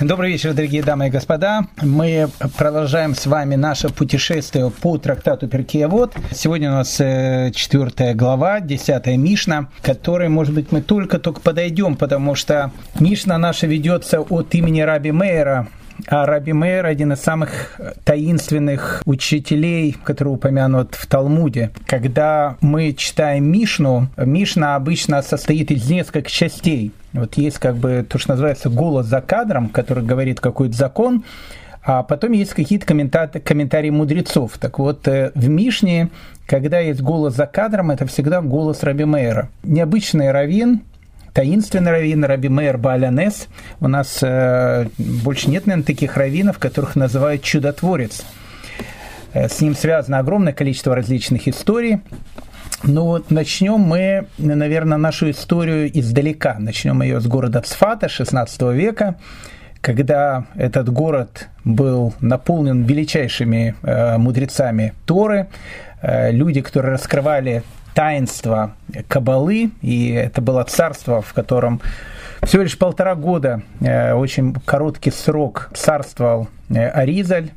Добрый 0.00 0.32
вечер, 0.32 0.54
дорогие 0.54 0.82
дамы 0.82 1.06
и 1.06 1.10
господа. 1.10 1.68
Мы 1.80 2.28
продолжаем 2.58 3.14
с 3.14 3.26
вами 3.26 3.54
наше 3.54 3.90
путешествие 3.90 4.68
по 4.68 4.98
трактату 4.98 5.46
Перкиявод. 5.46 6.16
Сегодня 6.32 6.70
у 6.70 6.74
нас 6.74 7.00
э, 7.00 7.52
четвертая 7.54 8.12
глава, 8.12 8.58
десятая 8.58 9.16
Мишна, 9.16 9.68
к 9.80 9.84
которой, 9.84 10.28
может 10.28 10.52
быть, 10.52 10.72
мы 10.72 10.82
только-только 10.82 11.40
подойдем, 11.40 11.94
потому 11.94 12.34
что 12.34 12.72
Мишна 12.98 13.38
наша 13.38 13.68
ведется 13.68 14.20
от 14.20 14.52
имени 14.56 14.80
Раби 14.80 15.12
Мейера, 15.12 15.68
а 16.06 16.26
Раби 16.26 16.52
Мейер 16.52 16.86
один 16.86 17.12
из 17.12 17.20
самых 17.20 17.80
таинственных 18.04 19.02
учителей, 19.04 19.96
который 20.04 20.28
упомянут 20.28 20.94
в 20.94 21.06
Талмуде. 21.06 21.70
Когда 21.86 22.56
мы 22.60 22.92
читаем 22.92 23.50
Мишну, 23.50 24.08
Мишна 24.16 24.76
обычно 24.76 25.22
состоит 25.22 25.70
из 25.70 25.88
нескольких 25.88 26.30
частей. 26.30 26.92
Вот 27.12 27.34
есть 27.34 27.58
как 27.58 27.76
бы 27.76 28.04
то, 28.08 28.18
что 28.18 28.30
называется 28.30 28.68
голос 28.68 29.06
за 29.06 29.20
кадром, 29.20 29.68
который 29.68 30.04
говорит 30.04 30.40
какой-то 30.40 30.76
закон, 30.76 31.24
а 31.84 32.02
потом 32.02 32.32
есть 32.32 32.54
какие-то 32.54 32.86
комментарии, 32.86 33.38
комментарии 33.38 33.90
мудрецов. 33.90 34.56
Так 34.58 34.78
вот, 34.78 35.06
э, 35.06 35.32
в 35.34 35.48
Мишне, 35.48 36.08
когда 36.46 36.80
есть 36.80 37.02
голос 37.02 37.34
за 37.34 37.46
кадром, 37.46 37.90
это 37.90 38.06
всегда 38.06 38.40
голос 38.40 38.82
Раби 38.82 39.04
Мейера. 39.04 39.50
Необычный 39.62 40.32
раввин, 40.32 40.80
таинственный 41.34 41.90
раввин 41.90 42.24
Раби 42.24 42.48
Мейер 42.48 42.78
Баалянес. 42.78 43.48
У 43.80 43.88
нас 43.88 44.20
э, 44.22 44.86
больше 44.96 45.50
нет, 45.50 45.66
наверное, 45.66 45.84
таких 45.84 46.16
раввинов, 46.16 46.58
которых 46.58 46.96
называют 46.96 47.42
чудотворец. 47.42 48.24
Э, 49.34 49.48
с 49.48 49.60
ним 49.60 49.74
связано 49.74 50.20
огромное 50.20 50.52
количество 50.52 50.94
различных 50.94 51.48
историй. 51.48 52.00
Ну 52.84 53.04
вот 53.04 53.30
начнем 53.30 53.80
мы, 53.80 54.26
наверное, 54.38 54.96
нашу 54.96 55.30
историю 55.30 55.90
издалека. 55.98 56.56
Начнем 56.58 57.02
ее 57.02 57.20
с 57.20 57.26
города 57.26 57.60
Цфата 57.60 58.08
16 58.08 58.62
века, 58.72 59.16
когда 59.80 60.46
этот 60.54 60.88
город 60.88 61.48
был 61.64 62.14
наполнен 62.20 62.84
величайшими 62.84 63.74
э, 63.82 64.18
мудрецами 64.18 64.94
Торы, 65.04 65.48
э, 66.00 66.30
люди, 66.30 66.60
которые 66.60 66.92
раскрывали 66.92 67.64
таинство 67.94 68.74
Кабалы, 69.08 69.70
и 69.80 70.10
это 70.10 70.42
было 70.42 70.64
царство, 70.64 71.22
в 71.22 71.32
котором 71.32 71.80
всего 72.42 72.62
лишь 72.62 72.76
полтора 72.76 73.14
года, 73.14 73.62
э, 73.80 74.12
очень 74.12 74.54
короткий 74.66 75.10
срок 75.10 75.70
царствовал 75.74 76.48
э, 76.68 76.88
Аризаль, 76.88 77.50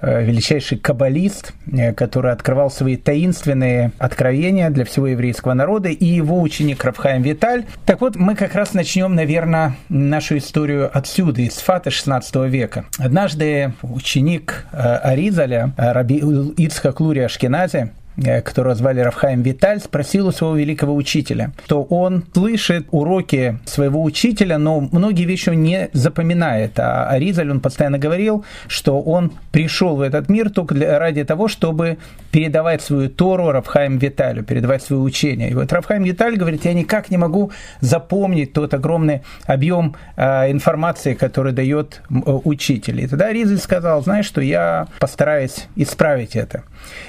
э, 0.00 0.24
величайший 0.24 0.78
каббалист, 0.78 1.52
который 1.96 2.32
открывал 2.32 2.70
свои 2.70 2.96
таинственные 2.96 3.92
откровения 3.98 4.70
для 4.70 4.84
всего 4.84 5.08
еврейского 5.08 5.52
народа, 5.52 5.90
и 5.90 6.04
его 6.04 6.40
ученик 6.40 6.82
Равхаем 6.82 7.22
Виталь. 7.22 7.64
Так 7.84 8.00
вот, 8.00 8.16
мы 8.16 8.34
как 8.34 8.54
раз 8.54 8.72
начнем, 8.72 9.14
наверное, 9.14 9.74
нашу 9.88 10.38
историю 10.38 10.90
отсюда, 10.92 11.42
из 11.42 11.58
Фата 11.58 11.90
16 11.90 12.34
века. 12.48 12.86
Однажды 12.98 13.74
ученик 13.82 14.66
Аризаля, 14.72 15.72
Раби 15.76 16.16
Ицхак 16.56 17.00
Лури 17.00 17.20
Ашкенази, 17.20 17.90
Э, 17.92 18.01
которого 18.44 18.74
звали 18.74 19.00
Рафхаем 19.00 19.42
Виталь, 19.42 19.80
спросил 19.80 20.28
у 20.28 20.32
своего 20.32 20.56
великого 20.56 20.94
учителя, 20.94 21.52
то 21.66 21.82
он 21.82 22.24
слышит 22.32 22.86
уроки 22.90 23.58
своего 23.64 24.02
учителя, 24.02 24.58
но 24.58 24.80
многие 24.80 25.24
вещи 25.24 25.50
он 25.50 25.62
не 25.62 25.88
запоминает. 25.92 26.78
А 26.78 27.08
Аризаль, 27.08 27.50
он 27.50 27.60
постоянно 27.60 27.98
говорил, 27.98 28.44
что 28.68 29.00
он 29.00 29.32
пришел 29.50 29.96
в 29.96 30.00
этот 30.00 30.28
мир 30.28 30.50
только 30.50 30.74
для, 30.74 30.98
ради 30.98 31.24
того, 31.24 31.48
чтобы 31.48 31.98
передавать 32.30 32.82
свою 32.82 33.08
Тору 33.08 33.50
Рафхаем 33.50 33.98
Виталю, 33.98 34.42
передавать 34.42 34.82
свое 34.82 35.02
учение. 35.02 35.50
И 35.50 35.54
вот 35.54 35.72
Рафхаем 35.72 36.02
Виталь 36.02 36.36
говорит, 36.36 36.64
я 36.64 36.72
никак 36.72 37.10
не 37.10 37.18
могу 37.18 37.52
запомнить 37.80 38.52
тот 38.52 38.74
огромный 38.74 39.22
объем 39.46 39.94
э, 40.16 40.50
информации, 40.50 41.14
который 41.14 41.52
дает 41.52 42.02
э, 42.08 42.14
учитель. 42.44 43.00
И 43.00 43.06
тогда 43.06 43.26
Аризаль 43.26 43.58
сказал, 43.58 44.02
знаешь 44.02 44.26
что, 44.26 44.40
я 44.40 44.88
постараюсь 44.98 45.66
исправить 45.76 46.36
это. 46.36 46.64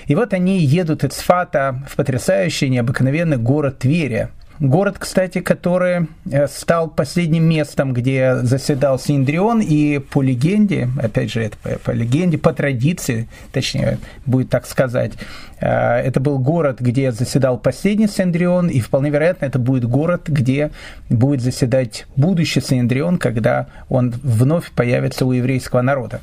И 0.07 0.15
вот 0.15 0.33
они 0.33 0.59
едут 0.59 0.92
из 1.01 1.13
Фата 1.13 1.81
в 1.87 1.95
потрясающий, 1.95 2.69
необыкновенный 2.69 3.37
город 3.37 3.79
Тверия. 3.79 4.29
Город, 4.59 4.97
кстати, 4.99 5.41
который 5.41 6.07
э, 6.31 6.47
стал 6.47 6.89
последним 6.89 7.43
местом, 7.43 7.91
где 7.91 8.35
заседал 8.35 8.99
Синдрион, 8.99 9.61
и 9.61 9.97
по 9.97 10.21
легенде, 10.21 10.89
опять 11.01 11.31
же, 11.31 11.41
это 11.41 11.57
по, 11.57 11.69
по 11.79 11.91
легенде, 11.91 12.37
по 12.37 12.53
традиции, 12.53 13.27
точнее, 13.51 13.97
будет 14.27 14.49
так 14.49 14.67
сказать, 14.67 15.13
э, 15.59 15.67
это 15.67 16.19
был 16.19 16.37
город, 16.37 16.81
где 16.81 17.11
заседал 17.11 17.57
последний 17.57 18.07
Синдрион, 18.07 18.67
и 18.67 18.79
вполне 18.79 19.09
вероятно, 19.09 19.45
это 19.45 19.57
будет 19.57 19.85
город, 19.85 20.23
где 20.27 20.69
будет 21.09 21.41
заседать 21.41 22.05
будущий 22.15 22.61
Синдрион, 22.61 23.17
когда 23.17 23.67
он 23.89 24.13
вновь 24.21 24.71
появится 24.71 25.25
у 25.25 25.31
еврейского 25.31 25.81
народа. 25.81 26.21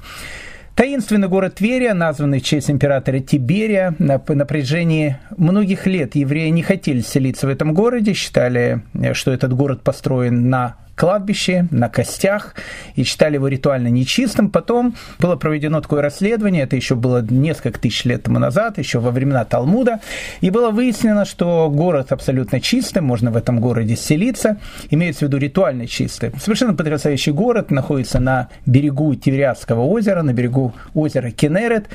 Таинственный 0.81 1.29
город 1.29 1.57
Тверия, 1.57 1.93
названный 1.93 2.41
в 2.41 2.43
честь 2.43 2.71
императора 2.71 3.19
Тиберия, 3.19 3.95
на 3.99 4.19
напряжении 4.29 5.19
многих 5.37 5.87
лет 5.87 6.15
евреи 6.15 6.49
не 6.49 6.63
хотели 6.63 7.03
селиться 7.03 7.47
в 7.47 7.51
этом 7.51 7.75
городе, 7.75 8.15
считали, 8.15 8.81
что 9.13 9.31
этот 9.31 9.53
город 9.53 9.83
построен 9.83 10.49
на 10.49 10.77
кладбище, 11.01 11.67
на 11.71 11.89
костях, 11.89 12.55
и 12.95 13.05
считали 13.05 13.37
его 13.37 13.49
ритуально 13.49 13.89
нечистым. 13.89 14.51
Потом 14.51 14.95
было 15.19 15.35
проведено 15.37 15.81
такое 15.81 16.03
расследование, 16.03 16.65
это 16.65 16.77
еще 16.77 16.95
было 16.95 17.23
несколько 17.23 17.81
тысяч 17.81 18.05
лет 18.05 18.25
тому 18.25 18.39
назад, 18.39 18.77
еще 18.77 18.99
во 18.99 19.11
времена 19.11 19.47
Талмуда, 19.47 20.01
и 20.43 20.51
было 20.51 20.71
выяснено, 20.71 21.25
что 21.25 21.71
город 21.71 22.13
абсолютно 22.13 22.61
чистый, 22.61 23.01
можно 23.01 23.31
в 23.31 23.37
этом 23.39 23.61
городе 23.61 23.97
селиться, 23.97 24.59
имеется 24.91 25.21
в 25.21 25.29
виду 25.29 25.39
ритуально 25.39 25.87
чистый. 25.87 26.33
Совершенно 26.39 26.75
потрясающий 26.75 27.33
город, 27.33 27.71
находится 27.71 28.21
на 28.21 28.49
берегу 28.67 29.15
Тивериадского 29.15 29.81
озера, 29.81 30.21
на 30.21 30.35
берегу 30.35 30.75
озера 30.93 31.31
Кенерет. 31.31 31.87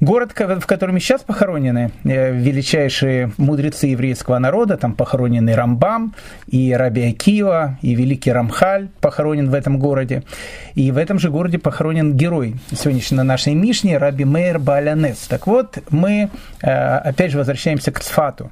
Город, 0.00 0.32
в 0.36 0.66
котором 0.66 1.00
сейчас 1.00 1.22
похоронены 1.22 1.90
э, 2.04 2.30
величайшие 2.30 3.32
мудрецы 3.38 3.86
еврейского 3.86 4.38
народа, 4.38 4.76
там 4.76 4.92
похоронены 4.92 5.54
Рамбам 5.54 6.14
и 6.46 6.74
Раби 6.74 7.08
Акива, 7.08 7.78
и 7.80 7.94
великий 7.94 8.30
Рамхаль 8.30 8.90
похоронен 9.00 9.48
в 9.48 9.54
этом 9.54 9.78
городе. 9.78 10.22
И 10.74 10.90
в 10.90 10.98
этом 10.98 11.18
же 11.18 11.30
городе 11.30 11.58
похоронен 11.58 12.14
герой 12.14 12.56
сегодняшней 12.72 13.22
нашей 13.22 13.54
Мишне 13.54 13.96
Раби 13.96 14.26
Мейер 14.26 14.58
Балянес. 14.58 15.16
Так 15.28 15.46
вот, 15.46 15.78
мы 15.88 16.28
э, 16.60 16.70
опять 16.70 17.32
же 17.32 17.38
возвращаемся 17.38 17.90
к 17.90 18.00
Цфату. 18.00 18.50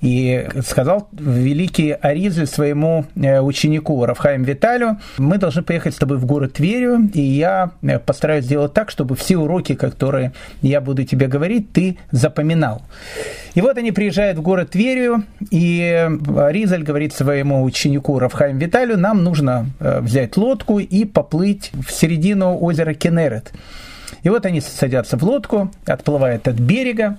И 0.00 0.44
сказал 0.66 1.08
великий 1.12 1.92
Аризель 1.92 2.48
своему 2.48 3.06
э, 3.14 3.40
ученику 3.40 4.04
Равхаем 4.04 4.42
Виталю, 4.42 4.98
мы 5.18 5.38
должны 5.38 5.62
поехать 5.62 5.94
с 5.94 5.98
тобой 5.98 6.16
в 6.16 6.26
город 6.26 6.54
Тверию, 6.54 7.08
и 7.14 7.20
я 7.20 7.70
постараюсь 8.06 8.44
сделать 8.44 8.72
так, 8.72 8.90
чтобы 8.90 9.14
все 9.14 9.36
уроки, 9.36 9.76
которые 9.76 10.32
я 10.62 10.79
буду 10.80 11.04
тебе 11.04 11.26
говорить, 11.26 11.72
ты 11.72 11.98
запоминал. 12.10 12.82
И 13.54 13.60
вот 13.60 13.76
они 13.78 13.92
приезжают 13.92 14.38
в 14.38 14.42
город 14.42 14.70
Тверию, 14.70 15.24
и 15.50 16.08
Ризаль 16.48 16.82
говорит 16.82 17.12
своему 17.12 17.62
ученику 17.62 18.18
Равхаим 18.18 18.58
Виталию, 18.58 18.98
нам 18.98 19.24
нужно 19.24 19.66
э, 19.80 20.00
взять 20.00 20.36
лодку 20.36 20.78
и 20.78 21.04
поплыть 21.04 21.70
в 21.74 21.90
середину 21.90 22.58
озера 22.58 22.94
Кенерет. 22.94 23.52
И 24.22 24.28
вот 24.28 24.46
они 24.46 24.60
садятся 24.60 25.16
в 25.16 25.22
лодку, 25.22 25.70
отплывают 25.86 26.46
от 26.48 26.56
берега, 26.56 27.18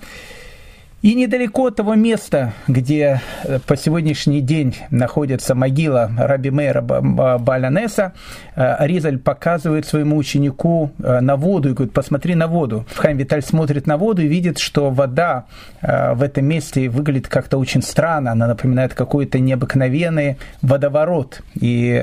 и 1.02 1.16
недалеко 1.16 1.68
от 1.68 1.78
того 1.78 1.96
места, 1.96 2.54
где 2.68 3.22
э, 3.44 3.60
по 3.66 3.76
сегодняшний 3.76 4.40
день 4.42 4.76
находится 4.92 5.56
могила 5.56 6.12
Раби 6.16 6.52
Мейра 6.52 6.82
Балянеса, 6.82 8.14
э, 8.56 8.76
Ризаль 8.82 9.18
показывает 9.18 9.88
своему 9.88 10.16
ученику 10.18 10.92
э, 11.00 11.20
на 11.22 11.38
воду 11.38 11.70
и 11.70 11.74
говорит, 11.74 11.94
посмотри 11.94 12.36
на 12.36 12.46
воду. 12.46 12.86
Хайм 12.96 13.18
Виталь 13.18 13.42
смотрит 13.42 13.88
на 13.88 13.98
воду 13.98 14.22
и 14.22 14.28
видит, 14.28 14.60
что 14.60 14.92
вода 14.92 15.46
в 15.82 16.22
этом 16.22 16.46
месте 16.46 16.90
выглядит 16.90 17.28
как-то 17.28 17.58
очень 17.58 17.82
странно, 17.82 18.34
она 18.34 18.46
напоминает 18.48 18.94
какой-то 18.94 19.40
необыкновенный 19.40 20.38
водоворот. 20.62 21.42
И 21.60 22.00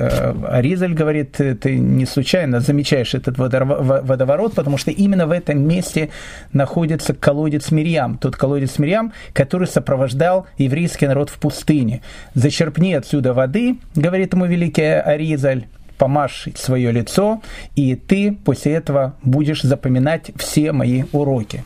Ризаль 0.50 0.94
говорит, 0.94 1.36
ты 1.36 1.78
не 1.78 2.04
случайно 2.04 2.58
замечаешь 2.58 3.14
этот 3.14 3.38
водоворот, 3.38 4.54
потому 4.54 4.78
что 4.78 4.90
именно 4.90 5.28
в 5.28 5.30
этом 5.30 5.62
месте 5.62 6.10
находится 6.52 7.14
колодец 7.14 7.70
Мирьям, 7.70 8.18
тот 8.18 8.34
колодец 8.34 8.78
Мирьям, 8.78 8.87
Мирьям, 8.88 9.12
который 9.34 9.66
сопровождал 9.66 10.46
еврейский 10.56 11.06
народ 11.06 11.28
в 11.28 11.38
пустыне. 11.38 12.00
«Зачерпни 12.34 12.94
отсюда 12.94 13.34
воды», 13.34 13.76
говорит 13.94 14.32
ему 14.32 14.46
великий 14.46 14.82
Аризаль, 14.82 15.66
помажь 15.98 16.48
свое 16.54 16.90
лицо, 16.90 17.42
и 17.76 17.96
ты 17.96 18.32
после 18.44 18.74
этого 18.74 19.14
будешь 19.22 19.62
запоминать 19.62 20.30
все 20.36 20.72
мои 20.72 21.04
уроки. 21.12 21.64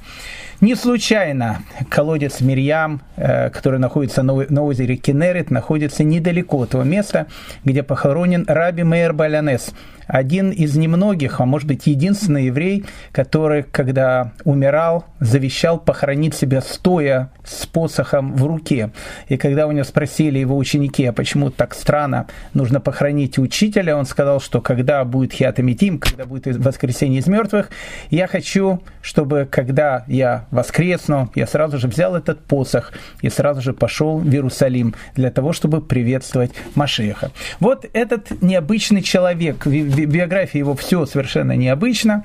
Не 0.61 0.75
случайно 0.75 1.63
колодец 1.91 2.41
Мирьям, 2.41 3.03
э, 3.17 3.51
который 3.51 3.79
находится 3.79 4.23
на 4.23 4.63
озере 4.63 4.97
Кенерет, 4.97 5.51
находится 5.51 6.05
недалеко 6.05 6.63
от 6.63 6.71
того 6.71 6.85
места, 6.85 7.27
где 7.65 7.83
похоронен 7.83 8.45
Раби 8.49 8.83
Мейер 8.83 9.13
Балянес– 9.13 9.71
один 10.13 10.51
из 10.51 10.77
немногих, 10.77 11.41
а 11.41 11.47
может 11.47 11.67
быть 11.67 11.87
единственный 11.87 12.45
еврей, 12.45 12.85
который, 13.13 13.63
когда 13.63 14.33
умирал, 14.45 15.07
завещал 15.21 15.79
похоронить 15.79 16.35
себя 16.35 16.61
стоя 16.61 17.31
с 17.45 17.65
посохом 17.65 18.37
в 18.37 18.45
руке. 18.45 18.91
И 19.29 19.39
когда 19.39 19.67
у 19.67 19.73
него 19.73 19.85
спросили 19.85 20.39
его 20.39 20.59
ученики, 20.59 21.07
а 21.07 21.15
почему 21.15 21.51
так 21.51 21.75
странно 21.75 22.27
нужно 22.53 22.79
похоронить 22.79 23.39
учителя, 23.39 23.97
он 23.97 24.05
сказал, 24.05 24.39
что 24.39 24.61
когда 24.61 25.03
будет 25.07 25.33
хиатамитим, 25.33 25.99
когда 25.99 26.27
будет 26.27 26.59
воскресение 26.59 27.21
из 27.21 27.27
мертвых, 27.27 27.71
я 28.11 28.27
хочу, 28.27 28.83
чтобы 29.01 29.49
когда 29.51 30.05
я 30.09 30.45
воскресну, 30.51 31.31
я 31.35 31.47
сразу 31.47 31.79
же 31.79 31.89
взял 31.89 32.15
этот 32.15 32.45
посох 32.45 32.93
и 33.23 33.31
сразу 33.31 33.63
же 33.63 33.73
пошел 33.73 34.19
в 34.19 34.29
Иерусалим 34.29 34.95
для 35.15 35.31
того, 35.31 35.55
чтобы 35.55 35.81
приветствовать 35.81 36.53
Машеха. 36.75 37.31
Вот 37.61 37.87
этот 37.95 38.43
необычный 38.43 39.01
человек, 39.01 39.67
биографии 40.05 40.59
его 40.59 40.75
все 40.75 41.07
совершенно 41.07 41.53
необычно. 41.57 42.25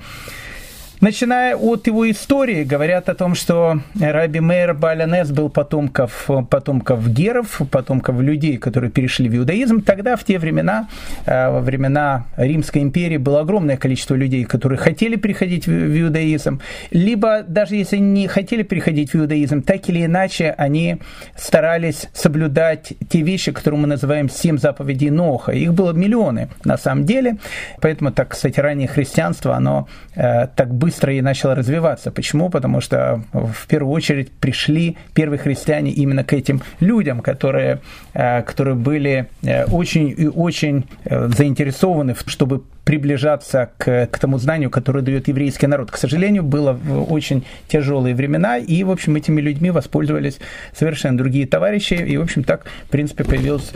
Начиная 1.00 1.54
от 1.54 1.86
его 1.86 2.10
истории, 2.10 2.64
говорят 2.64 3.08
о 3.08 3.14
том, 3.14 3.36
что 3.36 3.80
Раби 4.00 4.40
Мейр 4.40 4.74
Балянес 4.74 5.30
был 5.30 5.48
потомков, 5.48 6.28
потомков 6.50 7.08
геров, 7.08 7.60
потомков 7.70 8.20
людей, 8.20 8.56
которые 8.56 8.90
перешли 8.90 9.28
в 9.28 9.36
иудаизм. 9.36 9.80
Тогда, 9.80 10.16
в 10.16 10.24
те 10.24 10.40
времена, 10.40 10.88
э, 11.24 11.50
во 11.50 11.60
времена 11.60 12.26
Римской 12.36 12.82
империи, 12.82 13.16
было 13.16 13.42
огромное 13.42 13.76
количество 13.76 14.16
людей, 14.16 14.44
которые 14.44 14.76
хотели 14.76 15.14
приходить 15.14 15.68
в 15.68 16.00
иудаизм, 16.00 16.60
либо 16.90 17.44
даже 17.46 17.76
если 17.76 17.98
не 17.98 18.26
хотели 18.26 18.64
приходить 18.64 19.12
в 19.12 19.16
иудаизм, 19.18 19.62
так 19.62 19.88
или 19.88 20.04
иначе 20.04 20.52
они 20.58 20.96
старались 21.36 22.08
соблюдать 22.12 22.94
те 23.08 23.22
вещи, 23.22 23.52
которые 23.52 23.80
мы 23.80 23.86
называем 23.86 24.28
«семь 24.28 24.58
заповедей 24.58 25.10
Ноха». 25.10 25.52
Их 25.52 25.74
было 25.74 25.92
миллионы 25.92 26.48
на 26.64 26.76
самом 26.76 27.04
деле, 27.04 27.36
поэтому 27.80 28.10
так, 28.10 28.30
кстати, 28.30 28.58
раннее 28.58 28.88
христианство, 28.88 29.54
оно 29.54 29.86
э, 30.16 30.48
так 30.56 30.74
быстро 30.74 30.87
быстро 30.88 31.12
и 31.12 31.20
начало 31.20 31.54
развиваться. 31.54 32.10
Почему? 32.10 32.48
Потому 32.48 32.80
что 32.80 33.22
в 33.32 33.66
первую 33.66 33.92
очередь 33.92 34.30
пришли 34.30 34.96
первые 35.12 35.38
христиане 35.38 35.90
именно 35.90 36.24
к 36.24 36.32
этим 36.32 36.62
людям, 36.80 37.20
которые, 37.20 37.80
э, 38.14 38.42
которые 38.42 38.74
были 38.74 39.26
э, 39.42 39.66
очень 39.66 40.14
и 40.16 40.26
очень 40.26 40.84
э, 41.04 41.28
заинтересованы, 41.28 42.14
чтобы 42.26 42.62
приближаться 42.84 43.68
к, 43.76 44.06
к 44.06 44.18
тому 44.18 44.38
знанию, 44.38 44.70
которое 44.70 45.02
дает 45.02 45.28
еврейский 45.28 45.66
народ. 45.66 45.90
К 45.90 45.98
сожалению, 45.98 46.42
было 46.42 46.78
очень 47.10 47.44
тяжелые 47.68 48.14
времена, 48.14 48.56
и, 48.56 48.82
в 48.82 48.90
общем, 48.90 49.16
этими 49.16 49.42
людьми 49.42 49.70
воспользовались 49.70 50.38
совершенно 50.72 51.18
другие 51.18 51.46
товарищи, 51.46 51.94
и, 51.94 52.16
в 52.16 52.22
общем, 52.22 52.44
так, 52.44 52.64
в 52.86 52.90
принципе, 52.90 53.24
появилась 53.24 53.72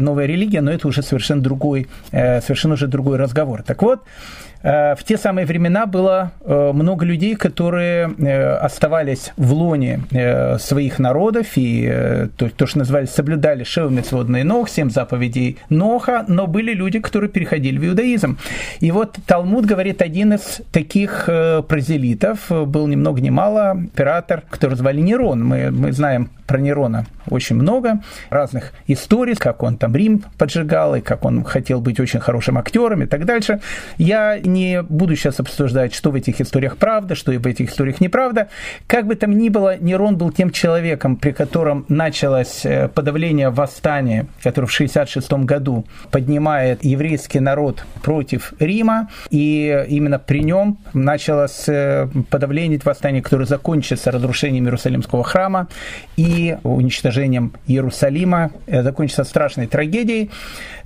новая 0.00 0.26
религия, 0.26 0.62
но 0.62 0.72
это 0.72 0.88
уже 0.88 1.02
совершенно 1.02 1.42
другой, 1.42 1.86
совершенно 2.10 2.74
уже 2.74 2.88
другой 2.88 3.18
разговор. 3.18 3.62
Так 3.62 3.82
вот, 3.82 4.00
в 4.62 4.98
те 5.04 5.16
самые 5.16 5.46
времена 5.46 5.86
было 5.86 6.32
э, 6.44 6.72
много 6.74 7.04
людей, 7.04 7.34
которые 7.34 8.10
э, 8.18 8.56
оставались 8.56 9.32
в 9.36 9.52
лоне 9.52 10.00
своих 10.58 10.98
народов 10.98 11.46
и 11.56 12.28
то, 12.36 12.50
то 12.50 12.66
что 12.66 12.78
называли, 12.78 13.06
соблюдали 13.06 13.64
шевмецводный 13.64 14.44
ног, 14.44 14.68
семь 14.68 14.90
заповедей 14.90 15.58
Ноха, 15.68 16.24
но 16.28 16.46
были 16.46 16.72
люди, 16.72 17.00
которые 17.00 17.30
переходили 17.30 17.78
в 17.78 17.86
иудаизм. 17.86 18.38
И 18.80 18.90
вот 18.90 19.16
Талмуд 19.26 19.64
говорит, 19.64 20.02
один 20.02 20.34
из 20.34 20.60
таких 20.72 21.24
прозелитов 21.68 22.50
был 22.50 22.86
ни 22.86 22.96
много 22.96 23.20
ни 23.20 23.30
мало 23.30 23.72
император, 23.74 24.42
который 24.50 24.76
звали 24.76 25.00
Нерон. 25.00 25.44
Мы, 25.44 25.70
мы 25.70 25.92
знаем 25.92 26.30
про 26.46 26.58
Нерона 26.58 27.06
очень 27.28 27.56
много 27.56 28.00
разных 28.28 28.72
историй, 28.88 29.36
как 29.36 29.62
он 29.62 29.76
там 29.76 29.94
Рим 29.94 30.24
поджигал, 30.36 30.96
и 30.96 31.00
как 31.00 31.24
он 31.24 31.44
хотел 31.44 31.80
быть 31.80 32.00
очень 32.00 32.18
хорошим 32.18 32.58
актером 32.58 33.02
и 33.02 33.06
так 33.06 33.24
дальше. 33.24 33.60
Я 33.98 34.36
не 34.52 34.82
буду 34.82 35.16
сейчас 35.16 35.40
обсуждать, 35.40 35.94
что 35.94 36.10
в 36.10 36.14
этих 36.14 36.40
историях 36.40 36.76
правда, 36.76 37.14
что 37.14 37.32
в 37.32 37.46
этих 37.46 37.70
историях 37.70 38.00
неправда. 38.00 38.48
Как 38.86 39.06
бы 39.06 39.14
там 39.14 39.36
ни 39.36 39.48
было, 39.48 39.76
Нерон 39.76 40.16
был 40.16 40.32
тем 40.32 40.50
человеком, 40.50 41.16
при 41.16 41.32
котором 41.32 41.84
началось 41.88 42.64
э, 42.64 42.88
подавление 42.88 43.50
восстания, 43.50 44.26
которое 44.42 44.66
в 44.66 44.72
66 44.72 45.32
году 45.32 45.86
поднимает 46.10 46.84
еврейский 46.84 47.40
народ 47.40 47.84
против 48.02 48.52
Рима, 48.58 49.08
и 49.30 49.84
именно 49.88 50.18
при 50.18 50.42
нем 50.42 50.78
началось 50.92 51.68
э, 51.68 52.08
подавление 52.30 52.80
восстания, 52.84 53.22
которое 53.22 53.46
закончится 53.46 54.10
разрушением 54.10 54.64
Иерусалимского 54.64 55.24
храма, 55.24 55.68
и 56.16 56.56
уничтожением 56.62 57.52
Иерусалима, 57.66 58.50
э, 58.66 58.82
закончится 58.82 59.24
страшной 59.24 59.66
трагедией. 59.66 60.30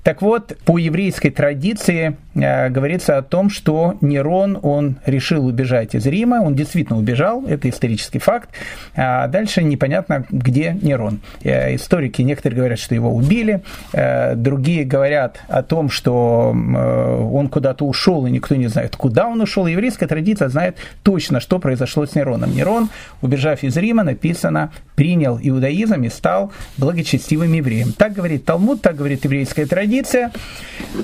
Так 0.03 0.21
вот, 0.21 0.57
по 0.67 0.77
еврейской 0.77 1.31
традиции 1.31 2.19
говорится 2.35 3.17
о 3.17 3.23
том, 3.23 3.49
что 3.55 3.97
Нерон, 4.01 4.59
он 4.63 4.97
решил 5.07 5.47
убежать 5.47 5.95
из 5.95 6.07
Рима, 6.07 6.43
он 6.43 6.55
действительно 6.55 6.99
убежал, 6.99 7.45
это 7.47 7.69
исторический 7.69 8.19
факт, 8.19 8.51
а 8.97 9.27
дальше 9.29 9.63
непонятно, 9.63 10.27
где 10.31 10.77
Нерон. 10.83 11.21
Э, 11.43 11.75
историки 11.75 12.23
некоторые 12.23 12.59
говорят, 12.59 12.79
что 12.79 12.95
его 12.95 13.15
убили, 13.15 13.63
э, 13.93 14.35
другие 14.35 14.85
говорят 14.85 15.41
о 15.49 15.63
том, 15.63 15.89
что 15.89 16.55
э, 16.55 17.29
он 17.33 17.49
куда-то 17.49 17.85
ушел, 17.87 18.27
и 18.27 18.31
никто 18.31 18.55
не 18.57 18.67
знает, 18.67 18.97
куда 18.97 19.27
он 19.27 19.41
ушел. 19.41 19.67
Еврейская 19.67 20.07
традиция 20.07 20.49
знает 20.49 20.77
точно, 21.03 21.41
что 21.41 21.59
произошло 21.59 22.07
с 22.07 22.15
Нероном. 22.15 22.55
Нерон, 22.55 22.91
убежав 23.23 23.63
из 23.63 23.77
Рима, 23.77 24.03
написано, 24.03 24.73
принял 24.97 25.39
иудаизм 25.41 26.03
и 26.03 26.09
стал 26.09 26.53
благочестивым 26.77 27.53
евреем. 27.53 27.93
Так 27.93 28.13
говорит 28.13 28.45
Талмуд, 28.45 28.83
так 28.83 28.97
говорит 28.97 29.25
еврейская 29.25 29.67
традиция, 29.67 29.85
традиция. 29.95 30.33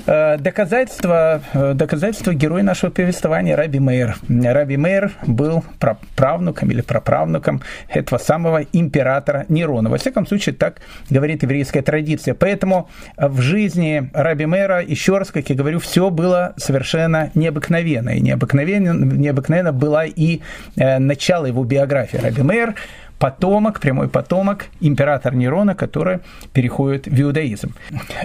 Э, 0.05 0.37
героя 2.41 2.63
нашего 2.63 2.89
повествования 2.89 3.55
Раби 3.55 3.79
Мейр. 3.79 4.15
Раби 4.27 4.75
Мейр 4.75 5.11
был 5.27 5.63
правнуком 6.15 6.71
или 6.71 6.81
праправнуком 6.81 7.61
этого 7.87 8.17
самого 8.17 8.63
императора 8.73 9.45
Нерона. 9.47 9.89
Во 9.89 9.97
всяком 9.97 10.25
случае, 10.25 10.55
так 10.55 10.81
говорит 11.11 11.43
еврейская 11.43 11.83
традиция. 11.83 12.33
Поэтому 12.33 12.89
в 13.15 13.41
жизни 13.41 14.09
Раби 14.13 14.47
Мейра, 14.47 14.81
еще 14.81 15.19
раз, 15.19 15.29
как 15.29 15.49
я 15.49 15.55
говорю, 15.55 15.79
все 15.79 16.09
было 16.09 16.53
совершенно 16.57 17.29
необыкновенно. 17.35 18.09
И 18.09 18.21
необыкновенно, 18.21 18.91
необыкновенно 18.91 19.71
была 19.71 20.05
и 20.05 20.39
э, 20.77 20.97
начало 20.97 21.45
его 21.45 21.63
биографии. 21.63 22.17
Раби 22.17 22.41
Мейр 22.41 22.73
потомок, 23.21 23.79
прямой 23.79 24.07
потомок 24.07 24.65
императора 24.81 25.35
Нерона, 25.35 25.75
который 25.75 26.19
переходит 26.53 27.05
в 27.05 27.21
иудаизм. 27.21 27.75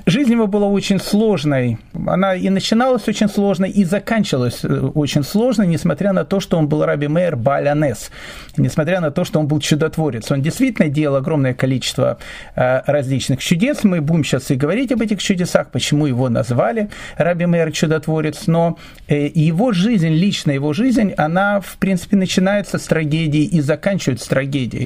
Жизнь 0.06 0.32
его 0.32 0.46
была 0.46 0.69
очень 0.69 0.98
сложной. 0.98 1.78
Она 2.06 2.34
и 2.34 2.48
начиналась 2.48 3.06
очень 3.06 3.28
сложно, 3.28 3.66
и 3.66 3.84
заканчивалась 3.84 4.64
э, 4.64 4.90
очень 4.94 5.22
сложно, 5.22 5.64
несмотря 5.64 6.14
на 6.14 6.25
то, 6.25 6.40
что 6.40 6.56
он 6.56 6.66
был 6.66 6.82
Раби 6.87 7.08
Мейер 7.08 7.37
Балянес, 7.37 8.10
несмотря 8.56 9.00
на 9.00 9.10
то, 9.10 9.25
что 9.25 9.38
он 9.38 9.48
был 9.48 9.60
чудотворец. 9.60 10.32
Он 10.32 10.40
действительно 10.40 10.88
делал 10.88 11.16
огромное 11.16 11.52
количество 11.52 12.16
э, 12.54 12.81
различных 12.87 13.40
чудес. 13.40 13.84
Мы 13.84 14.00
будем 14.00 14.25
сейчас 14.25 14.50
и 14.50 14.54
говорить 14.54 14.93
об 14.93 15.02
этих 15.02 15.22
чудесах, 15.22 15.70
почему 15.70 16.06
его 16.06 16.31
назвали 16.31 16.88
Раби 17.19 17.44
Мейер 17.44 17.70
чудотворец, 17.70 18.46
но 18.46 18.78
э, 19.08 19.26
его 19.26 19.72
жизнь, 19.72 20.08
лично 20.08 20.52
его 20.52 20.72
жизнь, 20.72 21.12
она, 21.19 21.60
в 21.60 21.76
принципе, 21.76 22.17
начинается 22.17 22.79
с 22.79 22.84
трагедии 22.84 23.44
и 23.44 23.60
заканчивается 23.60 24.24
с 24.24 24.29
трагедией. 24.29 24.85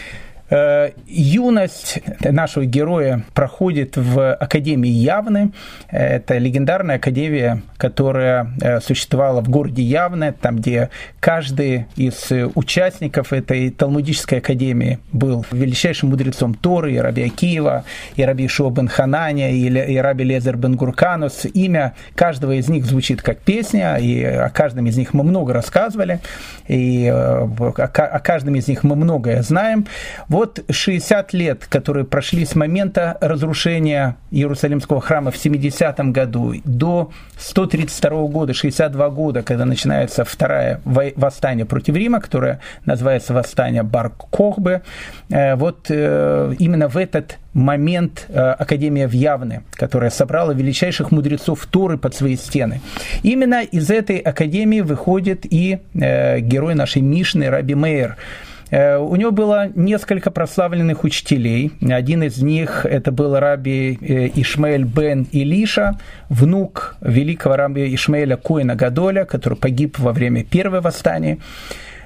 юность 1.07 1.99
нашего 2.19 2.65
героя 2.65 3.23
проходит 3.33 3.95
в 3.95 4.33
Академии 4.33 4.89
Явны. 4.89 5.51
Это 5.89 6.37
легендарная 6.37 6.97
академия, 6.97 7.61
которая 7.77 8.51
э, 8.61 8.81
существовала 8.81 9.41
в 9.41 9.49
городе 9.49 9.81
Явне, 9.81 10.33
там, 10.33 10.57
где 10.57 10.89
каждый 11.21 11.85
из 11.95 12.31
участников 12.55 13.31
этой 13.31 13.69
талмудической 13.69 14.39
академии 14.39 14.99
был 15.13 15.45
величайшим 15.51 16.09
мудрецом 16.09 16.53
Торы, 16.53 16.93
и 16.93 16.97
Раби 16.97 17.23
Акиева, 17.23 17.85
и 18.15 18.23
Раби 18.23 18.45
Ишуа 18.45 18.71
бен 18.71 18.89
Хананя, 18.89 19.51
и 19.51 19.97
Раби 19.97 20.25
Лезер 20.25 20.57
бен 20.57 20.75
Гурканус. 20.75 21.45
Имя 21.53 21.93
каждого 22.15 22.51
из 22.51 22.67
них 22.67 22.85
звучит 22.85 23.21
как 23.21 23.37
песня, 23.37 23.95
и 23.95 24.21
о 24.23 24.49
каждом 24.49 24.85
из 24.87 24.97
них 24.97 25.13
мы 25.13 25.23
много 25.23 25.53
рассказывали, 25.53 26.19
и 26.67 27.05
э, 27.05 27.13
о 27.13 28.19
каждом 28.19 28.55
из 28.55 28.67
них 28.67 28.83
мы 28.83 28.95
многое 28.95 29.41
знаем. 29.43 29.87
Вот 30.27 30.40
Вот 30.41 30.63
60 30.71 31.33
лет, 31.33 31.67
которые 31.69 32.03
прошли 32.03 32.45
с 32.45 32.55
момента 32.55 33.15
разрушения 33.21 34.17
Иерусалимского 34.31 34.99
храма 34.99 35.29
в 35.29 35.37
70 35.37 35.99
году 36.11 36.55
до 36.65 37.11
132 37.37 38.09
года, 38.25 38.51
62 38.51 39.09
года, 39.11 39.43
когда 39.43 39.65
начинается 39.65 40.25
второе 40.25 40.81
восстание 40.83 41.67
против 41.67 41.95
Рима, 41.95 42.19
которое 42.19 42.59
называется 42.85 43.35
восстание 43.35 43.83
Бар-Кохбе, 43.83 44.81
э, 45.29 45.53
вот 45.53 45.85
э, 45.89 46.55
именно 46.57 46.87
в 46.87 46.97
этот 46.97 47.37
момент 47.53 48.25
э, 48.29 48.39
Академия 48.39 49.07
в 49.07 49.11
Явне, 49.11 49.61
которая 49.73 50.09
собрала 50.09 50.53
величайших 50.53 51.11
мудрецов 51.11 51.67
Торы 51.67 51.99
под 51.99 52.15
свои 52.15 52.35
стены. 52.35 52.81
Именно 53.21 53.61
из 53.61 53.91
этой 53.91 54.17
академии 54.17 54.81
выходит 54.81 55.41
и 55.43 55.81
герой 55.93 56.73
нашей 56.73 57.03
Мишны 57.03 57.47
Раби 57.47 57.75
Мейер. 57.75 58.17
Э, 58.71 58.97
у 58.97 59.15
него 59.15 59.31
было 59.31 59.69
несколько 59.75 60.31
прославленных 60.31 61.03
учителей. 61.03 61.71
Один 61.81 62.23
из 62.23 62.41
них 62.41 62.85
это 62.85 63.11
был 63.11 63.37
раби 63.37 63.97
Ишмаэль 64.35 64.85
бен 64.85 65.27
Илиша, 65.31 65.99
внук 66.29 66.95
великого 67.01 67.57
раби 67.57 67.93
Ишмаэля 67.93 68.37
Коина 68.37 68.75
Гадоля, 68.75 69.25
который 69.25 69.57
погиб 69.57 69.99
во 69.99 70.13
время 70.13 70.43
первого 70.43 70.81
восстания. 70.81 71.37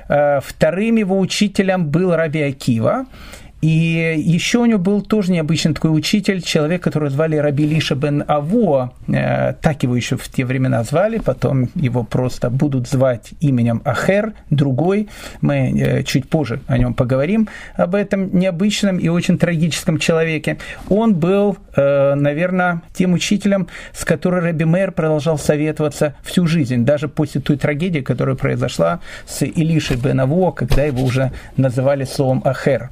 Вторым 0.08 0.98
его 0.98 1.20
учителем 1.20 1.88
был 1.88 2.16
раби 2.16 2.42
Акива. 2.42 3.06
И 3.66 4.22
еще 4.24 4.60
у 4.60 4.66
него 4.66 4.78
был 4.78 5.02
тоже 5.02 5.32
необычный 5.32 5.74
такой 5.74 5.90
учитель, 5.90 6.44
человек, 6.44 6.84
которого 6.84 7.10
звали 7.10 7.36
Раби 7.36 7.66
Лиша 7.66 7.96
бен 7.96 8.24
Аво, 8.28 8.94
э, 9.08 9.54
так 9.60 9.82
его 9.82 9.96
еще 9.96 10.18
в 10.18 10.30
те 10.30 10.46
времена 10.46 10.84
звали, 10.84 11.18
потом 11.18 11.70
его 11.74 12.04
просто 12.04 12.52
будут 12.52 12.88
звать 12.88 13.32
именем 13.40 13.82
Ахер, 13.84 14.34
другой. 14.52 15.10
Мы 15.42 15.74
э, 15.82 16.04
чуть 16.04 16.30
позже 16.30 16.60
о 16.68 16.78
нем 16.78 16.94
поговорим, 16.94 17.48
об 17.74 17.96
этом 17.96 18.38
необычном 18.38 19.00
и 19.00 19.08
очень 19.08 19.40
трагическом 19.40 19.98
человеке. 19.98 20.60
Он 20.88 21.16
был, 21.16 21.58
э, 21.76 22.14
наверное, 22.14 22.84
тем 22.94 23.14
учителем, 23.14 23.68
с 23.94 24.06
которым 24.06 24.44
Раби 24.44 24.66
Мэр 24.66 24.92
продолжал 24.92 25.40
советоваться 25.40 26.14
всю 26.22 26.46
жизнь, 26.46 26.86
даже 26.86 27.08
после 27.08 27.42
той 27.42 27.58
трагедии, 27.58 28.02
которая 28.02 28.36
произошла 28.36 29.00
с 29.26 29.44
Илишей 29.44 29.98
бен 29.98 30.20
Аво, 30.20 30.52
когда 30.52 30.84
его 30.84 31.04
уже 31.04 31.32
называли 31.58 32.04
словом 32.04 32.44
Ахер. 32.46 32.92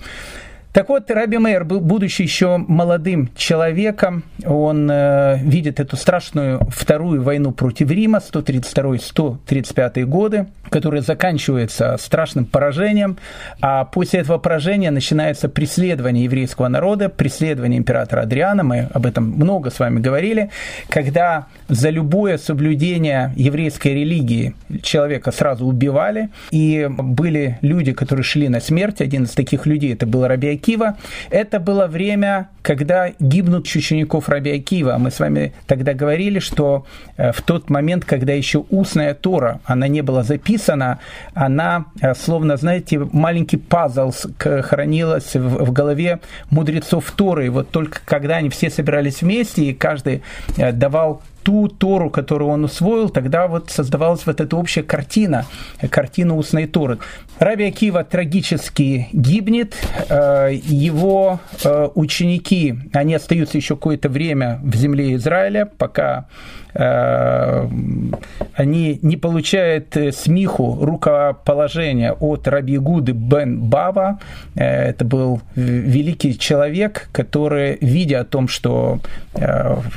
Так 0.74 0.89
вот, 0.89 1.12
Раби 1.12 1.38
Мейер, 1.38 1.65
будучи 1.65 2.24
еще 2.24 2.58
молодым 2.58 3.30
человеком, 3.36 4.24
он 4.44 4.89
э, 4.89 5.38
видит 5.44 5.80
эту 5.80 5.96
страшную 5.96 6.62
вторую 6.72 7.22
войну 7.22 7.51
против 7.51 7.92
Рима, 7.92 8.18
132-135 8.18 10.03
годы, 10.06 10.48
которая 10.72 11.03
заканчивается 11.03 11.96
страшным 12.00 12.46
поражением, 12.46 13.18
а 13.62 13.86
после 13.86 14.22
этого 14.22 14.39
поражения 14.39 14.89
начинается 14.89 15.48
преследование 15.48 16.24
еврейского 16.24 16.70
народа, 16.70 17.08
преследование 17.08 17.77
императора 17.77 18.22
Адриана, 18.22 18.63
мы 18.63 18.89
об 18.92 19.06
этом 19.06 19.25
много 19.25 19.70
с 19.70 19.77
вами 19.77 20.00
говорили, 20.00 20.50
когда 20.89 21.46
за 21.68 21.92
любое 21.92 22.39
соблюдение 22.39 23.32
еврейской 23.36 23.89
религии 23.89 24.56
человека 24.82 25.32
сразу 25.32 25.68
убивали, 25.68 26.30
и 26.50 26.89
были 26.89 27.60
люди, 27.62 27.94
которые 27.94 28.24
шли 28.24 28.50
на 28.50 28.60
смерть, 28.60 29.01
один 29.01 29.25
из 29.25 29.32
таких 29.34 29.68
людей 29.68 29.94
это 29.94 30.08
был 30.08 30.25
Раби 30.25 30.62
Акива. 30.63 30.98
Это 31.29 31.60
было 31.60 31.88
время, 31.88 32.50
когда 32.62 33.12
гибнут 33.20 33.67
учеников 33.67 34.29
Раби 34.29 34.51
Акива. 34.51 34.98
Мы 34.98 35.12
с 35.12 35.20
вами 35.20 35.53
тогда 35.67 35.93
говорили, 35.93 36.39
что 36.39 36.86
э, 37.17 37.34
в 37.34 37.41
тот 37.41 37.70
момент, 37.70 38.05
когда 38.05 38.34
еще 38.34 38.65
устная 38.70 39.13
Тора, 39.13 39.60
она 39.65 39.89
не 39.89 40.01
была 40.01 40.24
записана, 40.24 41.00
она, 41.34 41.86
э, 42.01 42.13
словно, 42.15 42.55
знаете, 42.55 43.00
маленький 43.12 43.58
пазл 43.58 44.12
хранилась 44.38 45.36
в 45.36 45.72
голове 45.74 46.20
мудрецов 46.50 47.12
Торы. 47.12 47.50
Вот 47.51 47.70
только 47.70 48.00
когда 48.05 48.38
они 48.38 48.50
все 48.50 48.70
собирались 48.70 49.22
вместе, 49.22 49.65
и 49.65 49.74
каждый 49.74 50.24
э, 50.58 50.72
давал 50.72 51.22
ту 51.43 51.67
Тору, 51.67 52.09
которую 52.09 52.50
он 52.50 52.63
усвоил, 52.63 53.09
тогда 53.09 53.47
вот 53.47 53.69
создавалась 53.69 54.25
вот 54.25 54.41
эта 54.41 54.55
общая 54.55 54.83
картина, 54.83 55.45
картина 55.89 56.35
устной 56.35 56.67
Торы. 56.67 57.00
Раби 57.39 57.65
Акива 57.65 58.03
трагически 58.03 59.09
гибнет, 59.12 59.75
э, 60.09 60.51
его 60.63 61.39
э, 61.63 61.89
ученики, 61.95 62.75
они 62.93 63.15
остаются 63.15 63.57
еще 63.57 63.75
какое-то 63.75 64.09
время 64.09 64.59
в 64.63 64.75
земле 64.75 65.15
Израиля, 65.15 65.69
пока 65.77 66.27
они 66.75 69.00
не 69.01 69.18
получают 69.18 69.96
э, 69.98 70.12
смиху 70.12 70.77
рукоположения 70.82 72.13
от 72.13 72.48
Раби 72.48 72.77
Гуды 72.77 73.12
бен 73.12 73.62
Бава. 73.62 74.20
Э, 74.56 74.89
это 74.89 75.06
был 75.06 75.42
великий 75.56 76.38
человек, 76.38 77.10
который, 77.12 77.77
видя 77.82 78.22
о 78.22 78.25
том, 78.25 78.48
что 78.48 79.00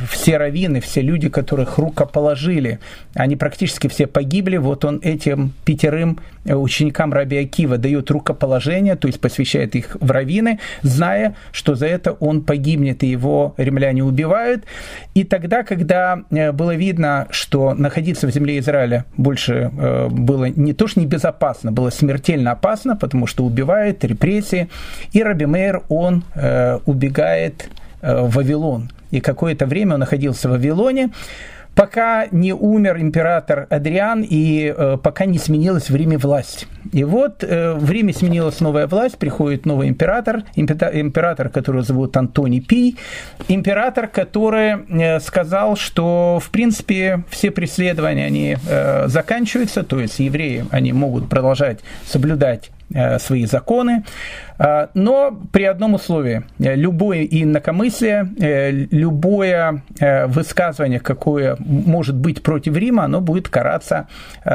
все 0.09 0.38
раввины, 0.38 0.80
все 0.80 1.02
люди, 1.02 1.28
которых 1.28 1.78
рукоположили, 1.78 2.78
они 3.14 3.37
практически 3.37 3.88
все 3.88 4.06
погибли, 4.06 4.56
вот 4.56 4.85
он 4.85 5.00
этим 5.02 5.52
пятерым 5.64 6.18
ученикам 6.45 7.12
Раби 7.12 7.37
Акива 7.37 7.76
дает 7.76 8.11
рукоположение, 8.11 8.97
то 8.97 9.09
есть 9.09 9.21
посвящает 9.21 9.75
их 9.75 9.97
в 10.00 10.11
раввины, 10.11 10.59
зная, 10.83 11.35
что 11.52 11.75
за 11.75 11.87
это 11.87 12.12
он 12.12 12.42
погибнет, 12.42 13.02
и 13.02 13.09
его 13.09 13.54
римляне 13.56 14.04
убивают. 14.04 14.64
И 15.14 15.25
тогда, 15.25 15.64
когда 15.64 16.23
был 16.30 16.65
было 16.66 16.75
видно, 16.75 17.26
что 17.30 17.75
находиться 17.75 18.26
в 18.26 18.30
земле 18.30 18.58
Израиля 18.58 19.04
больше 19.16 19.70
э, 19.78 20.08
было 20.08 20.46
не 20.46 20.73
то 20.73 20.88
что 20.88 21.00
небезопасно, 21.00 21.70
было 21.70 21.90
смертельно 21.90 22.50
опасно, 22.50 22.96
потому 22.96 23.28
что 23.28 23.44
убивает, 23.44 24.04
репрессии. 24.04 24.68
И 25.12 25.23
Раби 25.23 25.46
Мейер, 25.46 25.82
он 25.88 26.25
э, 26.35 26.78
убегает 26.87 27.68
э, 28.02 28.20
в 28.23 28.35
Вавилон. 28.35 28.90
И 29.12 29.20
какое-то 29.20 29.66
время 29.66 29.94
он 29.94 30.00
находился 30.00 30.49
в 30.49 30.52
Вавилоне 30.52 31.11
пока 31.76 32.26
не 32.33 32.52
умер 32.54 32.97
император 32.99 33.66
Адриан 33.68 34.26
и 34.28 34.75
э, 34.76 34.97
пока 35.00 35.26
не 35.26 35.38
сменилась 35.38 35.90
в 35.90 35.95
Риме 35.95 36.16
власть. 36.16 36.66
И 36.92 37.04
вот 37.04 37.45
э, 37.45 37.75
в 37.75 37.90
Риме 37.90 38.14
сменилась 38.14 38.61
новая 38.61 38.87
власть, 38.87 39.18
приходит 39.18 39.66
новый 39.66 39.88
император, 39.88 40.42
император, 40.56 41.50
которого 41.50 41.83
зовут 41.83 42.16
Антоний 42.16 42.61
Пий, 42.61 42.97
император, 43.49 44.09
который 44.09 44.87
э, 44.88 45.21
сказал, 45.21 45.76
что 45.76 46.40
в 46.42 46.50
принципе 46.50 47.25
все 47.28 47.50
преследования 47.50 48.25
они 48.25 48.56
э, 48.68 49.09
заканчиваются, 49.09 49.83
то 49.83 50.00
есть 50.00 50.18
евреи 50.18 50.64
они 50.71 50.95
могут 50.95 51.28
продолжать 51.28 51.80
соблюдать 52.06 52.71
свои 53.19 53.47
законы, 53.47 54.05
э, 54.59 54.87
но 54.95 55.37
при 55.52 55.64
одном 55.64 55.95
условии. 55.95 56.45
Любое 56.59 57.25
инакомыслие, 57.25 58.28
э, 58.38 58.71
любое 58.71 59.83
высказывание, 60.26 61.00
какое 61.00 61.57
может 61.59 62.14
быть 62.16 62.43
против 62.43 62.76
Рима, 62.76 63.05
оно 63.05 63.21
будет 63.21 63.49
караться 63.49 64.07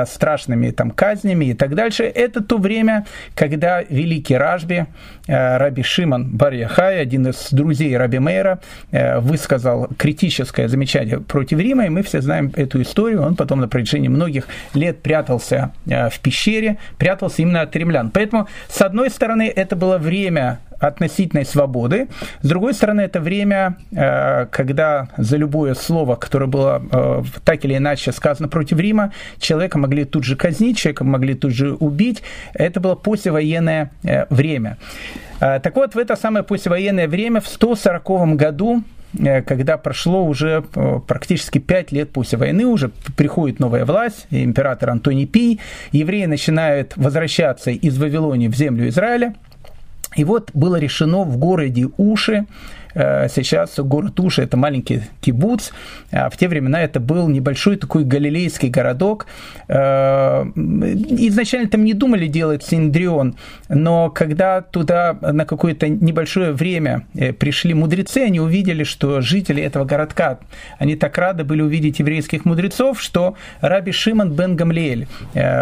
страшными 0.05 0.71
там, 0.71 0.91
казнями 0.91 1.45
и 1.45 1.53
так 1.53 1.75
дальше. 1.75 2.03
Это 2.03 2.41
то 2.43 2.57
время, 2.57 3.05
когда 3.35 3.81
великий 3.81 4.35
Ражби, 4.35 4.85
Раби 5.27 5.83
Шиман 5.83 6.35
Барьяхай, 6.35 7.01
один 7.01 7.27
из 7.27 7.49
друзей 7.51 7.95
Раби 7.97 8.19
Мейра, 8.19 8.59
высказал 8.91 9.87
критическое 9.97 10.67
замечание 10.67 11.19
против 11.19 11.59
Рима, 11.59 11.85
и 11.85 11.89
мы 11.89 12.03
все 12.03 12.21
знаем 12.21 12.51
эту 12.55 12.81
историю. 12.81 13.23
Он 13.23 13.35
потом 13.35 13.59
на 13.61 13.67
протяжении 13.67 14.09
многих 14.09 14.47
лет 14.73 15.01
прятался 15.01 15.71
в 15.85 16.19
пещере, 16.21 16.77
прятался 16.97 17.41
именно 17.41 17.61
от 17.61 17.75
римлян. 17.75 18.11
Поэтому, 18.21 18.47
с 18.67 18.79
одной 18.83 19.09
стороны, 19.09 19.51
это 19.55 19.75
было 19.75 19.97
время 19.97 20.59
относительной 20.79 21.43
свободы. 21.43 22.07
С 22.43 22.47
другой 22.47 22.75
стороны, 22.75 23.01
это 23.01 23.19
время, 23.19 23.77
э, 23.91 24.45
когда 24.51 25.07
за 25.17 25.37
любое 25.37 25.73
слово, 25.73 26.15
которое 26.15 26.45
было 26.45 26.83
э, 26.91 27.23
так 27.43 27.65
или 27.65 27.77
иначе 27.77 28.11
сказано 28.11 28.47
против 28.47 28.79
Рима, 28.79 29.11
человека 29.39 29.79
могли 29.79 30.05
тут 30.05 30.23
же 30.23 30.35
казнить, 30.35 30.77
человека 30.77 31.03
могли 31.03 31.33
тут 31.33 31.51
же 31.51 31.73
убить. 31.73 32.21
Это 32.53 32.79
было 32.79 32.93
послевоенное 32.93 33.91
э, 34.03 34.25
время. 34.29 34.77
Так 35.39 35.75
вот, 35.75 35.95
в 35.95 35.97
это 35.97 36.15
самое 36.15 36.43
послевоенное 36.43 37.07
время, 37.07 37.41
в 37.41 37.47
140 37.47 38.35
году, 38.35 38.83
когда 39.17 39.77
прошло 39.77 40.25
уже 40.25 40.63
э, 40.73 40.99
практически 41.05 41.57
пять 41.57 41.91
лет 41.91 42.11
после 42.11 42.37
войны, 42.37 42.65
уже 42.65 42.89
приходит 43.17 43.59
новая 43.59 43.85
власть, 43.85 44.27
император 44.29 44.91
Антоний 44.91 45.25
Пий, 45.25 45.59
евреи 45.91 46.25
начинают 46.25 46.93
возвращаться 46.95 47.71
из 47.71 47.97
Вавилонии 47.97 48.47
в 48.47 48.55
землю 48.55 48.87
Израиля, 48.87 49.35
и 50.15 50.23
вот 50.23 50.51
было 50.53 50.77
решено 50.77 51.23
в 51.23 51.37
городе 51.37 51.87
Уши, 51.97 52.45
сейчас 52.93 53.79
город 53.79 54.19
Уши– 54.19 54.41
это 54.43 54.57
маленький 54.57 55.03
кибуц, 55.21 55.71
а 56.11 56.29
в 56.29 56.37
те 56.37 56.47
времена 56.47 56.81
это 56.81 56.99
был 56.99 57.27
небольшой 57.27 57.77
такой 57.77 58.03
галилейский 58.03 58.69
городок. 58.69 59.27
Изначально 59.67 61.69
там 61.69 61.85
не 61.85 61.93
думали 61.93 62.27
делать 62.27 62.63
Синдрион, 62.63 63.35
но 63.69 64.09
когда 64.09 64.61
туда 64.61 65.17
на 65.21 65.45
какое-то 65.45 65.87
небольшое 65.87 66.51
время 66.51 67.05
пришли 67.39 67.73
мудрецы, 67.73 68.19
они 68.19 68.39
увидели, 68.39 68.83
что 68.83 69.21
жители 69.21 69.61
этого 69.61 69.85
городка, 69.85 70.39
они 70.79 70.95
так 70.95 71.17
рады 71.17 71.43
были 71.43 71.61
увидеть 71.61 71.99
еврейских 71.99 72.45
мудрецов, 72.45 73.01
что 73.01 73.35
Раби 73.61 73.91
Шимон 73.91 74.33
бен 74.33 74.55
Гамлиэль, 74.55 75.07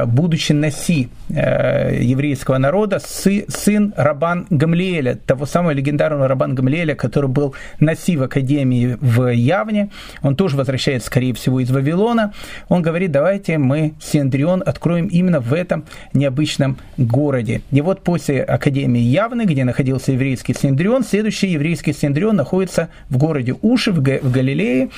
будучи 0.05 0.53
Наси 0.53 1.09
еврейского 1.29 2.57
народа, 2.57 2.99
сын 2.99 3.93
Рабан 3.95 4.47
Гамлиэля, 4.49 5.15
того 5.15 5.45
самого 5.45 5.71
легендарного 5.71 6.27
Рабан 6.27 6.55
Гамлиэля, 6.55 6.95
который 6.95 7.18
был 7.27 7.55
Наси 7.79 8.17
в 8.17 8.23
Академии 8.23 8.97
в 8.99 9.31
Явне, 9.31 9.89
он 10.21 10.35
тоже 10.35 10.55
возвращается, 10.55 11.07
скорее 11.07 11.33
всего, 11.33 11.59
из 11.59 11.71
Вавилона, 11.71 12.33
он 12.67 12.81
говорит, 12.81 13.11
давайте 13.11 13.57
мы 13.57 13.93
Синдрион 13.99 14.63
откроем 14.65 15.07
именно 15.07 15.39
в 15.39 15.53
этом 15.53 15.85
необычном 16.13 16.77
городе. 16.97 17.61
И 17.71 17.81
вот 17.81 18.03
после 18.03 18.43
Академии 18.43 19.01
Явны, 19.01 19.45
где 19.45 19.63
находился 19.63 20.11
еврейский 20.11 20.53
Синдрион, 20.53 21.03
следующий 21.03 21.47
еврейский 21.47 21.93
Синдрион 21.93 22.35
находится 22.35 22.89
в 23.09 23.17
городе 23.17 23.55
Уши 23.61 23.91
в 23.91 24.01
Галилее, 24.01 24.89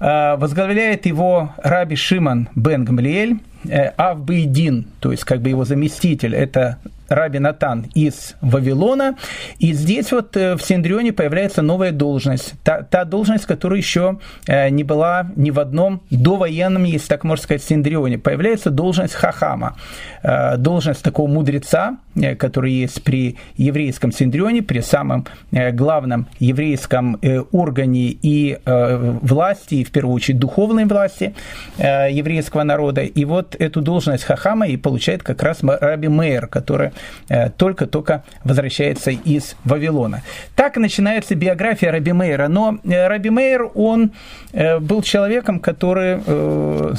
а, 0.00 0.36
возглавляет 0.36 1.06
его 1.06 1.52
Раби 1.58 1.96
Шиман 1.96 2.48
бен 2.54 2.84
Гамлиэль, 2.84 3.38
Авбейдин, 3.68 4.86
то 5.00 5.12
есть 5.12 5.24
как 5.24 5.40
бы 5.40 5.50
его 5.50 5.64
заместитель, 5.64 6.34
это 6.34 6.78
Раби 7.08 7.38
Натан 7.38 7.86
из 7.94 8.36
Вавилона. 8.40 9.16
И 9.58 9.72
здесь 9.72 10.12
вот 10.12 10.36
э, 10.36 10.56
в 10.56 10.62
Синдрионе 10.62 11.12
появляется 11.12 11.62
новая 11.62 11.90
должность. 11.90 12.54
Та, 12.62 12.82
та 12.82 13.04
должность, 13.04 13.46
которая 13.46 13.78
еще 13.78 14.18
э, 14.46 14.68
не 14.68 14.84
была 14.84 15.30
ни 15.36 15.50
в 15.50 15.58
одном 15.58 16.02
довоенном, 16.10 16.84
если 16.84 17.08
так 17.08 17.24
можно 17.24 17.42
сказать, 17.42 17.62
Синдрионе. 17.62 18.18
Появляется 18.18 18.70
должность 18.70 19.14
Хахама. 19.14 19.76
Э, 20.22 20.56
должность 20.58 21.02
такого 21.02 21.28
мудреца, 21.28 21.96
который 22.38 22.72
есть 22.72 23.02
при 23.04 23.36
еврейском 23.56 24.12
Синдрионе, 24.12 24.62
при 24.62 24.80
самом 24.80 25.26
главном 25.52 26.26
еврейском 26.40 27.18
органе 27.52 28.08
и 28.08 28.58
власти, 28.64 29.76
и 29.76 29.84
в 29.84 29.92
первую 29.92 30.16
очередь 30.16 30.40
духовной 30.40 30.84
власти 30.86 31.34
еврейского 31.78 32.64
народа. 32.64 33.02
И 33.02 33.24
вот 33.24 33.54
эту 33.58 33.80
должность 33.80 34.24
Хахама 34.24 34.68
и 34.68 34.76
получает 34.76 35.22
как 35.22 35.42
раз 35.42 35.58
Раби 35.62 36.08
Мейер, 36.08 36.46
который 36.46 36.92
Э, 37.28 37.50
только-только 37.50 38.24
возвращается 38.44 39.10
из 39.10 39.56
Вавилона. 39.64 40.22
Так 40.54 40.76
начинается 40.76 41.34
биография 41.34 41.92
Раби 41.92 42.12
Мейера. 42.12 42.48
Но 42.48 42.78
э, 42.84 43.06
Раби 43.06 43.30
Мейер, 43.30 43.70
он 43.74 44.12
э, 44.52 44.78
был 44.78 45.02
человеком, 45.02 45.60
который 45.60 46.18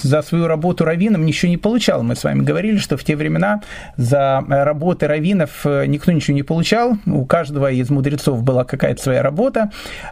за 0.01 0.22
свою 0.22 0.48
работу 0.48 0.86
раввином 0.86 1.25
ничего 1.25 1.50
не 1.50 1.58
получал. 1.58 2.04
Мы 2.04 2.16
с 2.16 2.24
вами 2.24 2.44
говорили, 2.44 2.78
что 2.78 2.98
в 2.98 3.04
те 3.04 3.16
времена 3.16 3.62
за 3.98 4.44
работы 4.48 5.08
раввинов 5.08 5.66
никто 5.66 6.12
ничего 6.12 6.36
не 6.36 6.44
получал. 6.44 6.98
У 7.06 7.25
каждого 7.25 7.72
из 7.72 7.89
мудрецов 7.89 8.44
была 8.44 8.63
какая-то 8.66 9.01
своя 9.01 9.24
работа. 9.24 9.72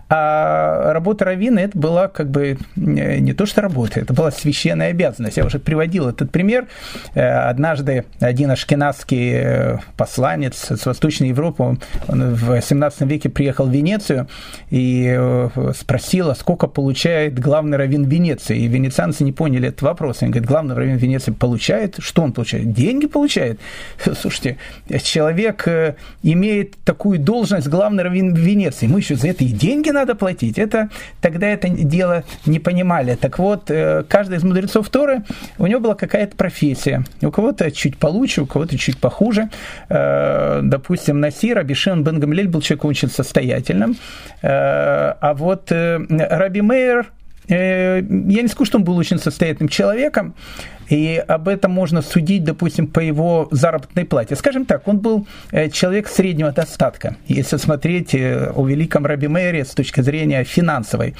А 0.09 0.93
работа 0.93 1.25
раввина 1.25 1.59
это 1.59 1.77
была 1.77 2.07
как 2.07 2.29
бы 2.29 2.57
не 2.75 3.33
то, 3.33 3.45
что 3.45 3.61
работа, 3.61 3.99
это 3.99 4.13
была 4.13 4.31
священная 4.31 4.89
обязанность. 4.89 5.37
Я 5.37 5.45
уже 5.45 5.59
приводил 5.59 6.09
этот 6.09 6.26
пример. 6.27 6.67
Однажды 7.13 8.05
один 8.19 8.51
ашкенадский 8.51 9.79
посланец 9.95 10.71
с 10.71 10.85
Восточной 10.85 11.29
Европы, 11.29 11.63
он 11.63 11.79
в 12.07 12.61
17 12.61 13.01
веке 13.01 13.29
приехал 13.29 13.67
в 13.67 13.71
Венецию 13.71 14.27
и 14.69 15.15
э, 15.17 15.49
спросил, 15.75 16.29
а 16.29 16.35
сколько 16.35 16.67
получает 16.67 17.39
главный 17.39 17.77
раввин 17.77 18.03
Венеции. 18.03 18.57
И 18.57 18.67
венецианцы 18.67 19.23
не 19.23 19.31
поняли 19.31 19.69
этот 19.69 19.81
вопрос. 19.81 20.21
Они 20.21 20.31
говорят, 20.31 20.49
главный 20.49 20.75
раввин 20.75 20.97
Венеции 20.97 21.31
получает? 21.31 21.95
Что 21.99 22.21
он 22.23 22.33
получает? 22.33 22.71
Деньги 22.73 23.07
получает? 23.07 23.59
Слушайте, 24.19 24.57
человек 25.03 25.67
э, 25.67 25.95
имеет 26.23 26.75
такую 26.83 27.19
должность 27.19 27.67
главный 27.67 28.03
раввин 28.03 28.33
Венеции, 28.33 28.85
ему 28.85 28.97
еще 28.97 29.15
за 29.15 29.29
это 29.29 29.43
и 29.43 29.47
деньги 29.47 29.89
надо 29.89 30.15
платить. 30.15 30.57
Это 30.57 30.89
тогда 31.21 31.47
это 31.47 31.69
дело 31.69 32.23
не 32.45 32.59
понимали. 32.59 33.15
Так 33.15 33.39
вот, 33.39 33.69
э, 33.69 34.03
каждый 34.07 34.37
из 34.37 34.43
мудрецов 34.43 34.89
Торы, 34.89 35.23
у 35.57 35.67
него 35.67 35.79
была 35.79 35.95
какая-то 36.17 36.35
профессия. 36.35 37.03
У 37.21 37.29
кого-то 37.31 37.69
чуть 37.71 37.97
получше, 37.97 38.41
у 38.41 38.45
кого-то 38.47 38.75
чуть 38.77 38.97
похуже. 38.97 39.49
Э, 39.89 40.61
допустим, 40.63 41.19
Насир, 41.19 41.59
Абишин 41.59 42.03
Бен 42.03 42.19
Гамлель 42.19 42.47
был 42.47 42.61
человеком 42.61 42.89
очень 42.89 43.09
состоятельным, 43.09 43.95
э, 44.41 44.47
а 44.49 45.33
вот 45.35 45.71
э, 45.71 45.99
Раби 46.09 46.61
Мейер, 46.61 47.05
я 47.49 48.01
не 48.01 48.47
скажу, 48.47 48.65
что 48.65 48.77
он 48.77 48.83
был 48.83 48.97
очень 48.97 49.19
состоятельным 49.19 49.69
человеком, 49.69 50.33
и 50.89 51.23
об 51.27 51.47
этом 51.47 51.71
можно 51.71 52.01
судить, 52.01 52.43
допустим, 52.43 52.87
по 52.87 52.99
его 52.99 53.47
заработной 53.51 54.05
плате. 54.05 54.35
Скажем 54.35 54.65
так, 54.65 54.87
он 54.87 54.99
был 54.99 55.27
э, 55.51 55.69
человек 55.69 56.07
среднего 56.07 56.51
достатка, 56.51 57.17
если 57.27 57.57
смотреть 57.57 58.15
э, 58.15 58.51
о 58.55 58.65
великом 58.65 59.05
Раби 59.05 59.27
Мэре 59.27 59.65
с 59.65 59.69
точки 59.69 60.01
зрения 60.01 60.43
финансовой. 60.43 61.15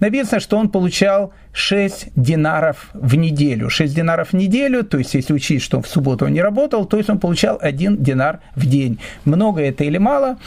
Написано, 0.00 0.40
что 0.40 0.58
он 0.58 0.68
получал 0.68 1.32
6 1.52 2.08
динаров 2.16 2.90
в 2.94 3.14
неделю. 3.14 3.68
6 3.68 3.94
динаров 3.94 4.30
в 4.30 4.32
неделю, 4.32 4.84
то 4.84 4.98
есть 4.98 5.14
если 5.14 5.34
учесть, 5.34 5.64
что 5.64 5.82
в 5.82 5.88
субботу 5.88 6.24
он 6.24 6.32
не 6.32 6.42
работал, 6.42 6.86
то 6.86 6.96
есть 6.96 7.10
он 7.10 7.18
получал 7.18 7.58
1 7.60 8.02
динар 8.02 8.40
в 8.56 8.66
день. 8.66 8.98
Много 9.24 9.60
это 9.60 9.84
или 9.84 9.98
мало? 9.98 10.38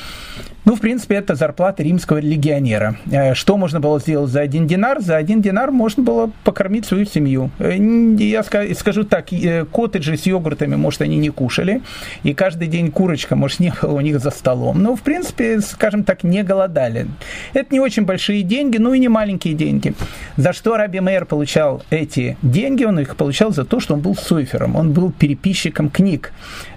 Ну, 0.65 0.75
в 0.75 0.79
принципе, 0.79 1.15
это 1.15 1.36
зарплата 1.36 1.84
римского 1.84 2.17
легионера. 2.17 2.98
Э, 3.12 3.36
что 3.36 3.55
можно 3.55 3.79
было 3.79 4.00
сделать 4.00 4.32
за 4.32 4.41
один 4.41 4.65
динар? 4.65 5.00
За 5.00 5.15
один 5.15 5.41
динар 5.41 5.72
можно 5.72 6.03
было 6.03 6.32
покормить 6.44 6.88
свою 6.88 7.05
семью. 7.05 7.51
Я 7.60 8.44
скажу, 8.44 8.64
скажу 8.74 9.03
так, 9.03 9.31
э, 9.31 9.65
коттеджи 9.65 10.17
с 10.17 10.25
йогуртами, 10.25 10.75
может, 10.75 11.01
они 11.01 11.17
не 11.17 11.29
кушали, 11.29 11.81
и 12.24 12.34
каждый 12.34 12.67
день 12.67 12.91
курочка, 12.91 13.36
может, 13.36 13.60
не 13.60 13.74
было 13.81 13.93
у 13.93 14.01
них 14.01 14.19
за 14.19 14.31
столом. 14.31 14.81
Но, 14.81 14.95
в 14.95 15.01
принципе, 15.01 15.62
скажем 15.62 16.03
так, 16.03 16.24
не 16.24 16.43
голодали. 16.43 17.07
Это 17.53 17.74
не 17.74 17.79
очень 17.79 18.05
большие 18.05 18.43
деньги, 18.43 18.77
ну 18.77 18.93
и 18.93 19.00
не 19.00 19.10
маленькие 19.10 19.53
деньги. 19.53 19.93
За 20.38 20.53
что 20.53 20.77
Раби 20.77 21.00
Мейер 21.00 21.25
получал 21.25 21.84
эти 21.89 22.38
деньги? 22.41 22.84
Он 22.84 23.00
их 23.00 23.15
получал 23.15 23.51
за 23.51 23.65
то, 23.65 23.79
что 23.79 23.93
он 23.93 24.01
был 24.01 24.15
суйфером, 24.15 24.75
он 24.75 24.91
был 24.93 25.12
переписчиком 25.12 25.89
книг, 25.89 26.31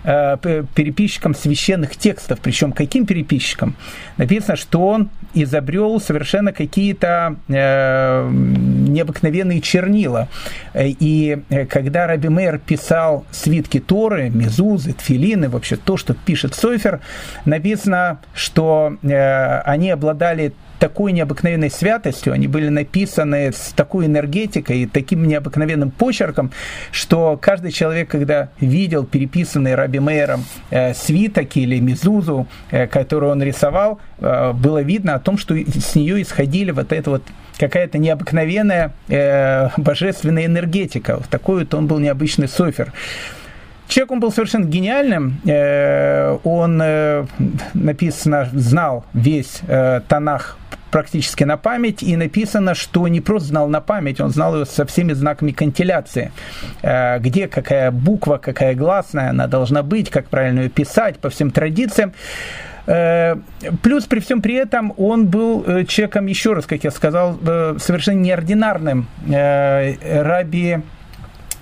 э, 0.09 0.65
переписчиком 0.75 1.35
священных 1.35 1.97
текстов. 1.97 2.41
Причем 2.41 2.73
каким 2.73 3.07
переписчиком? 3.07 3.77
Написано, 4.17 4.57
что 4.57 4.87
он 4.89 5.11
изобрел 5.35 6.01
совершенно 6.01 6.53
какие-то 6.53 7.37
э, 7.49 8.29
необыкновенные 8.31 9.61
чернила. 9.61 10.29
И 10.75 11.39
когда 11.71 12.07
Раби 12.07 12.29
Мейер 12.29 12.59
писал 12.59 13.27
свитки 13.31 13.81
Торы, 13.81 14.31
Мезузы, 14.31 14.93
Тфилины, 14.93 15.49
вообще 15.49 15.77
то, 15.77 15.97
что 15.97 16.15
пишет 16.15 16.55
Сойфер, 16.55 17.01
написано, 17.45 18.21
что 18.35 18.97
э, 19.03 19.61
они 19.61 19.91
обладали 19.91 20.53
такой 20.79 21.13
необыкновенной 21.13 21.71
святостью, 21.71 22.33
они 22.33 22.47
были 22.49 22.69
написаны 22.69 23.53
с 23.53 23.73
такой 23.75 24.07
энергетикой 24.07 24.81
и 24.81 24.87
таким 24.87 25.27
необыкновенным 25.27 25.91
почерком, 25.91 26.51
что 26.91 27.39
каждый 27.41 27.73
человек, 27.73 28.11
когда 28.11 28.51
видел 28.61 29.05
переписанный 29.05 29.75
Раби 29.75 29.99
Мейером 29.99 30.45
э, 30.71 30.95
свиток 30.95 31.57
или 31.57 31.79
мизузу, 31.79 32.47
э, 32.71 32.87
которую 32.87 33.33
он 33.33 33.43
рисовал, 33.43 34.01
э, 34.19 34.53
было 34.53 34.83
видно 34.83 35.15
о 35.15 35.21
том, 35.21 35.39
что 35.39 35.55
с 35.57 35.95
нее 35.95 36.23
исходили 36.23 36.71
вот 36.71 36.93
это 36.93 37.11
вот 37.11 37.23
какая-то 37.59 37.99
необыкновенная 37.99 38.93
э, 39.09 39.69
божественная 39.77 40.47
энергетика. 40.47 41.21
Такой 41.31 41.61
вот 41.61 41.75
он 41.75 41.87
был 41.87 41.99
необычный 41.99 42.49
софер. 42.49 42.93
Человек 43.89 44.21
был 44.21 44.31
совершенно 44.31 44.67
гениальным. 44.67 45.41
Э, 45.47 46.39
он, 46.45 46.81
э, 46.83 47.25
написано, 47.73 48.49
знал 48.53 49.05
весь 49.15 49.61
э, 49.67 50.03
Танах 50.07 50.59
практически 50.91 51.45
на 51.45 51.57
память, 51.57 52.03
и 52.03 52.17
написано, 52.17 52.75
что 52.75 53.09
не 53.09 53.21
просто 53.21 53.49
знал 53.49 53.69
на 53.69 53.81
память, 53.81 54.21
он 54.21 54.31
знал 54.31 54.55
его 54.55 54.65
со 54.65 54.87
всеми 54.87 55.13
знаками 55.13 55.53
кантиляции, 55.53 56.33
где 56.83 57.47
какая 57.47 57.91
буква, 57.91 58.39
какая 58.39 58.75
гласная 58.75 59.29
она 59.29 59.49
должна 59.49 59.83
быть, 59.83 60.09
как 60.09 60.29
правильно 60.29 60.61
ее 60.61 60.69
писать 60.71 61.19
по 61.19 61.29
всем 61.29 61.51
традициям. 61.51 62.15
Плюс 62.87 64.05
при 64.05 64.21
всем 64.21 64.41
при 64.41 64.55
этом 64.55 64.95
он 64.97 65.27
был 65.27 65.63
человеком, 65.85 66.25
еще 66.25 66.55
раз, 66.55 66.65
как 66.65 66.85
я 66.85 66.91
сказал, 66.91 67.39
совершенно 67.79 68.21
неординарным. 68.21 69.09
Раби 69.29 70.79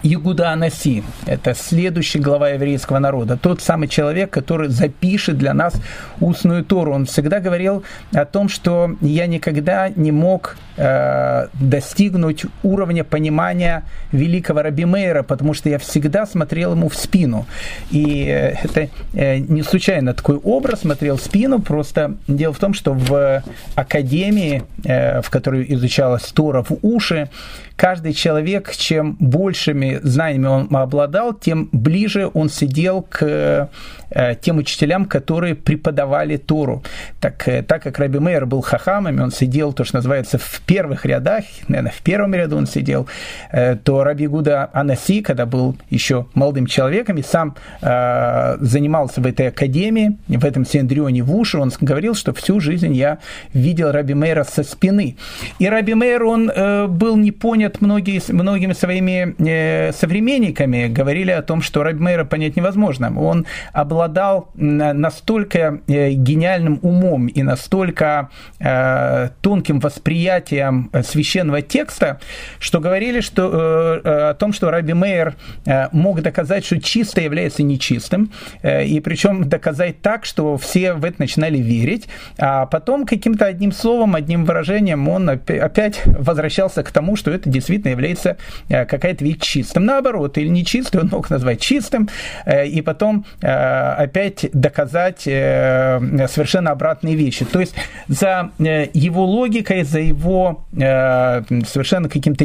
Ягуда 0.06 0.52
Анаси. 0.52 1.02
Это 1.26 1.54
следующий 1.54 2.20
глава 2.20 2.50
еврейского 2.50 3.00
народа. 3.00 3.36
Тот 3.36 3.60
самый 3.60 3.88
человек, 3.88 4.30
который 4.30 4.68
запишет 4.68 5.36
для 5.36 5.52
нас 5.52 5.74
устную 6.20 6.64
Тору. 6.64 6.92
Он 6.92 7.06
всегда 7.06 7.40
говорил 7.40 7.82
о 8.12 8.24
том, 8.24 8.48
что 8.48 8.96
я 9.00 9.26
никогда 9.26 9.88
не 9.88 10.12
мог 10.12 10.56
э, 10.76 11.48
достигнуть 11.54 12.44
уровня 12.62 13.02
понимания 13.02 13.82
великого 14.12 14.62
Раби 14.62 14.84
Мейера, 14.84 15.24
потому 15.24 15.54
что 15.54 15.68
я 15.68 15.78
всегда 15.78 16.24
смотрел 16.26 16.72
ему 16.72 16.88
в 16.88 16.94
спину. 16.94 17.46
И 17.90 18.26
э, 18.28 18.54
это 18.62 18.88
э, 19.12 19.38
не 19.38 19.62
случайно 19.62 20.14
такой 20.14 20.36
образ 20.36 20.80
смотрел 20.80 21.16
в 21.16 21.20
спину, 21.20 21.60
просто 21.60 22.14
дело 22.28 22.52
в 22.54 22.58
том, 22.58 22.74
что 22.74 22.92
в 22.92 23.42
академии, 23.74 24.62
э, 24.84 25.20
в 25.20 25.30
которой 25.30 25.66
изучалась 25.74 26.22
Тора 26.32 26.62
в 26.62 26.78
уши, 26.82 27.28
каждый 27.76 28.14
человек, 28.14 28.74
чем 28.74 29.16
большими 29.20 30.00
знаниями 30.02 30.46
он 30.46 30.74
обладал, 30.74 31.34
тем 31.34 31.68
ближе 31.72 32.30
он 32.32 32.48
сидел 32.48 33.02
к 33.02 33.68
э, 34.10 34.34
тем 34.40 34.56
учителям, 34.56 35.04
которые 35.04 35.54
преподавали 35.54 36.36
Тору. 36.38 36.82
Так, 37.20 37.46
э, 37.48 37.62
так 37.62 37.82
как 37.82 37.98
Раби 37.98 38.18
Мейер 38.18 38.46
был 38.46 38.62
хахамами, 38.62 39.20
он 39.20 39.30
сидел, 39.30 39.72
то, 39.72 39.84
что 39.84 39.96
называется, 39.96 40.38
в 40.38 40.60
первых 40.66 41.04
рядах, 41.04 41.44
наверное, 41.68 41.92
в 41.92 42.00
первом 42.00 42.34
ряду 42.34 42.56
он 42.56 42.66
сидел, 42.66 43.06
э, 43.52 43.76
то 43.76 44.02
Раби 44.04 44.26
Гуда 44.26 44.70
Анаси, 44.72 45.20
когда 45.20 45.44
был 45.44 45.76
еще 45.90 46.26
молодым 46.34 46.66
человеком 46.66 47.18
и 47.18 47.22
сам 47.22 47.54
занимался 47.80 49.20
в 49.20 49.26
этой 49.26 49.48
академии, 49.48 50.16
в 50.28 50.44
этом 50.44 50.64
Синдрионе 50.64 51.22
в 51.22 51.34
уши, 51.34 51.58
он 51.58 51.70
говорил, 51.80 52.14
что 52.14 52.32
всю 52.32 52.60
жизнь 52.60 52.94
я 52.94 53.18
видел 53.52 53.92
Раби 53.92 54.14
Мейера 54.14 54.44
со 54.44 54.62
спины. 54.62 55.16
И 55.58 55.68
Раби 55.68 55.94
Мейер, 55.94 56.24
он 56.24 56.50
был 56.88 57.16
не 57.16 57.32
понят 57.32 57.65
понят 57.66 57.80
многие, 57.80 58.32
многими 58.32 58.72
своими 58.72 59.34
э, 59.38 59.92
современниками, 59.92 60.88
говорили 60.88 61.30
о 61.30 61.42
том, 61.42 61.62
что 61.62 61.82
Раби 61.82 62.00
Мейра 62.00 62.24
понять 62.24 62.56
невозможно. 62.56 63.12
Он 63.18 63.46
обладал 63.72 64.48
настолько 64.54 65.80
э, 65.88 66.10
гениальным 66.12 66.78
умом 66.82 67.26
и 67.26 67.42
настолько 67.42 68.28
э, 68.60 69.30
тонким 69.40 69.80
восприятием 69.80 70.90
священного 71.04 71.62
текста, 71.62 72.18
что 72.58 72.80
говорили 72.80 73.20
что, 73.20 74.00
о 74.04 74.34
том, 74.34 74.52
что 74.52 74.70
Раби 74.70 74.92
Мейер 74.92 75.34
мог 75.92 76.22
доказать, 76.22 76.64
что 76.64 76.80
чисто 76.80 77.20
является 77.20 77.62
нечистым, 77.62 78.30
и 78.62 79.00
причем 79.00 79.48
доказать 79.48 80.02
так, 80.02 80.24
что 80.24 80.56
все 80.56 80.92
в 80.94 81.04
это 81.04 81.16
начинали 81.18 81.58
верить, 81.58 82.08
а 82.38 82.66
потом 82.66 83.06
каким-то 83.06 83.46
одним 83.46 83.72
словом, 83.72 84.14
одним 84.14 84.44
выражением 84.44 85.08
он 85.08 85.28
опять 85.28 86.02
возвращался 86.06 86.82
к 86.82 86.90
тому, 86.90 87.16
что 87.16 87.30
это 87.30 87.48
действительно 87.56 87.90
является 87.90 88.36
э, 88.68 88.84
какая-то 88.84 89.24
вещь 89.24 89.40
чистым. 89.40 89.84
Наоборот, 89.84 90.38
или 90.38 90.48
нечистым 90.48 91.02
он 91.02 91.08
мог 91.08 91.30
назвать 91.30 91.60
чистым, 91.60 92.08
э, 92.44 92.66
и 92.66 92.82
потом 92.82 93.24
э, 93.42 93.46
опять 93.48 94.46
доказать 94.52 95.22
совершенно 95.22 96.70
обратные 96.70 97.16
вещи. 97.16 97.44
То 97.44 97.60
есть 97.60 97.74
за 98.08 98.50
его 98.58 99.24
логикой, 99.24 99.84
за 99.84 100.00
его 100.00 100.64
совершенно 100.72 102.08
каким-то 102.08 102.44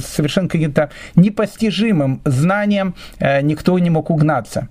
совершенно 0.00 0.48
каким-то 0.48 0.90
непостижимым 1.14 2.20
знанием 2.24 2.94
никто 3.42 3.78
не 3.78 3.90
мог 3.90 4.10
угнаться. 4.10 4.68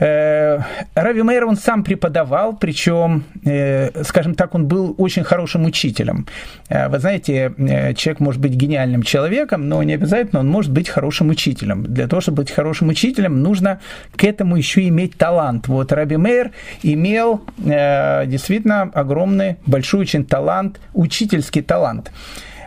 Э, 0.00 0.60
Рави 0.94 1.22
Мейер 1.22 1.44
он 1.44 1.56
сам 1.56 1.84
преподавал, 1.84 2.56
причем, 2.56 3.24
э, 3.44 4.02
скажем 4.02 4.34
так, 4.34 4.54
он 4.54 4.66
был 4.66 4.94
очень 4.98 5.24
хорошим 5.24 5.66
учителем. 5.66 6.26
Э, 6.70 6.88
вы 6.88 6.98
знаете, 6.98 7.52
человек 7.96 8.20
может 8.20 8.40
быть 8.40 8.52
гениальным 8.52 9.02
человеком, 9.02 9.68
но 9.68 9.82
не 9.82 9.94
обязательно 9.94 10.40
он 10.40 10.48
может 10.48 10.72
быть 10.72 10.88
хорошим 10.88 11.28
учителем. 11.28 11.84
Для 11.84 12.08
того, 12.08 12.22
чтобы 12.22 12.42
быть 12.42 12.50
хорошим 12.50 12.88
учителем, 12.88 13.42
нужно 13.42 13.80
к 14.16 14.24
этому 14.24 14.56
еще 14.56 14.88
иметь 14.88 15.18
талант. 15.18 15.68
Вот 15.68 15.92
Раби 15.92 16.16
Мейер 16.16 16.50
имел 16.82 17.42
действительно 17.58 18.82
огромный, 18.94 19.56
большой 19.66 20.00
очень 20.00 20.24
талант, 20.24 20.80
учительский 20.94 21.62
талант. 21.62 22.10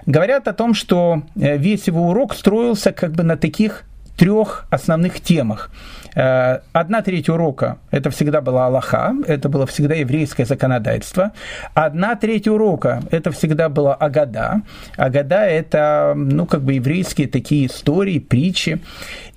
Говорят 0.05 0.47
о 0.47 0.53
том, 0.53 0.73
что 0.73 1.23
весь 1.35 1.87
его 1.87 2.09
урок 2.09 2.35
строился 2.35 2.91
как 2.91 3.13
бы 3.13 3.23
на 3.23 3.37
таких 3.37 3.85
трех 4.17 4.65
основных 4.69 5.21
темах– 5.21 5.69
Э, 6.15 6.59
одна 6.73 7.01
треть 7.01 7.29
урока– 7.29 7.77
это 7.91 8.09
всегда 8.09 8.41
была 8.41 8.67
Аллаха, 8.67 9.13
это 9.27 9.49
было 9.49 9.65
всегда 9.65 9.95
еврейское 9.95 10.45
законодательство. 10.45 11.31
Одна 11.73 12.15
треть 12.15 12.47
урока– 12.47 13.01
это 13.11 13.31
всегда 13.31 13.69
была 13.69 13.95
Агада. 13.95 14.61
Агада– 14.95 15.45
это, 15.45 16.13
ну, 16.15 16.45
как 16.45 16.61
бы 16.61 16.73
еврейские 16.73 17.27
такие 17.27 17.65
истории, 17.67 18.19
притчи. 18.19 18.79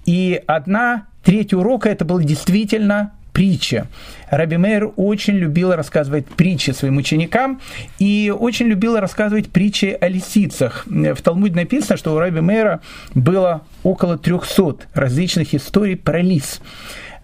И 0.04 0.42
одна 0.46 1.06
треть 1.24 1.54
урока– 1.54 1.88
это 1.90 2.04
было 2.04 2.22
действительно 2.22 3.12
притча. 3.36 3.86
Раби 4.30 4.56
Мейер 4.56 4.92
очень 4.96 5.34
любил 5.34 5.74
рассказывать 5.74 6.24
притчи 6.24 6.70
своим 6.70 6.96
ученикам 6.96 7.60
и 7.98 8.34
очень 8.34 8.64
любил 8.64 8.98
рассказывать 8.98 9.50
притчи 9.50 9.94
о 10.00 10.08
лисицах. 10.08 10.86
В 10.86 11.20
Талмуде 11.20 11.54
написано, 11.54 11.98
что 11.98 12.14
у 12.14 12.18
Раби 12.18 12.40
Мейера 12.40 12.80
было 13.14 13.60
около 13.82 14.16
300 14.16 14.86
различных 14.94 15.54
историй 15.54 15.96
про 15.96 16.22
лис. 16.22 16.62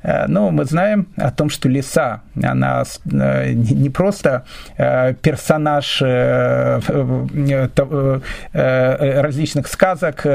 Э, 0.02 0.26
но 0.26 0.50
мы 0.50 0.64
знаем 0.64 1.08
о 1.16 1.30
том, 1.30 1.50
что 1.50 1.68
лиса, 1.68 2.22
она 2.42 2.84
э, 3.10 3.52
не 3.52 3.90
просто 3.90 4.44
э, 4.76 5.14
персонаж 5.14 6.02
различных 8.52 9.68
сказок, 9.68 10.26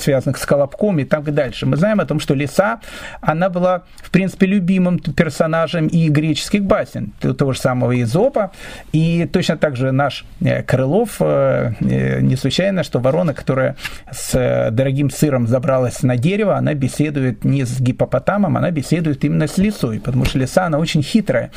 связанных 0.00 0.38
с 0.38 0.46
Колобком 0.46 0.98
и 0.98 1.04
так 1.04 1.32
дальше. 1.34 1.66
Мы 1.66 1.76
знаем 1.76 2.00
о 2.00 2.04
том, 2.04 2.20
что 2.20 2.34
лиса, 2.34 2.80
она 3.20 3.48
была, 3.48 3.82
в 3.96 4.10
принципе, 4.10 4.46
любимым 4.46 4.98
персонажем 4.98 5.86
и 5.86 6.08
греческих 6.08 6.62
басен, 6.62 7.12
того 7.20 7.52
же 7.52 7.60
самого 7.60 8.00
Изопа, 8.02 8.52
и 8.92 9.28
точно 9.32 9.56
так 9.56 9.76
же 9.76 9.92
наш 9.92 10.24
Крылов, 10.66 11.20
не 11.20 12.36
случайно, 12.36 12.82
что 12.82 13.00
ворона, 13.00 13.34
которая 13.34 13.76
с 14.10 14.70
дорогим 14.70 15.10
сыром 15.10 15.46
забралась 15.46 16.02
на 16.02 16.16
дерево, 16.16 16.56
она 16.56 16.74
беседует 16.74 17.44
не 17.44 17.64
с 17.64 17.80
гипопотамом, 17.80 18.56
она 18.56 18.70
беседует 18.70 19.01
следует 19.02 19.24
именно 19.24 19.48
с 19.48 19.58
лисой, 19.58 19.98
потому 19.98 20.24
что 20.24 20.38
лиса, 20.38 20.66
она 20.66 20.78
очень 20.78 21.02
хитрая. 21.02 21.50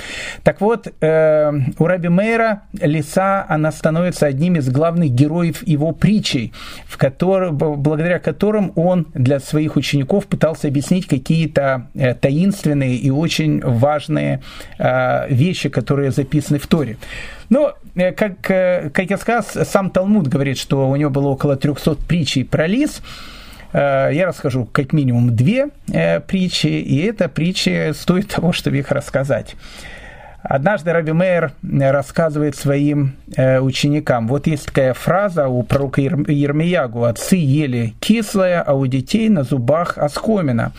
Так 0.44 0.62
вот, 0.62 0.88
э, 1.00 1.52
у 1.78 1.86
Раби 1.86 2.10
Мейра 2.10 2.64
лиса, 2.82 3.46
она 3.48 3.72
становится 3.72 4.26
одним 4.26 4.56
из 4.56 4.70
главных 4.70 5.12
героев 5.12 5.68
его 5.68 5.92
притчей, 5.92 6.54
в 6.88 6.98
который, 6.98 7.52
благодаря 7.52 8.20
которым 8.20 8.72
он 8.76 9.08
для 9.14 9.40
своих 9.40 9.76
учеников 9.76 10.26
пытался 10.26 10.68
объяснить 10.68 11.06
какие-то 11.08 11.88
э, 11.94 12.16
таинственные 12.16 12.96
и 12.96 13.12
очень 13.12 13.62
важные 13.62 14.42
э, 14.80 15.28
вещи, 15.30 15.70
которые 15.70 16.12
записаны 16.12 16.58
в 16.58 16.66
Торе. 16.66 16.98
Ну, 17.50 17.70
э, 17.96 18.12
как, 18.12 18.50
э, 18.50 18.90
как 18.92 19.10
я 19.12 19.18
сказал, 19.18 19.44
сам 19.66 19.92
Талмуд 19.92 20.28
говорит, 20.28 20.58
что 20.58 20.90
у 20.90 20.96
него 20.96 21.12
было 21.12 21.28
около 21.28 21.56
300 21.56 21.96
притчей 22.08 22.44
про 22.44 22.66
лис, 22.66 23.02
я 23.78 24.28
расскажу 24.28 24.70
как 24.72 24.94
минимум 24.94 25.36
две 25.36 25.68
э, 25.92 26.22
притчи, 26.22 26.68
и 26.68 27.02
эта 27.02 27.28
притча 27.28 27.92
стоит 27.94 28.28
того, 28.34 28.54
чтобы 28.54 28.78
их 28.78 28.92
рассказать. 28.92 29.56
Однажды 30.42 30.94
Раби 30.94 31.12
Мейер 31.12 31.54
рассказывает 31.64 32.56
своим 32.56 33.16
э, 33.36 33.60
ученикам, 33.60 34.28
вот 34.28 34.48
есть 34.48 34.68
такая 34.68 34.94
фраза 34.94 35.48
у 35.48 35.64
пророка 35.64 36.02
Ермиягу, 36.02 37.04
«Отцы 37.04 37.36
ели 37.36 37.96
кислое, 38.00 38.62
а 38.62 38.74
у 38.74 38.86
детей 38.86 39.28
на 39.28 39.44
зубах 39.44 39.98
оскомина». 39.98 40.72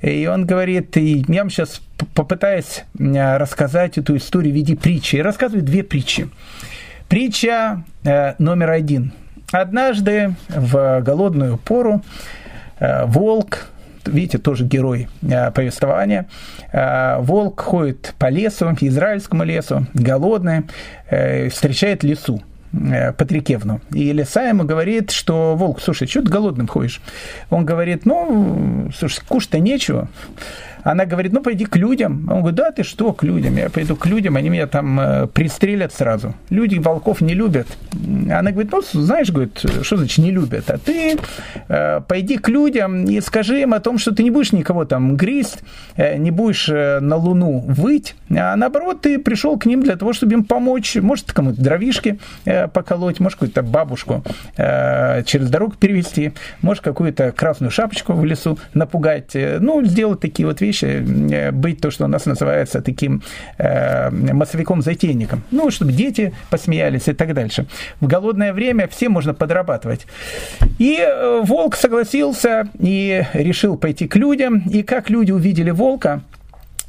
И 0.00 0.26
он 0.26 0.46
говорит, 0.46 0.96
и 0.96 1.24
я 1.28 1.42
вам 1.42 1.50
сейчас 1.50 1.82
попытаюсь 2.14 2.84
рассказать 2.96 3.98
эту 3.98 4.16
историю 4.16 4.52
в 4.52 4.56
виде 4.56 4.76
притчи. 4.76 5.16
И 5.16 5.22
рассказывает 5.22 5.64
две 5.64 5.82
притчи. 5.82 6.28
Притча 7.08 7.82
номер 8.38 8.70
один– 8.70 9.12
Однажды 9.50 10.34
в 10.48 11.00
голодную 11.00 11.56
пору 11.56 12.02
э, 12.80 13.06
волк, 13.06 13.68
видите, 14.04 14.36
тоже 14.36 14.64
герой 14.64 15.08
э, 15.22 15.50
повествования, 15.50 16.26
э, 16.70 17.16
волк 17.20 17.60
ходит 17.60 18.14
по 18.18 18.28
лесу, 18.28 18.76
израильскому 18.78 19.44
лесу, 19.44 19.86
голодный, 19.94 20.64
встречает 21.50 22.02
лису 22.02 22.42
Патрикевну. 22.72 23.80
И 23.92 24.12
лиса 24.12 24.46
ему 24.46 24.64
говорит, 24.64 25.10
что 25.10 25.56
волк, 25.56 25.80
слушай, 25.80 26.06
что 26.06 26.20
ты 26.20 26.28
голодным 26.30 26.68
ходишь? 26.68 27.00
Он 27.48 27.64
говорит, 27.64 28.04
ну, 28.04 28.90
слушай, 28.94 29.22
кушать-то 29.26 29.58
нечего. 29.58 30.08
Она 30.90 31.04
говорит, 31.04 31.32
ну, 31.32 31.42
пойди 31.42 31.66
к 31.66 31.76
людям. 31.76 32.26
Он 32.30 32.38
говорит, 32.38 32.54
да, 32.54 32.70
ты 32.70 32.82
что, 32.82 33.12
к 33.12 33.22
людям? 33.22 33.56
Я 33.56 33.68
пойду 33.68 33.94
к 33.94 34.06
людям, 34.06 34.36
они 34.36 34.48
меня 34.48 34.66
там 34.66 34.98
э, 34.98 35.26
пристрелят 35.26 35.92
сразу. 35.92 36.34
Люди 36.48 36.78
волков 36.78 37.20
не 37.20 37.34
любят. 37.34 37.66
Она 38.30 38.52
говорит, 38.52 38.72
ну, 38.72 38.80
знаешь, 38.92 39.30
говорит, 39.30 39.62
что 39.82 39.96
значит 39.98 40.24
не 40.24 40.30
любят? 40.30 40.70
А 40.70 40.78
ты 40.78 41.18
э, 41.68 42.00
пойди 42.08 42.38
к 42.38 42.48
людям 42.48 43.04
и 43.04 43.20
скажи 43.20 43.60
им 43.60 43.74
о 43.74 43.80
том, 43.80 43.98
что 43.98 44.14
ты 44.14 44.22
не 44.22 44.30
будешь 44.30 44.52
никого 44.52 44.86
там 44.86 45.14
грызть, 45.14 45.58
э, 45.96 46.16
не 46.16 46.30
будешь 46.30 46.70
э, 46.70 47.00
на 47.00 47.16
луну 47.16 47.64
выть, 47.68 48.14
а 48.30 48.56
наоборот, 48.56 49.02
ты 49.02 49.18
пришел 49.18 49.58
к 49.58 49.66
ним 49.66 49.82
для 49.82 49.96
того, 49.96 50.14
чтобы 50.14 50.32
им 50.32 50.44
помочь, 50.44 50.96
может, 50.96 51.32
кому-то 51.32 51.60
дровишки 51.60 52.18
э, 52.46 52.66
поколоть, 52.68 53.20
может, 53.20 53.38
какую-то 53.38 53.62
бабушку 53.62 54.24
э, 54.56 55.22
через 55.24 55.50
дорогу 55.50 55.74
перевести, 55.78 56.32
может, 56.62 56.82
какую-то 56.82 57.32
красную 57.32 57.70
шапочку 57.70 58.14
в 58.14 58.24
лесу 58.24 58.58
напугать, 58.72 59.36
э, 59.36 59.58
ну, 59.60 59.84
сделать 59.84 60.20
такие 60.20 60.46
вот 60.46 60.62
вещи, 60.62 60.77
э, 60.86 61.52
быть 61.52 61.80
то, 61.80 61.90
что 61.90 62.04
у 62.04 62.08
нас 62.08 62.26
называется 62.26 62.80
таким 62.80 63.22
э, 63.58 64.10
массовиком-затейником, 64.10 65.42
ну, 65.50 65.70
чтобы 65.70 65.92
дети 65.92 66.32
посмеялись 66.50 67.08
и 67.08 67.12
так 67.12 67.34
дальше. 67.34 67.66
В 68.00 68.06
голодное 68.06 68.52
время 68.52 68.88
всем 68.88 69.12
можно 69.12 69.34
подрабатывать. 69.34 70.06
И 70.78 70.98
э, 70.98 71.42
волк 71.44 71.76
согласился 71.76 72.68
и 72.78 73.24
решил 73.34 73.76
пойти 73.76 74.08
к 74.08 74.16
людям, 74.16 74.62
и 74.70 74.82
как 74.82 75.10
люди 75.10 75.32
увидели 75.32 75.70
волка, 75.70 76.22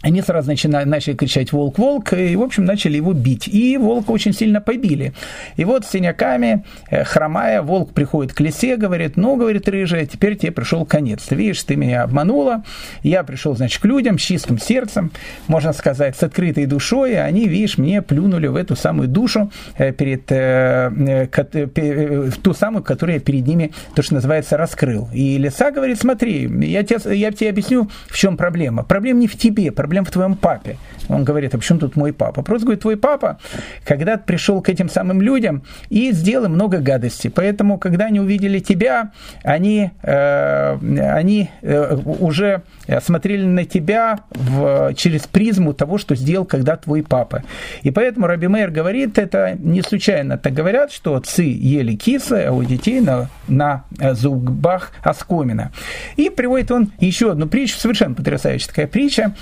они 0.01 0.21
сразу 0.21 0.47
начали, 0.47 0.71
начали 0.85 1.15
кричать 1.15 1.51
«Волк, 1.51 1.77
волк!» 1.77 2.13
и, 2.13 2.35
в 2.35 2.41
общем, 2.41 2.63
начали 2.63 2.95
его 2.95 3.11
бить. 3.11 3.49
И 3.49 3.77
волка 3.77 4.11
очень 4.11 4.33
сильно 4.33 4.61
побили. 4.61 5.13
И 5.57 5.65
вот 5.65 5.85
с 5.85 5.89
синяками, 5.89 6.63
э, 6.89 7.03
хромая, 7.03 7.61
волк 7.61 7.93
приходит 7.93 8.33
к 8.33 8.39
лисе, 8.39 8.77
говорит, 8.77 9.17
ну, 9.17 9.35
говорит, 9.35 9.67
рыжая, 9.67 10.05
теперь 10.05 10.37
тебе 10.37 10.53
пришел 10.53 10.85
конец. 10.85 11.23
Ты 11.23 11.35
видишь, 11.35 11.61
ты 11.63 11.75
меня 11.75 12.03
обманула, 12.03 12.63
я 13.03 13.23
пришел, 13.23 13.57
значит, 13.57 13.81
к 13.81 13.85
людям 13.85 14.17
с 14.17 14.21
чистым 14.21 14.57
сердцем, 14.57 15.11
можно 15.47 15.73
сказать, 15.73 16.15
с 16.15 16.23
открытой 16.23 16.65
душой, 16.65 17.11
и 17.11 17.15
они, 17.15 17.49
видишь, 17.49 17.77
мне 17.77 18.01
плюнули 18.01 18.47
в 18.47 18.55
эту 18.55 18.77
самую 18.77 19.09
душу, 19.09 19.51
э, 19.77 19.91
перед, 19.91 20.31
э, 20.31 20.89
в 20.89 22.37
ту 22.41 22.53
самую, 22.53 22.83
которую 22.83 23.15
я 23.15 23.19
перед 23.19 23.45
ними, 23.45 23.73
то, 23.95 24.01
что 24.01 24.13
называется, 24.13 24.55
раскрыл. 24.55 25.09
И 25.13 25.37
лиса 25.37 25.71
говорит, 25.71 25.99
смотри, 25.99 26.49
я 26.67 26.83
тебе, 26.83 27.17
я 27.17 27.31
тебе 27.33 27.49
объясню, 27.49 27.89
в 28.07 28.17
чем 28.17 28.37
проблема. 28.37 28.83
Проблема 28.83 29.19
не 29.19 29.27
в 29.27 29.37
тебе, 29.37 29.73
проблема 29.73 29.88
проблема 29.89 30.05
в 30.05 30.11
твоем 30.11 30.35
папе. 30.35 30.77
Он 31.09 31.23
говорит, 31.23 31.55
а 31.55 31.57
почему 31.57 31.79
тут 31.79 31.95
мой 31.95 32.13
папа? 32.13 32.43
Просто 32.43 32.65
говорит, 32.65 32.81
твой 32.81 32.95
папа 32.95 33.39
когда 33.83 34.17
пришел 34.17 34.61
к 34.61 34.69
этим 34.69 34.87
самым 34.87 35.19
людям 35.19 35.63
и 35.89 36.11
сделал 36.11 36.47
много 36.47 36.77
гадостей. 36.77 37.31
Поэтому, 37.31 37.79
когда 37.79 38.05
они 38.05 38.19
увидели 38.19 38.59
тебя, 38.59 39.11
они, 39.43 39.89
э, 40.03 40.77
они 41.11 41.49
э, 41.63 41.95
уже 42.19 42.61
смотрели 43.01 43.45
на 43.45 43.65
тебя 43.65 44.19
в, 44.29 44.93
через 44.93 45.21
призму 45.21 45.73
того, 45.73 45.97
что 45.97 46.15
сделал 46.15 46.45
когда 46.45 46.75
твой 46.75 47.01
папа. 47.01 47.41
И 47.81 47.89
поэтому 47.89 48.27
Раби 48.27 48.47
Мейер 48.47 48.69
говорит, 48.69 49.17
это 49.17 49.55
не 49.57 49.81
случайно 49.81 50.37
так 50.37 50.53
говорят, 50.53 50.91
что 50.91 51.15
отцы 51.15 51.43
ели 51.43 51.95
кислое, 51.95 52.49
а 52.49 52.51
у 52.51 52.63
детей 52.63 53.01
на, 53.01 53.29
на 53.47 53.85
зубах 54.13 54.91
оскомина. 55.01 55.71
И 56.15 56.29
приводит 56.29 56.71
он 56.71 56.91
еще 56.99 57.31
одну 57.31 57.47
притчу, 57.47 57.77
совершенно 57.77 58.13
потрясающая 58.13 58.67
такая 58.67 58.87
притча, 58.87 59.35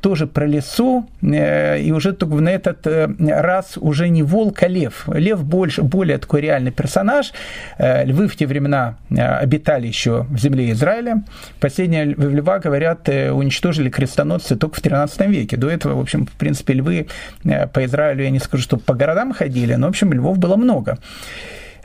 тоже 0.00 0.26
про 0.26 0.46
лесу, 0.46 1.08
э, 1.22 1.80
и 1.80 1.92
уже 1.92 2.12
только 2.12 2.34
на 2.34 2.50
этот 2.50 2.86
э, 2.86 3.08
раз 3.18 3.76
уже 3.76 4.08
не 4.08 4.22
волк, 4.22 4.62
а 4.62 4.68
лев. 4.68 5.08
Лев 5.08 5.44
больше, 5.44 5.82
более 5.82 6.18
такой 6.18 6.40
реальный 6.40 6.70
персонаж. 6.70 7.32
Львы 7.78 8.28
в 8.28 8.36
те 8.36 8.46
времена 8.46 8.96
обитали 9.10 9.86
еще 9.86 10.26
в 10.30 10.38
земле 10.38 10.70
Израиля. 10.72 11.22
Последние 11.60 12.04
льва, 12.04 12.58
говорят, 12.58 13.08
уничтожили 13.08 13.90
крестоносцы 13.90 14.56
только 14.56 14.76
в 14.76 14.80
13 14.80 15.20
веке. 15.28 15.56
До 15.56 15.68
этого, 15.68 15.94
в 15.94 16.00
общем, 16.00 16.26
в 16.26 16.32
принципе, 16.32 16.74
львы 16.74 17.06
по 17.42 17.84
Израилю, 17.84 18.24
я 18.24 18.30
не 18.30 18.38
скажу, 18.38 18.62
что 18.62 18.76
по 18.76 18.94
городам 18.94 19.32
ходили, 19.32 19.74
но, 19.74 19.86
в 19.86 19.90
общем, 19.90 20.12
львов 20.12 20.38
было 20.38 20.56
много. 20.56 20.98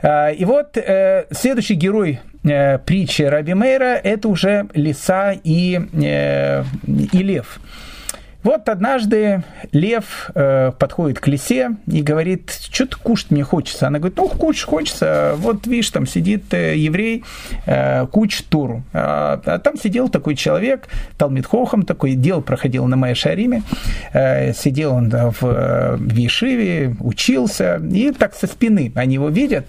И 0.06 0.44
вот 0.44 0.78
следующий 1.32 1.74
герой 1.74 2.20
э, 2.44 2.78
притчи 2.78 3.22
Раби 3.22 3.54
Мейра– 3.54 4.00
это 4.04 4.28
уже 4.28 4.68
лиса 4.72 5.32
и, 5.32 5.80
и 7.12 7.22
лев. 7.22 7.58
Вот 8.46 8.68
однажды 8.68 9.42
лев 9.72 10.30
э, 10.36 10.70
подходит 10.78 11.18
к 11.18 11.26
лисе 11.26 11.72
и 11.88 12.00
говорит, 12.00 12.56
что-то 12.70 12.96
кушать 12.96 13.32
мне 13.32 13.42
хочется. 13.42 13.88
Она 13.88 13.98
говорит, 13.98 14.16
ну, 14.16 14.28
кушать 14.28 14.62
хочется. 14.62 15.34
Вот, 15.38 15.66
видишь, 15.66 15.90
там 15.90 16.06
сидит 16.06 16.54
э, 16.54 16.76
еврей, 16.76 17.24
э, 17.66 18.06
кучит 18.06 18.46
Туру. 18.46 18.84
А, 18.92 19.42
а 19.44 19.58
там 19.58 19.76
сидел 19.76 20.08
такой 20.08 20.36
человек, 20.36 20.86
Талмит 21.18 21.44
Хохам, 21.44 21.82
такой 21.82 22.14
дел 22.14 22.40
проходил 22.40 22.86
на 22.86 22.94
моей 22.94 23.16
шариме. 23.16 23.64
Э, 24.12 24.52
сидел 24.52 24.94
он 24.94 25.10
в, 25.10 25.42
э, 25.42 25.96
в 25.96 26.14
Ешиве, 26.14 26.94
учился, 27.00 27.82
и 27.92 28.12
так 28.12 28.36
со 28.36 28.46
спины 28.46 28.92
они 28.94 29.14
его 29.14 29.28
видят. 29.28 29.66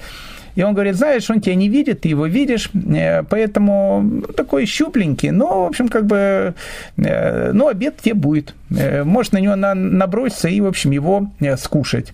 И 0.57 0.63
он 0.63 0.73
говорит, 0.73 0.95
знаешь, 0.95 1.29
он 1.29 1.39
тебя 1.39 1.53
не 1.53 1.69
видит, 1.69 2.01
ты 2.01 2.09
его 2.09 2.25
видишь, 2.25 2.71
э, 2.73 3.21
поэтому 3.21 4.23
такой 4.35 4.65
щупленький, 4.65 5.29
но, 5.29 5.65
в 5.65 5.67
общем, 5.67 5.87
как 5.87 6.07
бы, 6.07 6.55
ну, 6.97 7.67
обед 7.67 7.97
тебе 8.01 8.15
будет. 8.15 8.55
Э, 8.75 9.03
Можешь 9.03 9.33
на 9.33 9.37
него 9.37 9.55
наброситься 9.55 10.47
и, 10.47 10.59
в 10.59 10.65
общем, 10.65 10.89
его 10.89 11.29
скушать. 11.57 12.13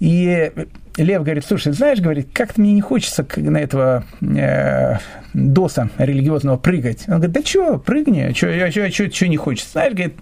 И 0.00 0.50
Лев 0.96 1.22
говорит, 1.22 1.44
слушай, 1.46 1.72
знаешь, 1.72 2.00
говорит, 2.00 2.28
как-то 2.32 2.60
мне 2.60 2.72
не 2.72 2.80
хочется 2.80 3.26
на 3.36 3.58
этого 3.58 4.04
э, 4.20 4.96
доса 5.32 5.90
религиозного 5.98 6.56
прыгать. 6.56 7.04
Он 7.08 7.14
говорит, 7.14 7.32
да 7.32 7.42
что, 7.42 7.78
прыгни, 7.78 8.32
что 8.34 9.28
не 9.28 9.36
хочется. 9.36 9.72
Знаешь, 9.72 9.94
говорит, 9.94 10.14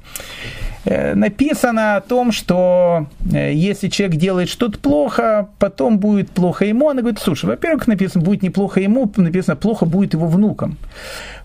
Э, 0.85 1.14
написано 1.14 1.96
о 1.96 2.00
том, 2.00 2.33
что 2.33 3.06
э, 3.33 3.52
если 3.52 3.88
человек 3.88 4.16
делает 4.16 4.48
что-то 4.48 4.78
плохо, 4.78 5.48
потом 5.59 5.98
будет 5.98 6.30
плохо 6.30 6.64
ему. 6.64 6.88
Она 6.88 7.02
говорит, 7.02 7.20
слушай, 7.20 7.44
во-первых, 7.44 7.87
написано, 7.87 8.24
будет 8.24 8.42
неплохо 8.42 8.80
ему, 8.80 9.11
написано, 9.16 9.56
плохо 9.56 9.85
будет 9.85 10.14
его 10.14 10.26
внукам. 10.26 10.78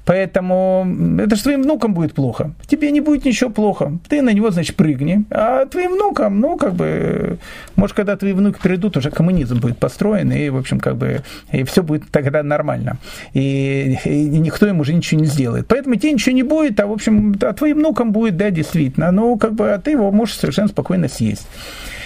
Поэтому 0.05 0.87
это 1.19 1.35
же 1.35 1.43
твоим 1.43 1.63
внукам 1.63 1.93
будет 1.93 2.13
плохо. 2.13 2.51
Тебе 2.67 2.91
не 2.91 3.01
будет 3.01 3.25
ничего 3.25 3.49
плохо. 3.49 3.97
Ты 4.07 4.21
на 4.21 4.31
него, 4.31 4.51
значит, 4.51 4.75
прыгни. 4.75 5.25
А 5.31 5.65
твоим 5.65 5.93
внукам, 5.93 6.39
ну, 6.39 6.57
как 6.57 6.75
бы, 6.75 7.39
может, 7.75 7.95
когда 7.95 8.15
твои 8.15 8.33
внуки 8.33 8.59
придут, 8.61 8.97
уже 8.97 9.09
коммунизм 9.09 9.59
будет 9.59 9.77
построен, 9.77 10.31
и, 10.31 10.49
в 10.49 10.57
общем, 10.57 10.79
как 10.79 10.95
бы, 10.97 11.23
и 11.51 11.63
все 11.63 11.81
будет 11.81 12.03
тогда 12.11 12.43
нормально. 12.43 12.97
И, 13.33 13.97
и 14.05 14.25
никто 14.25 14.67
им 14.67 14.79
уже 14.79 14.93
ничего 14.93 15.21
не 15.21 15.27
сделает. 15.27 15.67
Поэтому 15.67 15.95
тебе 15.95 16.13
ничего 16.13 16.35
не 16.35 16.43
будет, 16.43 16.79
а, 16.79 16.85
в 16.85 16.91
общем, 16.91 17.35
а 17.41 17.53
твоим 17.53 17.77
внукам 17.77 18.11
будет, 18.11 18.37
да, 18.37 18.51
действительно. 18.51 19.11
Ну, 19.11 19.37
как 19.37 19.53
бы, 19.53 19.73
а 19.73 19.79
ты 19.79 19.91
его 19.91 20.11
можешь 20.11 20.35
совершенно 20.35 20.67
спокойно 20.67 21.07
съесть. 21.07 21.47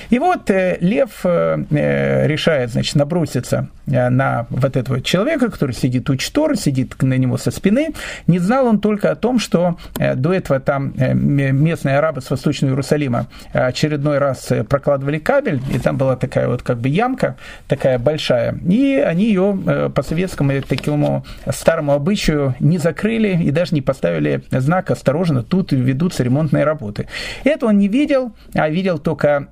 И 0.10 0.18
вот 0.20 0.50
э, 0.50 0.78
Лев 0.82 1.22
э, 1.24 1.64
э, 1.70 2.28
решает, 2.28 2.72
значит, 2.72 2.96
наброситься 2.96 3.68
на 3.86 4.46
вот 4.52 4.78
этого 4.78 5.02
человека, 5.02 5.50
который 5.50 5.72
сидит 5.72 6.12
у 6.12 6.16
Чтора, 6.16 6.54
сидит 6.54 7.02
на 7.02 7.16
него 7.16 7.40
со 7.40 7.50
спины. 7.50 7.90
Не 8.28 8.38
знал 8.38 8.68
он 8.68 8.80
только 8.80 9.10
о 9.10 9.16
том, 9.16 9.40
что 9.40 9.80
до 9.98 10.32
этого 10.32 10.60
там 10.60 10.94
местные 10.96 11.98
арабы 11.98 12.22
с 12.22 12.30
Восточного 12.30 12.74
Иерусалима 12.74 13.26
очередной 13.52 14.20
раз 14.20 14.52
прокладывали 14.70 15.18
кабель, 15.18 15.60
и 15.74 15.80
там 15.80 15.98
была 15.98 16.18
такая 16.18 16.48
вот 16.48 16.62
как 16.62 16.78
бы 16.78 16.88
ямка, 16.88 17.36
такая 17.68 17.98
большая, 17.98 18.60
и 18.70 19.04
они 19.04 19.26
ее 19.26 19.90
по 19.96 20.04
советскому 20.04 20.62
такому 20.62 21.26
старому 21.52 21.94
обычаю 21.94 22.54
не 22.60 22.78
закрыли 22.78 23.42
и 23.42 23.50
даже 23.50 23.74
не 23.74 23.82
поставили 23.82 24.44
знак 24.52 24.92
«Осторожно, 24.92 25.42
тут 25.42 25.72
ведутся 25.72 26.22
ремонтные 26.22 26.64
работы». 26.64 27.08
Это 27.44 27.66
он 27.66 27.80
не 27.80 27.88
видел, 27.88 28.34
а 28.54 28.70
видел 28.70 29.00
только 29.00 29.48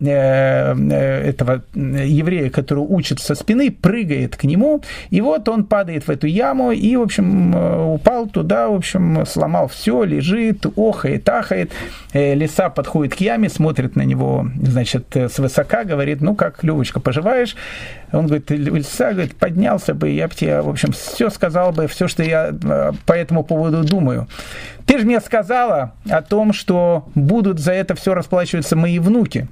этого 0.47 1.63
еврея, 1.73 2.49
который 2.49 2.79
учит 2.79 3.19
со 3.19 3.35
спины, 3.35 3.71
прыгает 3.71 4.35
к 4.35 4.43
нему, 4.43 4.81
и 5.09 5.21
вот 5.21 5.47
он 5.49 5.65
падает 5.65 6.07
в 6.07 6.09
эту 6.09 6.27
яму 6.27 6.71
и, 6.71 6.95
в 6.95 7.01
общем, 7.01 7.55
э, 7.55 7.93
упал 7.93 8.27
туда, 8.27 8.69
в 8.69 8.75
общем, 8.75 9.25
сломал 9.25 9.67
все, 9.67 10.03
лежит, 10.03 10.65
охает, 10.75 11.27
ахает. 11.29 11.71
Э, 12.13 12.33
лиса 12.33 12.69
подходит 12.69 13.15
к 13.15 13.21
яме, 13.21 13.49
смотрит 13.49 13.95
на 13.95 14.03
него, 14.03 14.47
значит, 14.61 15.15
свысока, 15.31 15.83
говорит, 15.83 16.21
ну 16.21 16.35
как, 16.35 16.63
Левочка, 16.63 16.99
поживаешь? 16.99 17.55
Он 18.11 18.27
говорит, 18.27 18.49
Лиса, 18.51 19.11
говорит, 19.11 19.35
поднялся 19.35 19.93
бы, 19.93 20.09
я 20.09 20.27
бы 20.27 20.33
тебе, 20.33 20.61
в 20.61 20.69
общем, 20.69 20.91
все 20.91 21.29
сказал 21.29 21.71
бы, 21.71 21.87
все, 21.87 22.07
что 22.07 22.23
я 22.23 22.53
по 23.05 23.13
этому 23.13 23.43
поводу 23.43 23.83
думаю. 23.83 24.27
Ты 24.85 24.99
же 24.99 25.05
мне 25.05 25.19
сказала 25.19 25.91
о 26.09 26.21
том, 26.21 26.53
что 26.53 27.09
будут 27.13 27.59
за 27.59 27.73
это 27.73 27.93
все 27.95 28.13
расплачиваться 28.13 28.77
мои 28.77 28.99
внуки. 28.99 29.47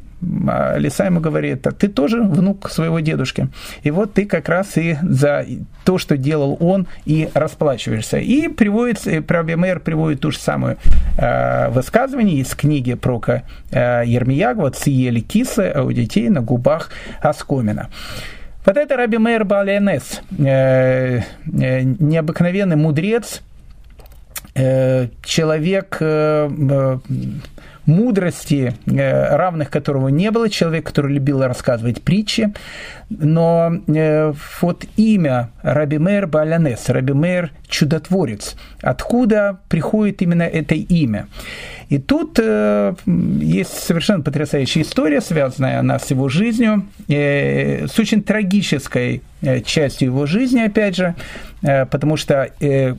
А 0.48 0.78
Лиса 0.78 1.06
ему 1.06 1.20
говорит, 1.20 1.68
а 1.68 1.72
ты 1.72 1.88
тоже 1.88 2.22
внук 2.22 2.70
своего 2.70 3.00
дедушки. 3.00 3.50
И 3.84 3.92
вот 3.92 4.14
ты 4.14 4.26
как 4.26 4.50
раз 4.50 4.78
и 4.78 4.98
за 5.02 5.46
то, 5.84 5.98
что 5.98 6.18
делал 6.18 6.58
он, 6.60 6.88
и 7.06 7.30
расплачиваешься. 7.34 8.18
И 8.18 8.48
приводит, 8.48 9.28
Праби 9.28 9.56
Мэр 9.56 9.80
приводит 9.80 10.22
ту 10.22 10.32
же 10.32 10.40
самую 10.40 10.78
э, 11.18 11.70
высказывание 11.70 12.38
из 12.38 12.56
книги 12.56 12.94
про 12.94 13.22
э, 13.72 14.04
Ермиягу, 14.06 14.62
вот 14.62 14.78
съели 14.78 15.20
кисы, 15.20 15.72
а 15.74 15.84
у 15.84 15.92
детей 15.92 16.30
на 16.30 16.42
губах 16.42 16.90
оскомина. 17.22 17.90
Вот 18.66 18.78
это 18.78 18.96
Раби 18.98 19.18
Мейр 19.18 19.46
Баленес, 19.46 20.22
э, 20.40 21.20
э, 21.20 21.22
необыкновенный 21.84 22.76
мудрец, 22.76 23.42
человек 24.56 26.02
мудрости, 27.86 28.74
равных 28.86 29.70
которого 29.70 30.10
не 30.10 30.32
было, 30.32 30.50
человек, 30.50 30.86
который 30.88 31.14
любил 31.14 31.44
рассказывать 31.44 32.02
притчи, 32.02 32.54
но 33.10 33.72
вот 34.62 34.86
имя 34.98 35.50
Раби 35.62 35.98
Мэр 35.98 36.28
Балянес, 36.28 36.90
Раби 36.90 37.14
Мэр 37.14 37.52
чудотворец, 37.68 38.56
откуда 38.82 39.60
приходит 39.70 40.22
именно 40.22 40.44
это 40.44 40.76
имя? 40.76 41.28
И 41.90 42.00
тут 42.00 42.40
э, 42.42 42.96
есть 43.06 43.74
совершенно 43.74 44.24
потрясающая 44.24 44.82
история, 44.82 45.22
связанная 45.22 45.80
она 45.80 46.00
с 46.00 46.10
его 46.12 46.30
жизнью, 46.30 46.86
э, 47.08 47.88
с 47.88 48.00
очень 48.00 48.24
трагической 48.24 49.22
э, 49.42 49.62
частью 49.62 50.08
его 50.08 50.26
жизни, 50.26 50.62
опять 50.62 50.96
же, 50.96 51.16
э, 51.62 51.86
потому 51.86 52.18
что, 52.18 52.50
э, 52.60 52.96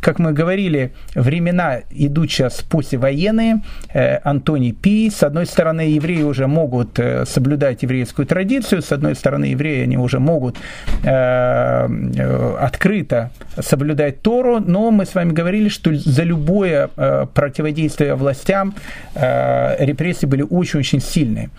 как 0.00 0.18
мы 0.18 0.32
говорили, 0.32 0.92
времена 1.14 1.80
идут 1.90 2.30
сейчас 2.30 2.62
послевоенные, 2.62 3.62
э, 3.94 4.18
Антоний 4.24 4.72
Пи, 4.72 5.10
с 5.10 5.22
одной 5.22 5.46
стороны, 5.46 5.82
евреи 5.82 6.22
уже 6.22 6.46
могут 6.46 6.98
э, 6.98 7.24
соблюдать 7.26 7.82
еврейскую 7.82 8.26
традицию, 8.26 8.82
с 8.82 8.92
одной 8.92 9.14
стороны, 9.14 9.46
евреи, 9.46 9.84
они 9.84 9.98
уже 9.98 10.18
могут 10.18 10.56
э, 11.04 11.08
э, 11.08 12.56
открыто 12.60 13.30
соблюдать 13.60 14.22
Тору, 14.22 14.60
но 14.60 14.90
мы 14.90 15.04
с 15.04 15.14
вами 15.14 15.32
говорили, 15.32 15.68
что 15.68 15.94
за 15.94 16.24
любое 16.24 16.90
э, 16.96 17.26
противодействие 17.32 17.99
противодействия 18.00 18.14
властям, 18.14 18.74
э, 19.14 19.84
репрессии 19.84 20.26
были 20.26 20.42
очень-очень 20.42 21.00
сильные. 21.00 21.50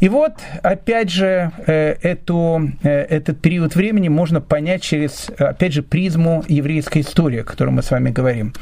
И 0.00 0.08
вот, 0.08 0.32
опять 0.62 1.10
же, 1.10 1.50
э, 1.66 1.96
эту, 2.02 2.70
э, 2.82 3.06
этот 3.10 3.40
период 3.40 3.76
времени 3.76 4.08
можно 4.08 4.40
понять 4.40 4.82
через, 4.82 5.30
опять 5.38 5.72
же, 5.72 5.82
призму 5.82 6.44
еврейской 6.48 7.00
истории, 7.00 7.40
о 7.40 7.44
которой 7.44 7.70
мы 7.70 7.82
с 7.82 7.90
вами 7.90 8.10
говорим. 8.10 8.52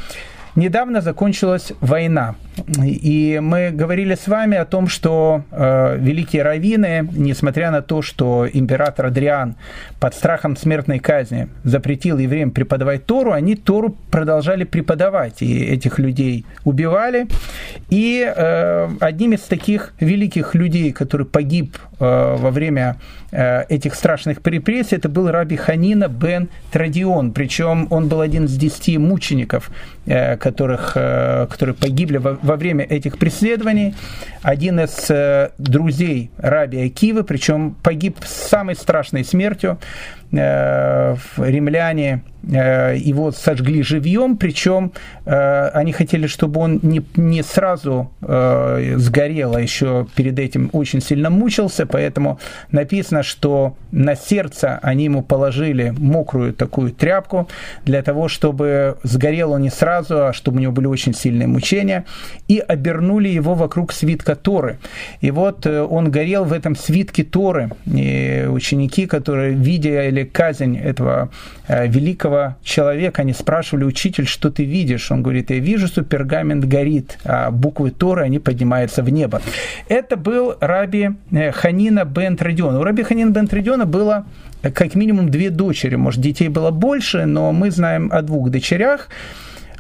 Недавно 0.55 1.01
закончилась 1.01 1.73
война, 1.81 2.35
и 2.77 3.41
мы 3.43 3.71
говорили 3.71 4.15
с 4.15 4.29
вами 4.29 4.59
о 4.59 4.67
том, 4.67 4.87
что 4.87 5.45
э, 5.51 5.97
великие 5.99 6.43
раввины, 6.43 7.09
несмотря 7.13 7.71
на 7.71 7.81
то, 7.81 8.03
что 8.03 8.47
император 8.53 9.07
Адриан 9.07 9.57
под 9.99 10.15
страхом 10.15 10.59
смертной 10.59 10.99
казни 10.99 11.49
запретил 11.65 12.19
евреям 12.19 12.51
преподавать 12.51 13.07
Тору, 13.07 13.33
они 13.33 13.57
Тору 13.57 13.97
продолжали 14.11 14.65
преподавать, 14.65 15.41
и 15.41 15.65
этих 15.65 15.99
людей 15.99 16.45
убивали. 16.65 17.29
И 17.89 18.23
э, 18.23 18.91
одним 19.01 19.33
из 19.33 19.41
таких 19.41 19.95
великих 20.01 20.55
людей, 20.55 20.93
который 20.93 21.25
погиб 21.25 21.79
во 22.03 22.51
время 22.51 22.97
э, 23.31 23.65
этих 23.69 23.95
страшных 23.95 24.39
репрессий, 24.45 24.97
это 24.97 25.09
был 25.09 25.31
раби 25.31 25.57
Ханина 25.57 26.09
бен 26.09 26.49
Традион, 26.71 27.33
причем 27.33 27.87
он 27.91 28.09
был 28.09 28.21
один 28.21 28.45
из 28.45 28.57
десяти 28.57 28.99
мучеников, 28.99 29.71
э, 30.07 30.37
которых, 30.37 30.93
э, 30.97 31.47
которые 31.51 31.75
погибли 31.75 32.19
во, 32.19 32.39
во 32.43 32.57
время 32.57 32.85
этих 32.85 33.19
преследований. 33.19 33.95
Один 34.43 34.81
из 34.81 35.11
э, 35.11 35.51
друзей 35.59 36.31
Раби 36.39 36.87
Акивы, 36.87 37.25
причем 37.25 37.75
погиб 37.83 38.19
самой 38.25 38.75
страшной 38.75 39.25
смертью, 39.25 39.79
э, 39.81 40.22
римляне 40.33 42.23
Э, 42.51 42.97
его 42.97 43.31
сожгли 43.31 43.83
живьем, 43.83 44.37
причем 44.37 44.93
э, 45.25 45.69
они 45.69 45.93
хотели, 45.93 46.27
чтобы 46.27 46.61
он 46.61 46.81
не, 46.83 47.03
не 47.15 47.43
сразу 47.43 48.11
э, 48.21 48.95
сгорел, 48.97 49.55
а 49.55 49.61
еще 49.61 50.09
перед 50.17 50.39
этим 50.41 50.69
очень 50.73 51.01
сильно 51.01 51.31
мучился, 51.31 51.87
поэтому 51.87 52.41
написано, 52.73 53.23
что 53.23 53.77
на 53.93 54.17
сердце 54.17 54.81
они 54.83 55.05
ему 55.05 55.23
положили 55.23 55.95
мокрую 55.97 56.53
такую 56.53 56.91
тряпку 56.91 57.49
для 57.85 58.03
того, 58.03 58.27
чтобы 58.27 58.99
сгорел 59.05 59.53
он 59.53 59.63
не 59.63 59.71
сразу, 59.71 60.27
а 60.27 60.33
чтобы 60.33 60.57
у 60.57 60.61
него 60.61 60.73
были 60.73 60.87
очень 60.87 61.15
сильные 61.15 61.47
мучения, 61.47 62.07
и 62.49 62.59
обернули 62.59 63.29
его 63.29 63.55
вокруг 63.55 63.93
свитка 63.93 64.35
Торы. 64.35 64.79
И 65.21 65.31
вот 65.31 65.65
он 65.67 66.11
горел 66.11 66.45
в 66.45 66.53
этом 66.53 66.75
свитке 66.75 67.23
Торы, 67.23 67.71
и 67.87 68.49
ученики, 68.51 69.07
которые 69.07 69.55
видели 69.55 70.22
казнь 70.25 70.77
этого 70.77 71.31
великого 71.69 72.13
великого 72.13 72.57
человека, 72.63 73.23
они 73.23 73.33
спрашивали, 73.33 73.85
учитель, 73.85 74.27
что 74.27 74.51
ты 74.51 74.65
видишь? 74.65 75.11
Он 75.11 75.23
говорит, 75.23 75.51
я 75.51 75.59
вижу, 75.59 75.87
что 75.87 76.03
пергамент 76.03 76.65
горит, 76.65 77.19
а 77.25 77.51
буквы 77.51 77.91
Торы, 77.91 78.23
они 78.23 78.39
поднимаются 78.39 79.03
в 79.03 79.09
небо. 79.11 79.41
Это 79.89 80.17
был 80.17 80.57
раби 80.61 81.11
э, 81.31 81.53
Ханина 81.53 82.05
бен 82.05 82.37
Традиона. 82.37 82.81
У 82.81 82.85
раби 82.85 83.03
Ханина 83.03 83.31
бен 83.31 83.47
Традиона 83.47 83.87
было 83.87 84.25
э, 84.63 84.71
как 84.71 84.95
минимум 84.95 85.31
две 85.31 85.51
дочери, 85.51 85.97
может, 85.97 86.21
детей 86.21 86.49
было 86.49 86.71
больше, 86.71 87.27
но 87.27 87.53
мы 87.53 87.71
знаем 87.71 88.11
о 88.13 88.23
двух 88.23 88.51
дочерях. 88.51 89.09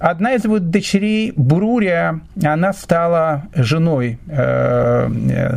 Одна 0.02 0.34
из 0.34 0.42
его 0.42 0.58
дочерей, 0.58 1.32
Брурия, 1.36 2.22
она 2.42 2.72
стала 2.72 3.44
женой 3.54 4.18
э, 4.26 5.08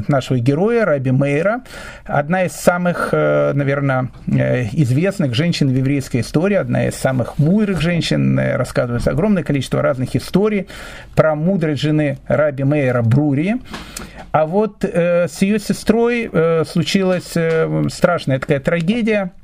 нашего 0.07 0.37
героя, 0.37 0.85
Раби 0.85 1.09
Мейра. 1.09 1.63
Одна 2.03 2.43
из 2.43 2.51
самых, 2.51 3.09
э, 3.11 3.53
наверное, 3.55 4.09
э, 4.27 4.65
известных 4.73 5.33
женщин 5.33 5.69
в 5.69 5.75
еврейской 5.75 6.21
истории, 6.21 6.57
одна 6.57 6.85
из 6.85 6.93
самых 6.93 7.39
мудрых 7.39 7.81
женщин. 7.81 8.37
Рассказывается 8.37 9.09
огромное 9.09 9.41
количество 9.41 9.81
разных 9.81 10.15
историй 10.15 10.67
про 11.15 11.33
мудрость 11.33 11.81
жены 11.81 12.19
Раби 12.27 12.63
Мейра 12.63 13.01
Брурии. 13.01 13.55
А 14.31 14.45
вот 14.45 14.83
с 14.83 15.41
ее 15.41 15.57
сестрой 15.57 16.29
случилась 16.67 17.33
страшная 17.91 18.37
такая 18.37 18.59
трагедия– 18.59 19.31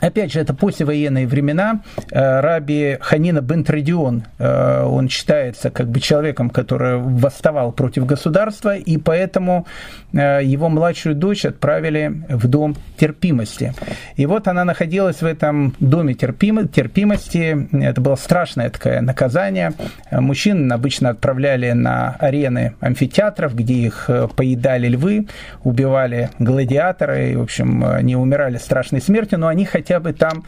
Опять 0.00 0.32
же, 0.32 0.40
это 0.40 0.54
послевоенные 0.54 1.26
времена. 1.26 1.80
Э, 2.12 2.40
раби 2.40 2.98
Ханина 3.00 3.40
бен 3.40 3.64
Традион, 3.64 4.22
э, 4.38 4.82
он 4.84 5.08
считается 5.08 5.70
как 5.70 5.88
бы 5.88 5.98
человеком, 5.98 6.50
который 6.50 6.98
восставал 6.98 7.72
против 7.72 8.06
государства, 8.06 8.76
и 8.76 8.96
поэтому 8.96 9.66
э, 10.12 10.40
его 10.44 10.68
младшую 10.68 11.16
дочь 11.16 11.44
отправили 11.44 12.22
в 12.28 12.46
дом 12.46 12.76
терпимости. 12.96 13.74
И 14.14 14.26
вот 14.26 14.46
она 14.46 14.64
находилась 14.64 15.20
в 15.20 15.26
этом 15.26 15.74
доме 15.80 16.14
терпимости. 16.14 17.68
Это 17.72 18.00
было 18.00 18.14
страшное 18.14 18.70
такое 18.70 19.00
наказание. 19.00 19.72
Мужчин 20.12 20.72
обычно 20.72 21.10
отправляли 21.10 21.72
на 21.72 22.16
арены 22.20 22.74
амфитеатров, 22.80 23.54
где 23.54 23.74
их 23.74 24.08
поедали 24.36 24.88
львы, 24.88 25.26
убивали 25.64 26.30
гладиаторы, 26.38 27.32
и, 27.32 27.36
в 27.36 27.42
общем, 27.42 27.84
они 27.84 28.14
умирали 28.14 28.58
страшной 28.58 29.00
смертью, 29.00 29.38
но 29.40 29.48
они 29.48 29.64
хотели 29.64 29.87
хотя 29.88 30.00
бы 30.00 30.12
там 30.12 30.44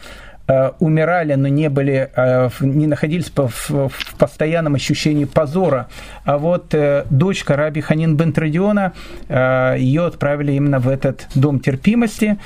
э, 0.49 0.73
умирали, 0.81 1.35
но 1.35 1.49
не 1.49 1.71
были, 1.71 2.11
э, 2.15 2.51
не 2.61 2.87
находились 2.87 3.33
в, 3.35 3.91
постоянном 4.19 4.75
ощущении 4.75 5.25
позора. 5.25 5.89
А 6.25 6.37
вот 6.37 6.75
э, 6.75 7.07
дочка 7.09 7.57
Раби 7.57 7.81
Ханин 7.81 8.17
бен 8.17 8.33
Традиона, 8.33 8.93
ее 9.31 10.07
отправили 10.07 10.53
именно 10.53 10.79
в 10.79 10.89
этот 10.89 11.27
дом 11.35 11.61
терпимости. 11.61 12.37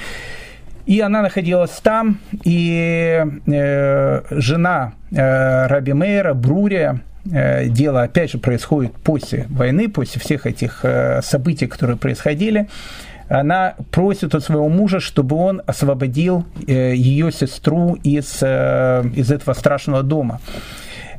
И 0.86 1.00
она 1.00 1.22
находилась 1.22 1.80
там, 1.82 2.18
и 2.44 3.24
жена 3.46 4.92
Раби 5.10 5.94
Мейера, 5.94 6.34
Брурия, 6.34 7.00
дело 7.24 8.02
опять 8.02 8.32
же 8.32 8.38
происходит 8.38 8.92
после 8.92 9.46
войны, 9.48 9.88
после 9.88 10.20
всех 10.20 10.46
этих 10.46 10.84
событий, 11.22 11.66
которые 11.66 11.96
происходили, 11.96 12.68
она 13.28 13.74
просит 13.90 14.34
от 14.34 14.44
своего 14.44 14.68
мужа, 14.68 15.00
чтобы 15.00 15.36
он 15.36 15.62
освободил 15.66 16.44
э, 16.66 16.94
ее 16.94 17.32
сестру 17.32 17.94
из, 18.02 18.38
э, 18.42 19.04
из 19.14 19.30
этого 19.30 19.54
страшного 19.54 20.02
дома. 20.02 20.40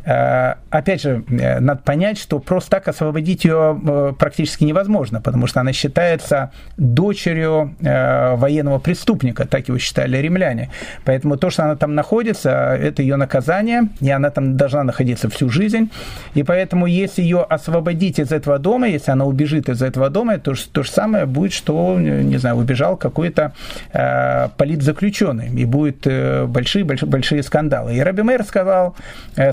Э, 0.06 0.56
опять 0.70 1.02
же, 1.02 1.24
э, 1.30 1.60
надо 1.60 1.82
понять, 1.84 2.20
что 2.20 2.40
просто 2.40 2.70
так 2.72 2.88
освободить 2.88 3.44
ее 3.44 3.80
э, 3.86 4.14
практически 4.18 4.64
невозможно, 4.64 5.20
потому 5.20 5.48
что 5.48 5.62
она 5.62 5.74
считается 5.74 6.52
дочерью 6.78 7.76
военного 7.82 8.80
преступника, 8.80 9.48
так 9.48 9.68
его 9.68 9.78
считали 9.78 10.18
римляне. 10.18 10.70
Поэтому 11.04 11.38
то, 11.38 11.50
что 11.50 11.64
она 11.64 11.76
там 11.76 11.96
находится, 11.96 12.50
это 12.76 13.02
ее 13.02 13.16
наказание, 13.16 13.90
и 14.02 14.10
она 14.10 14.30
там 14.30 14.58
должна 14.58 14.84
находиться 14.84 15.30
всю 15.30 15.50
жизнь. 15.50 15.90
И 16.34 16.44
поэтому, 16.44 16.86
если 16.86 17.22
ее 17.22 17.42
освободить 17.42 18.20
из 18.20 18.32
этого 18.32 18.60
дома, 18.60 18.88
если 18.88 19.12
она 19.12 19.26
убежит 19.26 19.70
из 19.70 19.82
этого 19.82 20.10
дома, 20.10 20.38
то, 20.38 20.54
то 20.72 20.84
же 20.84 20.92
самое 20.92 21.26
будет, 21.26 21.54
что, 21.54 21.98
не 22.00 22.38
знаю, 22.38 22.58
убежал 22.58 22.98
какой-то 22.98 23.54
политзаключенный, 23.92 25.50
и 25.50 25.66
будет 25.66 26.08
большие, 26.48 26.84
большие, 26.84 27.10
большие 27.10 27.44
скандалы. 27.44 27.96
И 27.96 28.00
Раби 28.02 28.24
Мэр 28.24 28.44
сказал 28.44 28.96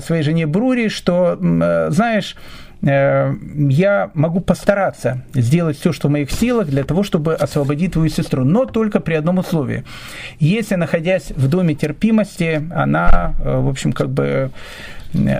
своей 0.01 0.23
жене 0.23 0.42
Брури, 0.45 0.89
что, 0.89 1.37
э, 1.39 1.87
знаешь, 1.91 2.35
я 2.85 4.11
могу 4.13 4.41
постараться 4.41 5.23
сделать 5.33 5.79
все, 5.79 5.93
что 5.93 6.09
в 6.09 6.11
моих 6.11 6.29
силах, 6.29 6.67
для 6.67 6.83
того, 6.83 7.03
чтобы 7.03 7.33
освободить 7.33 7.93
твою 7.93 8.09
сестру, 8.09 8.43
но 8.43 8.65
только 8.65 8.99
при 8.99 9.13
одном 9.13 9.37
условии. 9.37 9.85
Если, 10.39 10.75
находясь 10.75 11.31
в 11.31 11.47
доме 11.47 11.75
терпимости, 11.75 12.61
она, 12.75 13.35
в 13.41 13.69
общем, 13.69 13.93
как 13.93 14.09
бы 14.09 14.51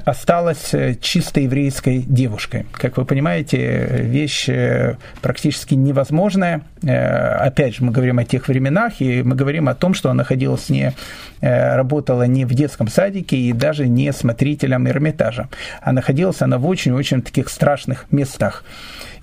осталась 0.05 0.73
э, 0.73 0.95
чисто 1.01 1.39
еврейской 1.39 1.99
девушкой. 1.99 2.65
Как 2.73 2.97
вы 2.97 3.05
понимаете, 3.05 3.87
вещь 4.03 4.47
э, 4.47 4.97
практически 5.21 5.73
невозможная. 5.73 6.61
Э, 6.83 7.35
опять 7.35 7.75
же, 7.75 7.83
мы 7.83 7.91
говорим 7.91 8.19
о 8.19 8.25
тех 8.25 8.47
временах, 8.47 9.01
и 9.01 9.23
мы 9.23 9.35
говорим 9.35 9.67
о 9.69 9.75
том, 9.75 9.93
что 9.93 10.09
она 10.09 10.23
находилась 10.23 10.69
не, 10.69 10.93
работала 11.41 12.23
не 12.23 12.45
в 12.45 12.53
детском 12.53 12.87
садике 12.87 13.35
и 13.35 13.51
даже 13.51 13.87
не 13.87 14.13
смотрителем 14.13 14.87
Эрмитажа, 14.87 15.49
а 15.81 15.91
находилась 15.91 16.41
она 16.41 16.57
в 16.57 16.65
очень-очень 16.65 17.21
таких 17.21 17.49
страшных 17.49 18.05
местах. 18.11 18.63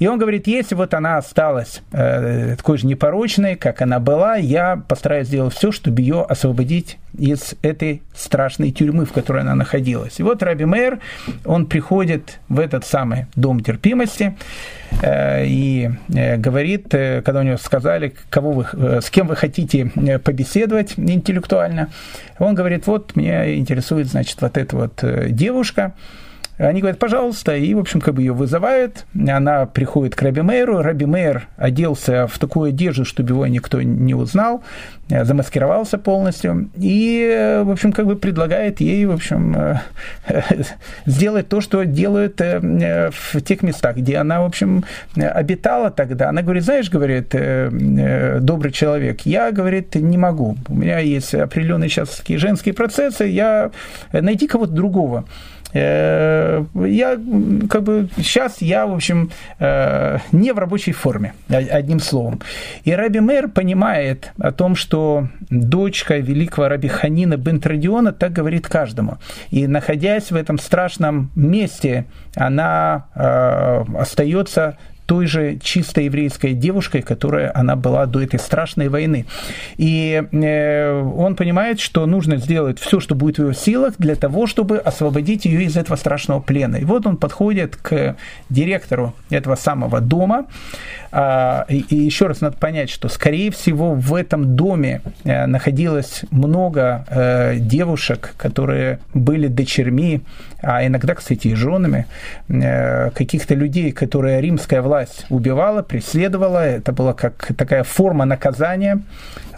И 0.00 0.06
он 0.06 0.18
говорит, 0.18 0.46
если 0.46 0.74
вот 0.74 0.94
она 0.94 1.18
осталась 1.18 1.82
э, 1.92 2.56
такой 2.56 2.78
же 2.78 2.86
непорочной, 2.86 3.54
как 3.54 3.82
она 3.82 4.00
была, 4.00 4.36
я 4.36 4.82
постараюсь 4.88 5.28
сделать 5.28 5.54
все, 5.54 5.70
чтобы 5.70 6.00
ее 6.00 6.22
освободить 6.22 6.96
из 7.20 7.54
этой 7.62 8.02
страшной 8.14 8.70
тюрьмы, 8.70 9.04
в 9.04 9.12
которой 9.12 9.42
она 9.42 9.54
находилась. 9.54 10.20
И 10.20 10.22
вот 10.22 10.42
Раби 10.42 10.64
Мэр, 10.64 10.98
он 11.44 11.66
приходит 11.66 12.40
в 12.48 12.58
этот 12.58 12.86
самый 12.86 13.26
дом 13.36 13.60
терпимости 13.60 14.36
э, 15.02 15.46
и 15.46 15.90
э, 16.08 16.36
говорит, 16.38 16.94
э, 16.94 17.22
когда 17.22 17.40
у 17.40 17.42
него 17.42 17.58
сказали, 17.58 18.14
кого 18.30 18.52
вы, 18.52 18.66
э, 18.72 19.00
с 19.02 19.10
кем 19.10 19.26
вы 19.26 19.36
хотите 19.36 19.90
э, 19.94 20.18
побеседовать 20.18 20.94
интеллектуально, 20.96 21.88
он 22.38 22.54
говорит, 22.54 22.86
вот 22.86 23.16
меня 23.16 23.54
интересует, 23.54 24.06
значит, 24.06 24.40
вот 24.40 24.56
эта 24.56 24.76
вот 24.76 25.04
э, 25.04 25.28
девушка, 25.28 25.92
они 26.68 26.80
говорят, 26.80 26.98
пожалуйста, 26.98 27.56
и, 27.56 27.72
в 27.72 27.78
общем, 27.78 28.00
как 28.00 28.14
бы 28.14 28.22
ее 28.22 28.32
вызывают. 28.32 29.06
Она 29.14 29.64
приходит 29.64 30.14
к 30.14 30.20
Раби 30.20 30.42
Мейру. 30.42 30.82
Раби 30.82 31.06
Мейр 31.06 31.48
оделся 31.56 32.26
в 32.26 32.38
такую 32.38 32.68
одежду, 32.68 33.06
чтобы 33.06 33.30
его 33.30 33.46
никто 33.46 33.80
не 33.80 34.14
узнал, 34.14 34.62
замаскировался 35.08 35.96
полностью. 35.96 36.70
И, 36.76 37.62
в 37.64 37.70
общем, 37.70 37.92
как 37.92 38.06
бы 38.06 38.16
предлагает 38.16 38.80
ей, 38.80 39.06
в 39.06 39.12
общем, 39.12 39.56
сделать 41.06 41.48
то, 41.48 41.62
что 41.62 41.84
делают 41.84 42.40
э, 42.42 43.10
в 43.10 43.40
тех 43.40 43.62
местах, 43.62 43.96
где 43.96 44.18
она, 44.18 44.42
в 44.42 44.44
общем, 44.44 44.84
обитала 45.16 45.90
тогда. 45.90 46.28
Она 46.28 46.42
говорит, 46.42 46.64
знаешь, 46.64 46.90
говорит, 46.90 47.34
э, 47.34 47.70
э, 47.70 48.38
добрый 48.40 48.72
человек, 48.72 49.22
я, 49.22 49.50
говорит, 49.50 49.94
не 49.94 50.18
могу. 50.18 50.56
У 50.68 50.74
меня 50.74 50.98
есть 50.98 51.34
определенные 51.34 51.88
сейчас 51.88 52.16
такие 52.16 52.38
женские 52.38 52.74
процессы, 52.74 53.24
я 53.24 53.70
найди 54.12 54.46
кого-то 54.46 54.72
другого. 54.72 55.24
Э, 55.72 56.64
я 56.74 57.18
как 57.68 57.82
бы 57.82 58.08
сейчас 58.16 58.60
я, 58.60 58.86
в 58.86 58.94
общем, 58.94 59.30
э, 59.58 60.18
не 60.32 60.52
в 60.52 60.58
рабочей 60.58 60.92
форме, 60.92 61.34
одним 61.48 62.00
словом. 62.00 62.40
И 62.84 62.92
Раби 62.92 63.20
Мэр 63.20 63.48
понимает 63.48 64.32
о 64.40 64.52
том, 64.52 64.74
что 64.74 65.28
дочка 65.50 66.18
великого 66.18 66.68
Раби 66.68 66.88
Ханина 66.88 67.36
бен 67.36 67.60
Традиона 67.60 68.12
так 68.12 68.32
говорит 68.32 68.68
каждому. 68.68 69.18
И 69.50 69.66
находясь 69.66 70.30
в 70.30 70.36
этом 70.36 70.58
страшном 70.58 71.30
месте, 71.34 72.06
она 72.34 73.06
э, 73.14 73.84
остается 73.98 74.76
той 75.10 75.26
же 75.26 75.58
чисто 75.60 76.02
еврейской 76.02 76.52
девушкой, 76.52 77.02
которая 77.02 77.50
она 77.52 77.74
была 77.74 78.06
до 78.06 78.22
этой 78.22 78.38
страшной 78.38 78.88
войны. 78.88 79.26
И 79.76 80.22
э, 80.30 81.02
он 81.16 81.34
понимает, 81.34 81.80
что 81.80 82.06
нужно 82.06 82.36
сделать 82.36 82.78
все, 82.78 83.00
что 83.00 83.16
будет 83.16 83.38
в 83.38 83.40
его 83.40 83.52
силах, 83.52 83.94
для 83.98 84.14
того, 84.14 84.46
чтобы 84.46 84.78
освободить 84.78 85.46
ее 85.46 85.64
из 85.64 85.76
этого 85.76 85.96
страшного 85.96 86.40
плена. 86.40 86.76
И 86.76 86.84
вот 86.84 87.08
он 87.08 87.16
подходит 87.16 87.74
к 87.74 88.14
директору 88.50 89.12
этого 89.30 89.56
самого 89.56 90.00
дома, 90.00 90.46
а, 91.12 91.66
и 91.68 91.96
еще 91.96 92.28
раз 92.28 92.40
надо 92.40 92.56
понять, 92.56 92.88
что, 92.88 93.08
скорее 93.08 93.50
всего, 93.50 93.94
в 93.94 94.14
этом 94.14 94.54
доме 94.54 95.00
э, 95.24 95.46
находилось 95.46 96.22
много 96.30 97.04
э, 97.08 97.56
девушек, 97.58 98.34
которые 98.36 99.00
были 99.12 99.48
дочерьми, 99.48 100.20
а 100.62 100.86
иногда, 100.86 101.14
кстати, 101.14 101.48
и 101.48 101.54
женами 101.54 102.06
э, 102.48 103.10
каких-то 103.10 103.54
людей, 103.54 103.90
которые 103.90 104.40
римская 104.40 104.82
власть 104.82 104.99
убивала, 105.28 105.82
преследовала. 105.82 106.64
Это 106.64 106.92
была 106.92 107.12
как 107.12 107.52
такая 107.56 107.84
форма 107.84 108.24
наказания 108.24 109.02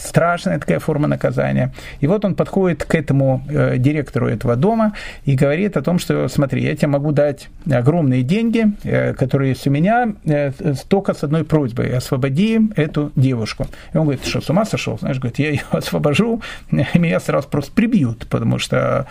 страшная 0.03 0.59
такая 0.59 0.78
форма 0.78 1.09
наказания. 1.09 1.72
И 2.01 2.07
вот 2.07 2.24
он 2.24 2.34
подходит 2.34 2.84
к 2.84 2.95
этому 2.95 3.43
э, 3.49 3.78
директору 3.78 4.28
этого 4.28 4.57
дома 4.57 4.93
и 5.24 5.34
говорит 5.34 5.76
о 5.76 5.82
том, 5.82 5.99
что 5.99 6.28
смотри, 6.28 6.62
я 6.62 6.76
тебе 6.76 6.88
могу 6.88 7.12
дать 7.12 7.49
огромные 7.70 8.22
деньги, 8.22 8.66
э, 8.82 9.14
которые 9.14 9.51
есть 9.51 9.66
у 9.66 9.70
меня, 9.70 10.14
э, 10.24 10.53
только 10.88 11.14
с 11.14 11.22
одной 11.22 11.45
просьбой, 11.45 11.97
освободи 11.97 12.61
эту 12.76 13.12
девушку. 13.16 13.66
И 13.95 13.97
он 13.97 14.05
говорит, 14.05 14.24
что, 14.26 14.40
с 14.40 14.51
ума 14.51 14.64
сошел? 14.64 14.99
Знаешь, 14.99 15.18
говорит, 15.18 15.38
я 15.38 15.51
ее 15.51 15.62
освобожу, 15.70 16.43
меня 16.70 17.20
сразу 17.20 17.49
просто 17.49 17.72
прибьют, 17.72 18.26
потому 18.28 18.59
что, 18.59 19.07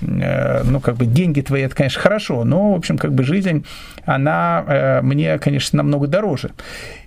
э, 0.00 0.62
ну, 0.64 0.80
как 0.80 0.96
бы 0.96 1.06
деньги 1.06 1.40
твои, 1.40 1.62
это, 1.62 1.74
конечно, 1.74 2.00
хорошо, 2.00 2.44
но, 2.44 2.72
в 2.72 2.76
общем, 2.76 2.98
как 2.98 3.12
бы 3.12 3.24
жизнь, 3.24 3.64
она 4.06 4.64
э, 4.66 5.02
мне, 5.02 5.38
конечно, 5.38 5.76
намного 5.76 6.06
дороже. 6.06 6.52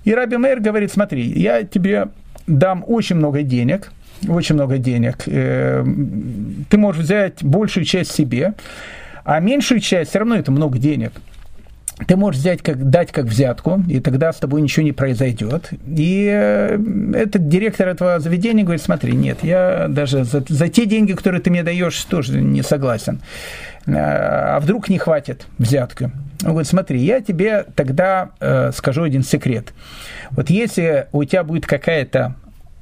И 0.04 0.14
Раби 0.14 0.38
Мейер 0.38 0.60
говорит, 0.60 0.92
смотри, 0.92 1.24
я 1.24 1.64
тебе 1.64 2.10
дам 2.46 2.84
очень 2.86 3.16
много 3.16 3.42
денег, 3.42 3.92
очень 4.28 4.56
много 4.56 4.78
денег. 4.78 5.24
Э, 5.26 5.84
ты 6.70 6.78
можешь 6.78 7.04
взять 7.04 7.44
большую 7.44 7.86
часть 7.86 8.12
себе, 8.12 8.54
а 9.24 9.40
меньшую 9.40 9.80
часть, 9.80 10.12
все 10.12 10.20
равно 10.20 10.36
это 10.36 10.52
много 10.52 10.78
денег. 10.78 11.14
Ты 12.08 12.16
можешь 12.16 12.40
взять 12.40 12.62
как, 12.62 12.90
дать 12.90 13.12
как 13.12 13.26
взятку, 13.26 13.84
и 13.90 14.00
тогда 14.00 14.32
с 14.32 14.38
тобой 14.38 14.62
ничего 14.62 14.86
не 14.86 14.94
произойдет. 14.94 15.70
И 15.86 16.30
э, 16.32 16.80
этот 17.14 17.50
директор 17.50 17.90
этого 17.90 18.20
заведения 18.20 18.64
говорит, 18.64 18.82
смотри, 18.82 19.14
нет, 19.14 19.40
я 19.44 19.88
даже 19.90 20.24
за, 20.24 20.44
за 20.48 20.68
те 20.70 20.86
деньги, 20.86 21.14
которые 21.14 21.42
ты 21.42 21.50
мне 21.50 21.64
даешь, 21.64 22.02
тоже 22.06 22.40
не 22.40 22.62
согласен. 22.62 23.22
А 23.98 24.60
вдруг 24.60 24.90
не 24.90 24.98
хватит 24.98 25.46
взятка? 25.58 26.12
Он 26.44 26.52
говорит, 26.52 26.68
смотри, 26.68 27.00
я 27.00 27.22
тебе 27.22 27.66
тогда 27.76 28.30
э, 28.40 28.72
скажу 28.74 29.04
один 29.04 29.24
секрет. 29.24 29.74
Вот 30.32 30.50
если 30.50 31.08
у 31.12 31.24
тебя 31.24 31.44
будет 31.44 31.66
какая-то 31.66 32.36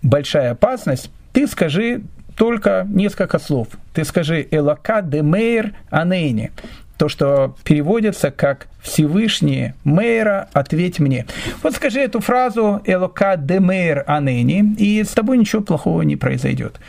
большая 0.03 0.51
опасность, 0.51 1.10
ты 1.34 1.47
скажи 1.47 2.01
только 2.36 2.86
несколько 2.88 3.39
слов. 3.39 3.68
Ты 3.93 4.05
скажи 4.05 4.47
«Элака 4.51 5.01
де 5.01 5.24
мейр 5.24 5.74
анейни», 5.89 6.51
то, 6.97 7.10
что 7.10 7.55
переводится 7.64 8.32
как 8.32 8.68
«Всевышний 8.82 9.74
Мейра, 9.84 10.49
ответь 10.53 10.99
мне». 10.99 11.26
Вот 11.62 11.76
скажи 11.76 11.99
эту 11.99 12.20
фразу 12.20 12.82
«Элока 12.86 13.38
де 13.38 13.60
мейр 13.60 14.03
анейни», 14.08 14.76
и 14.78 15.03
с 15.03 15.10
тобой 15.10 15.38
ничего 15.38 15.62
плохого 15.62 16.01
не 16.01 16.16
произойдет. 16.16 16.80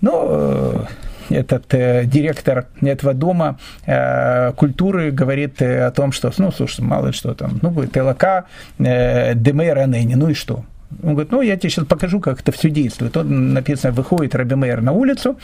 Ну, 0.00 0.26
э, 0.28 0.84
этот 1.30 1.72
э, 1.74 2.04
директор 2.04 2.66
этого 2.80 3.14
дома 3.14 3.58
э, 3.86 4.52
культуры 4.52 5.10
говорит 5.10 5.62
э, 5.62 5.86
о 5.86 5.90
том, 5.90 6.12
что, 6.12 6.32
ну, 6.38 6.50
слушай, 6.52 6.80
мало 6.80 7.08
ли 7.08 7.12
что 7.12 7.34
там, 7.34 7.58
ну, 7.62 7.70
будет 7.70 7.96
ЛК, 7.96 8.44
э, 8.78 9.34
ДМР, 9.34 9.86
НН, 9.86 10.18
ну 10.18 10.28
и 10.28 10.34
что? 10.34 10.64
Он 11.02 11.14
говорит, 11.14 11.32
ну, 11.32 11.40
я 11.40 11.56
тебе 11.56 11.70
сейчас 11.70 11.86
покажу, 11.86 12.20
как 12.20 12.40
это 12.40 12.52
все 12.52 12.70
действует. 12.70 13.16
Он, 13.16 13.54
написано, 13.54 13.92
выходит 13.92 14.34
Раби 14.34 14.54
Мейер 14.54 14.82
на 14.82 14.92
улицу, 14.92 15.38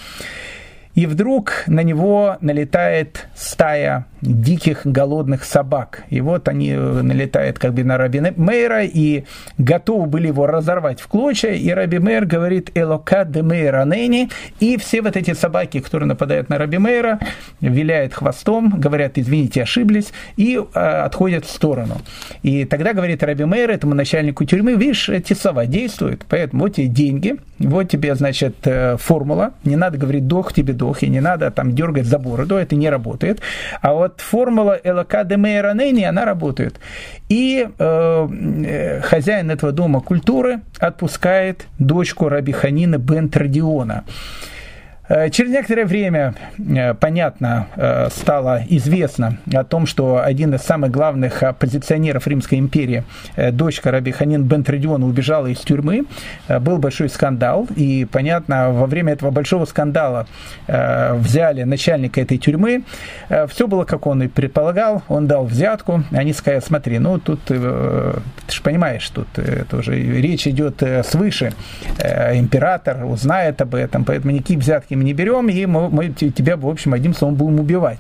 и 0.94 1.06
вдруг 1.06 1.64
на 1.66 1.82
него 1.82 2.36
налетает 2.40 3.28
стая 3.34 4.06
диких 4.20 4.80
голодных 4.84 5.44
собак. 5.44 6.04
И 6.10 6.20
вот 6.20 6.48
они 6.48 6.74
налетают 6.74 7.58
как 7.58 7.74
бы 7.74 7.84
на 7.84 7.96
Раби 7.96 8.20
Мейра 8.36 8.84
и 8.84 9.24
готовы 9.58 10.06
были 10.06 10.28
его 10.28 10.46
разорвать 10.46 11.00
в 11.00 11.06
клочья. 11.06 11.52
И 11.52 11.70
Раби 11.70 11.98
Мейр 11.98 12.26
говорит 12.26 12.70
«Элока 12.74 13.24
де 13.24 13.42
Мейра 13.42 13.84
нени». 13.84 14.30
И 14.60 14.76
все 14.76 15.02
вот 15.02 15.16
эти 15.16 15.34
собаки, 15.34 15.80
которые 15.80 16.08
нападают 16.08 16.48
на 16.48 16.58
Раби 16.58 16.78
Мейра, 16.78 17.20
виляют 17.60 18.14
хвостом, 18.14 18.80
говорят 18.80 19.18
«Извините, 19.18 19.62
ошиблись», 19.62 20.12
и 20.36 20.58
э, 20.58 20.78
отходят 20.78 21.44
в 21.44 21.50
сторону. 21.50 21.98
И 22.42 22.64
тогда 22.64 22.92
говорит 22.92 23.22
Раби 23.22 23.44
Мейр 23.44 23.70
этому 23.70 23.94
начальнику 23.94 24.44
тюрьмы 24.44 24.74
«Видишь, 24.74 25.08
эти 25.08 25.34
слова 25.34 25.66
действуют, 25.66 26.24
поэтому 26.28 26.64
вот 26.64 26.74
тебе 26.74 26.88
деньги, 26.88 27.36
вот 27.58 27.84
тебе, 27.84 28.14
значит, 28.14 28.56
э, 28.64 28.96
формула, 28.98 29.52
не 29.64 29.76
надо 29.76 29.98
говорить 29.98 30.26
«дох 30.26 30.52
тебе 30.52 30.72
дох», 30.78 31.02
и 31.02 31.08
не 31.08 31.20
надо 31.20 31.50
там 31.50 31.74
дергать 31.74 32.06
за 32.06 32.18
бороду, 32.18 32.54
это 32.56 32.76
не 32.76 32.90
работает. 32.90 33.40
А 33.82 33.92
вот 33.92 34.20
формула 34.20 34.78
ЛК 34.84 35.24
Демейранени, 35.24 36.04
она 36.04 36.24
работает. 36.24 36.80
И 37.28 37.68
э, 37.78 38.28
э, 38.66 39.00
хозяин 39.02 39.50
этого 39.50 39.72
дома 39.72 40.00
культуры 40.00 40.60
отпускает 40.78 41.66
дочку 41.78 42.28
Рабиханина 42.28 42.98
Бен 42.98 43.28
Традиона. 43.28 44.04
Э, 45.08 45.30
через 45.30 45.50
некоторое 45.50 45.86
время, 45.86 46.34
э, 46.58 46.94
понятно, 46.94 47.68
э, 47.76 48.08
стало 48.10 48.62
известно 48.68 49.38
о 49.54 49.64
том, 49.64 49.86
что 49.86 50.22
один 50.22 50.54
из 50.54 50.62
самых 50.62 50.90
главных 50.90 51.42
оппозиционеров 51.42 52.26
Римской 52.26 52.58
империи, 52.58 53.04
дочка 53.52 53.90
Раби 53.90 54.12
Ханин 54.12 54.44
Бентридиона, 54.44 55.06
убежала 55.06 55.46
из 55.46 55.58
тюрьмы. 55.60 56.04
Был 56.60 56.78
большой 56.78 57.08
скандал, 57.08 57.66
и, 57.76 58.06
понятно, 58.10 58.70
во 58.70 58.86
время 58.86 59.12
этого 59.12 59.30
большого 59.30 59.64
скандала 59.64 60.26
взяли 60.66 61.62
начальника 61.62 62.20
этой 62.20 62.38
тюрьмы. 62.38 62.82
Все 63.48 63.66
было, 63.66 63.84
как 63.84 64.06
он 64.06 64.22
и 64.22 64.28
предполагал, 64.28 65.02
он 65.08 65.26
дал 65.26 65.44
взятку. 65.44 66.04
Они 66.10 66.32
сказали, 66.32 66.60
смотри, 66.60 66.98
ну 66.98 67.18
тут, 67.18 67.42
ты 67.44 67.54
же 67.54 68.62
понимаешь, 68.62 69.08
тут 69.10 69.28
тоже 69.70 69.94
речь 69.94 70.46
идет 70.46 70.82
свыше. 71.04 71.52
Император 71.98 73.04
узнает 73.04 73.60
об 73.60 73.74
этом, 73.74 74.04
поэтому 74.04 74.32
никакие 74.32 74.58
взятки 74.58 74.94
мы 74.98 75.04
не 75.04 75.14
берем, 75.14 75.48
и 75.48 75.66
мы, 75.66 75.88
мы 75.88 76.08
тебя, 76.08 76.56
в 76.56 76.68
общем, 76.68 76.92
одним 76.92 77.14
словом 77.14 77.36
будем 77.36 77.60
убивать. 77.60 77.98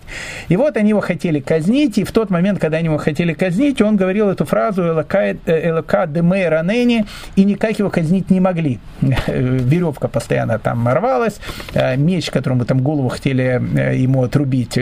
И 0.48 0.56
вот 0.56 0.76
они 0.76 0.90
его 0.90 1.00
хотели 1.00 1.40
казнить, 1.40 1.98
и 1.98 2.04
в 2.04 2.12
тот 2.12 2.30
момент, 2.30 2.58
когда 2.58 2.78
они 2.78 2.86
его 2.86 2.98
хотели 2.98 3.32
казнить, 3.32 3.80
он 3.80 3.96
говорил 3.96 4.28
эту 4.28 4.44
фразу 4.44 4.82
«Элака 4.82 5.36
э, 5.46 6.06
демей 6.06 6.48
ранени», 6.48 7.06
и 7.36 7.44
никак 7.44 7.78
его 7.78 7.90
казнить 7.90 8.30
не 8.30 8.40
могли. 8.40 8.78
Веревка 9.26 10.08
постоянно 10.08 10.58
там 10.58 10.88
рвалась, 10.88 11.40
э, 11.74 11.96
меч, 11.96 12.30
которым 12.30 12.58
мы 12.58 12.64
там 12.64 12.80
голову 12.80 13.08
хотели 13.08 13.60
э, 13.76 13.96
ему 13.96 14.22
отрубить, 14.22 14.78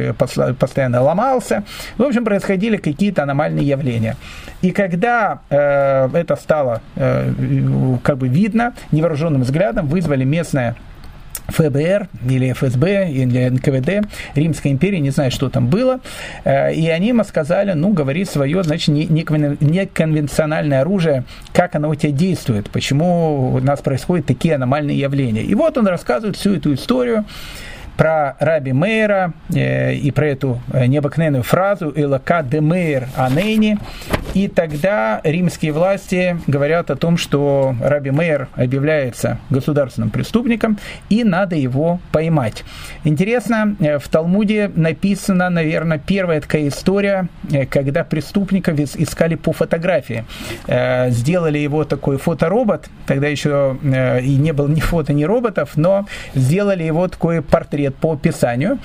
постоянно 0.58 1.02
ломался. 1.02 1.64
В 1.98 2.02
общем, 2.02 2.24
происходили 2.24 2.76
какие-то 2.76 3.22
аномальные 3.22 3.66
явления. 3.66 4.16
И 4.62 4.70
когда 4.70 5.40
э, 5.50 6.08
это 6.12 6.36
стало 6.36 6.80
э, 6.96 7.32
как 8.02 8.18
бы 8.18 8.28
видно 8.28 8.74
невооруженным 8.92 9.42
взглядом, 9.42 9.86
вызвали 9.86 10.24
местное 10.24 10.76
ФБР 11.48 12.08
или 12.28 12.52
ФСБ 12.52 13.10
или 13.10 13.48
НКВД 13.48 14.08
Римской 14.34 14.72
империи, 14.72 14.98
не 14.98 15.10
знаю, 15.10 15.30
что 15.30 15.48
там 15.48 15.68
было, 15.68 16.00
э, 16.44 16.74
и 16.74 16.88
они 16.88 17.08
ему 17.08 17.24
сказали, 17.24 17.72
ну, 17.72 17.92
говори 17.92 18.24
свое, 18.24 18.62
значит, 18.62 18.88
неконвенциональное 18.88 20.80
оружие, 20.82 21.24
как 21.52 21.74
оно 21.74 21.88
у 21.90 21.94
тебя 21.94 22.12
действует, 22.12 22.70
почему 22.70 23.52
у 23.54 23.60
нас 23.60 23.80
происходят 23.80 24.26
такие 24.26 24.54
аномальные 24.56 24.98
явления. 24.98 25.42
И 25.42 25.54
вот 25.54 25.78
он 25.78 25.86
рассказывает 25.86 26.36
всю 26.36 26.54
эту 26.54 26.74
историю, 26.74 27.24
про 27.96 28.36
Раби 28.38 28.72
Мейра 28.72 29.32
э, 29.54 29.94
и 29.94 30.10
про 30.10 30.28
эту 30.28 30.60
э, 30.72 30.86
необыкновенную 30.86 31.42
фразу 31.42 31.92
«Элака 31.94 32.42
де 32.42 32.60
Мейр 32.60 33.08
анейни». 33.16 33.78
И 34.34 34.48
тогда 34.48 35.20
римские 35.24 35.72
власти 35.72 36.38
говорят 36.46 36.90
о 36.90 36.96
том, 36.96 37.16
что 37.16 37.74
Раби 37.80 38.10
Мейр 38.10 38.48
объявляется 38.54 39.38
государственным 39.48 40.10
преступником, 40.10 40.78
и 41.08 41.24
надо 41.24 41.56
его 41.56 42.00
поймать. 42.12 42.64
Интересно, 43.04 43.76
э, 43.80 43.98
в 43.98 44.08
Талмуде 44.08 44.70
написана, 44.74 45.48
наверное, 45.48 45.98
первая 45.98 46.40
такая 46.40 46.68
история, 46.68 47.28
э, 47.50 47.64
когда 47.64 48.04
преступников 48.04 48.78
искали 48.78 49.36
по 49.36 49.52
фотографии. 49.52 50.24
Э, 50.66 51.10
сделали 51.10 51.58
его 51.58 51.84
такой 51.84 52.18
фоторобот, 52.18 52.88
тогда 53.06 53.28
еще 53.28 53.78
э, 53.82 54.20
и 54.20 54.36
не 54.36 54.52
было 54.52 54.68
ни 54.68 54.80
фото, 54.80 55.12
ни 55.12 55.24
роботов, 55.24 55.70
но 55.76 56.06
сделали 56.34 56.82
его 56.82 57.08
такой 57.08 57.40
портрет 57.40 57.85
портрет 57.90 57.96
по 57.96 58.12
описанию. 58.12 58.78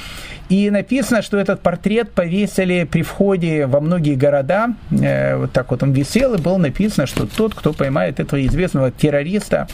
И 0.49 0.69
написано, 0.69 1.21
что 1.21 1.37
этот 1.37 1.61
портрет 1.61 2.11
повесили 2.11 2.83
при 2.83 3.03
входе 3.03 3.65
во 3.67 3.79
многие 3.79 4.15
города. 4.15 4.73
Э, 4.91 5.37
вот 5.37 5.51
так 5.51 5.71
вот 5.71 5.83
он 5.83 5.93
висел, 5.93 6.33
и 6.33 6.37
было 6.37 6.57
написано, 6.57 7.07
что 7.07 7.25
тот, 7.25 7.55
кто 7.55 7.73
поймает 7.73 8.19
этого 8.19 8.45
известного 8.45 8.91
террориста 8.91 9.67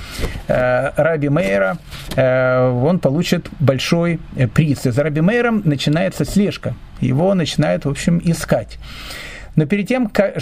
э, 0.47 0.91
Раби 0.95 1.29
Мейера, 1.29 1.77
э, 2.15 2.69
он 2.85 2.99
получит 2.99 3.47
большой 3.59 4.19
приз. 4.53 4.85
И 4.85 4.91
за 4.91 5.03
Раби 5.03 5.21
Мейером 5.21 5.61
начинается 5.65 6.25
слежка. 6.25 6.75
Его 7.01 7.33
начинают, 7.33 7.85
в 7.85 7.89
общем, 7.89 8.21
искать. 8.23 8.77
Но 9.57 9.65
перед 9.65 9.87
тем, 9.87 10.07
как, 10.07 10.37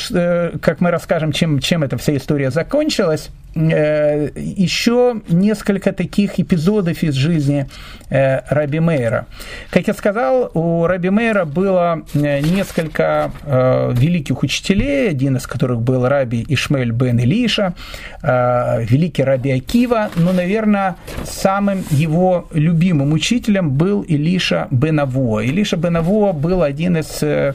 как 0.61 0.81
мы 0.81 0.91
расскажем, 0.91 1.31
чем, 1.31 1.59
чем 1.59 1.81
эта 1.81 1.97
вся 1.97 2.15
история 2.15 2.51
закончилась, 2.51 3.31
Э, 3.55 4.31
еще 4.35 5.21
несколько 5.29 5.93
таких 5.93 6.39
эпизодов 6.39 7.03
из 7.03 7.13
жизни 7.13 7.67
э, 8.09 8.41
Раби 8.49 8.81
Мейра. 8.81 9.27
Как 9.69 9.87
я 9.87 9.93
сказал, 9.93 10.51
у 10.53 10.85
Раби 10.85 11.09
Мейра 11.09 11.45
было 11.45 12.03
э, 12.13 12.41
несколько 12.41 13.31
великих 13.45 14.43
учителей, 14.43 15.09
один 15.09 15.37
из 15.37 15.47
которых 15.47 15.81
был 15.81 16.07
Раби 16.07 16.45
Ишмель 16.49 16.91
бен 16.91 17.19
Илиша, 17.19 17.73
великий 18.21 19.23
Раби 19.23 19.51
Акива, 19.51 20.09
но, 20.15 20.33
наверное, 20.33 20.95
самым 21.23 21.83
его 21.91 22.47
любимым 22.51 23.13
учителем 23.13 23.71
был 23.71 24.01
Илиша 24.01 24.67
бен 24.71 24.99
Авуа. 24.99 25.41
Илиша 25.41 25.77
бен 25.77 25.97
Авуа 25.97 26.33
был 26.33 26.61
один 26.61 26.97
из 26.97 27.23
Э, 27.23 27.53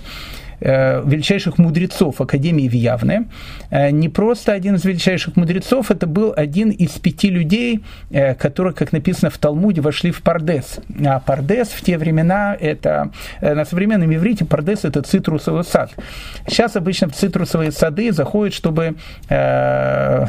величайших 0.61 1.58
мудрецов 1.58 2.20
Академии 2.20 2.68
в 2.68 2.72
Явне. 2.72 3.28
Э, 3.70 3.90
не 3.90 4.08
просто 4.08 4.52
один 4.52 4.74
из 4.74 4.84
величайших 4.84 5.36
мудрецов, 5.36 5.90
это 5.90 6.06
был 6.06 6.32
один 6.36 6.70
из 6.70 6.90
пяти 6.98 7.30
людей, 7.30 7.84
э, 8.11 8.34
которые, 8.34 8.74
как 8.74 8.92
написано 8.92 9.30
в 9.30 9.38
Талмуде, 9.38 9.80
вошли 9.80 10.11
в 10.11 10.22
Пардес. 10.22 10.80
А 11.06 11.20
Пардес 11.20 11.68
в 11.68 11.82
те 11.82 11.98
времена, 11.98 12.56
это 12.58 13.11
на 13.40 13.64
современном 13.64 14.14
иврите 14.14 14.44
Пардес 14.44 14.84
это 14.84 15.02
цитрусовый 15.02 15.64
сад. 15.64 15.90
Сейчас 16.46 16.76
обычно 16.76 17.08
в 17.08 17.12
цитрусовые 17.12 17.72
сады 17.72 18.12
заходят, 18.12 18.54
чтобы 18.54 18.96
э, 19.28 20.26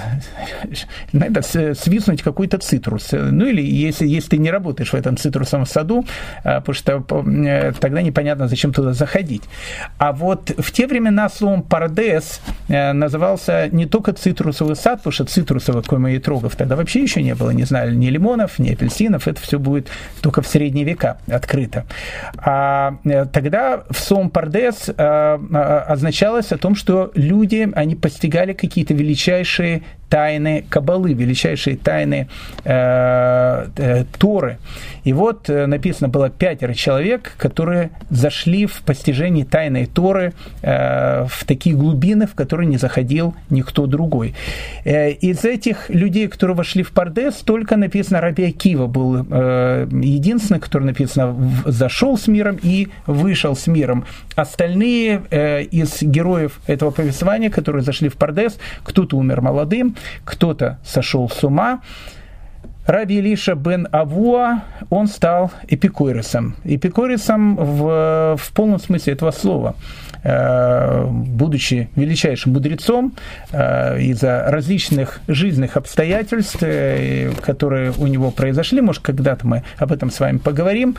свистнуть 1.74 2.22
какой-то 2.22 2.58
цитрус. 2.58 3.10
Ну 3.12 3.46
или 3.46 3.62
если, 3.62 4.08
если 4.08 4.32
ты 4.32 4.38
не 4.38 4.52
работаешь 4.52 4.92
в 4.92 4.96
этом 4.96 5.18
цитрусовом 5.18 5.66
саду, 5.66 6.06
потому 6.44 6.74
что 6.74 7.04
тогда 7.80 8.02
непонятно, 8.02 8.48
зачем 8.48 8.74
туда 8.74 8.94
заходить. 8.94 9.44
А 9.98 10.14
вот 10.22 10.52
в 10.58 10.72
те 10.72 10.86
времена 10.86 11.30
словом 11.30 11.64
«пардес» 11.64 12.42
э, 12.68 12.94
назывался 12.94 13.68
не 13.72 13.88
только 13.88 14.14
цитрусовый 14.14 14.76
сад, 14.76 15.00
потому 15.00 15.12
что 15.12 15.26
цитрусовых, 15.26 15.86
и 16.10 16.20
трогов, 16.20 16.56
тогда 16.56 16.76
вообще 16.76 17.02
еще 17.02 17.24
не 17.24 17.34
было, 17.34 17.50
не 17.50 17.64
знали 17.64 17.96
ни 17.96 18.08
лимонов, 18.08 18.60
ни 18.60 18.72
апельсинов, 18.72 19.28
это 19.28 19.42
все 19.42 19.58
будет 19.58 19.90
только 20.22 20.44
в 20.44 20.48
средние 20.48 20.86
века 20.86 21.18
открыто. 21.28 21.86
А 22.38 22.98
э, 23.04 23.26
тогда 23.26 23.84
в 23.90 24.00
словом 24.00 24.30
«пардес» 24.30 24.90
э, 24.96 25.84
означалось 25.88 26.52
о 26.52 26.58
том, 26.58 26.76
что 26.76 27.12
люди, 27.16 27.68
они 27.74 27.96
постигали 27.96 28.54
какие-то 28.54 28.94
величайшие 28.94 29.82
тайны 30.12 30.66
Кабалы, 30.70 31.14
величайшие 31.14 31.78
тайны 31.78 32.28
э, 32.66 33.68
э, 33.78 34.04
Торы. 34.20 34.58
И 35.06 35.14
вот 35.14 35.50
э, 35.50 35.68
написано 35.68 36.10
было 36.10 36.30
пятеро 36.30 36.74
человек, 36.74 37.32
которые 37.38 37.92
зашли 38.10 38.66
в 38.66 38.82
постижение 38.82 39.46
тайной 39.46 39.86
Торы 39.86 40.34
э, 40.62 41.26
в 41.30 41.46
такие 41.46 41.78
глубины, 41.78 42.28
в 42.28 42.36
которые 42.36 42.68
не 42.68 42.78
заходил 42.78 43.34
никто 43.50 43.86
другой. 43.88 44.36
Э, 44.84 45.12
из 45.12 45.46
этих 45.46 45.90
людей, 45.90 46.28
которые 46.28 46.58
вошли 46.58 46.84
в 46.84 46.92
Пардес, 46.92 47.36
только 47.36 47.78
написано 47.78 48.20
Раби 48.20 48.44
Акива 48.44 48.88
был 48.88 49.26
э, 49.30 49.88
единственный, 49.92 50.60
который 50.60 50.84
написано 50.84 51.36
зашел 51.66 52.18
с 52.18 52.28
миром 52.28 52.60
и 52.62 52.90
вышел 53.08 53.56
с 53.56 53.66
миром. 53.68 54.04
Остальные 54.36 55.22
э, 55.32 55.64
из 55.64 56.02
героев 56.02 56.60
этого 56.68 56.92
повествования, 56.92 57.50
которые 57.50 57.82
зашли 57.82 58.10
в 58.10 58.16
Пардес, 58.16 58.58
кто-то 58.84 59.16
умер 59.16 59.40
молодым, 59.40 59.96
кто-то 60.26 60.80
сошел 60.84 61.30
с 61.30 61.44
ума. 61.44 61.82
Раби 62.88 63.20
Илиша 63.20 63.56
бен 63.56 63.88
Авуа, 63.92 64.64
он 64.90 65.08
стал 65.08 65.52
эпикурисом. 65.68 66.56
Эпикурисом 66.64 67.56
в, 67.56 68.38
в 68.38 68.52
полном 68.54 68.80
смысле 68.80 69.14
этого 69.14 69.32
слова. 69.32 69.76
Э, 70.24 71.08
будучи 71.10 71.90
величайшим 71.96 72.54
мудрецом, 72.54 73.14
э, 73.52 74.00
из-за 74.02 74.46
различных 74.50 75.20
жизненных 75.28 75.78
обстоятельств, 75.78 76.58
э, 76.62 77.32
которые 77.42 77.92
у 77.98 78.06
него 78.06 78.30
произошли, 78.30 78.82
может, 78.82 79.02
когда-то 79.02 79.48
мы 79.48 79.64
об 79.78 79.92
этом 79.92 80.12
с 80.12 80.20
вами 80.20 80.38
поговорим, 80.38 80.96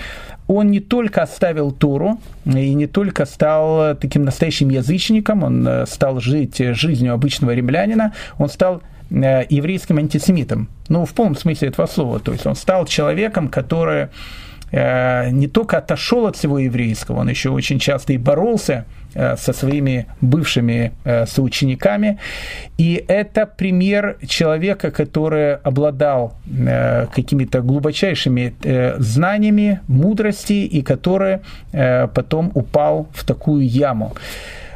он 0.48 0.72
не 0.72 0.80
только 0.80 1.22
оставил 1.22 1.70
Туру 1.70 2.18
и 2.44 2.74
не 2.74 2.88
только 2.88 3.24
стал 3.24 3.96
таким 3.96 4.24
настоящим 4.24 4.70
язычником, 4.70 5.44
он 5.44 5.86
стал 5.86 6.20
жить 6.20 6.56
жизнью 6.58 7.14
обычного 7.14 7.52
римлянина, 7.52 8.12
он 8.38 8.48
стал 8.48 8.82
еврейским 9.50 9.98
антисемитом. 9.98 10.68
Ну, 10.88 11.04
в 11.04 11.12
полном 11.12 11.36
смысле 11.36 11.68
этого 11.68 11.86
слова. 11.86 12.18
То 12.18 12.32
есть 12.32 12.46
он 12.46 12.56
стал 12.56 12.86
человеком, 12.86 13.48
который 13.48 14.08
не 14.72 15.48
только 15.48 15.76
отошел 15.76 16.26
от 16.26 16.36
всего 16.36 16.58
еврейского, 16.58 17.20
он 17.20 17.28
еще 17.28 17.50
очень 17.50 17.78
часто 17.78 18.14
и 18.14 18.16
боролся 18.16 18.86
Э, 19.14 19.36
со 19.36 19.52
своими 19.52 20.06
бывшими 20.22 20.92
э, 21.04 21.26
соучениками. 21.26 22.18
И 22.78 23.04
это 23.08 23.46
пример 23.46 24.16
человека, 24.26 24.90
который 24.90 25.56
обладал 25.56 26.32
э, 26.46 27.06
какими-то 27.14 27.60
глубочайшими 27.60 28.54
знаниями, 28.98 29.80
мудрости, 29.88 30.66
и 30.76 30.82
который 30.82 31.40
потом 31.72 32.50
упал 32.54 33.06
в 33.12 33.24
такую 33.24 33.66
яму. 33.66 34.14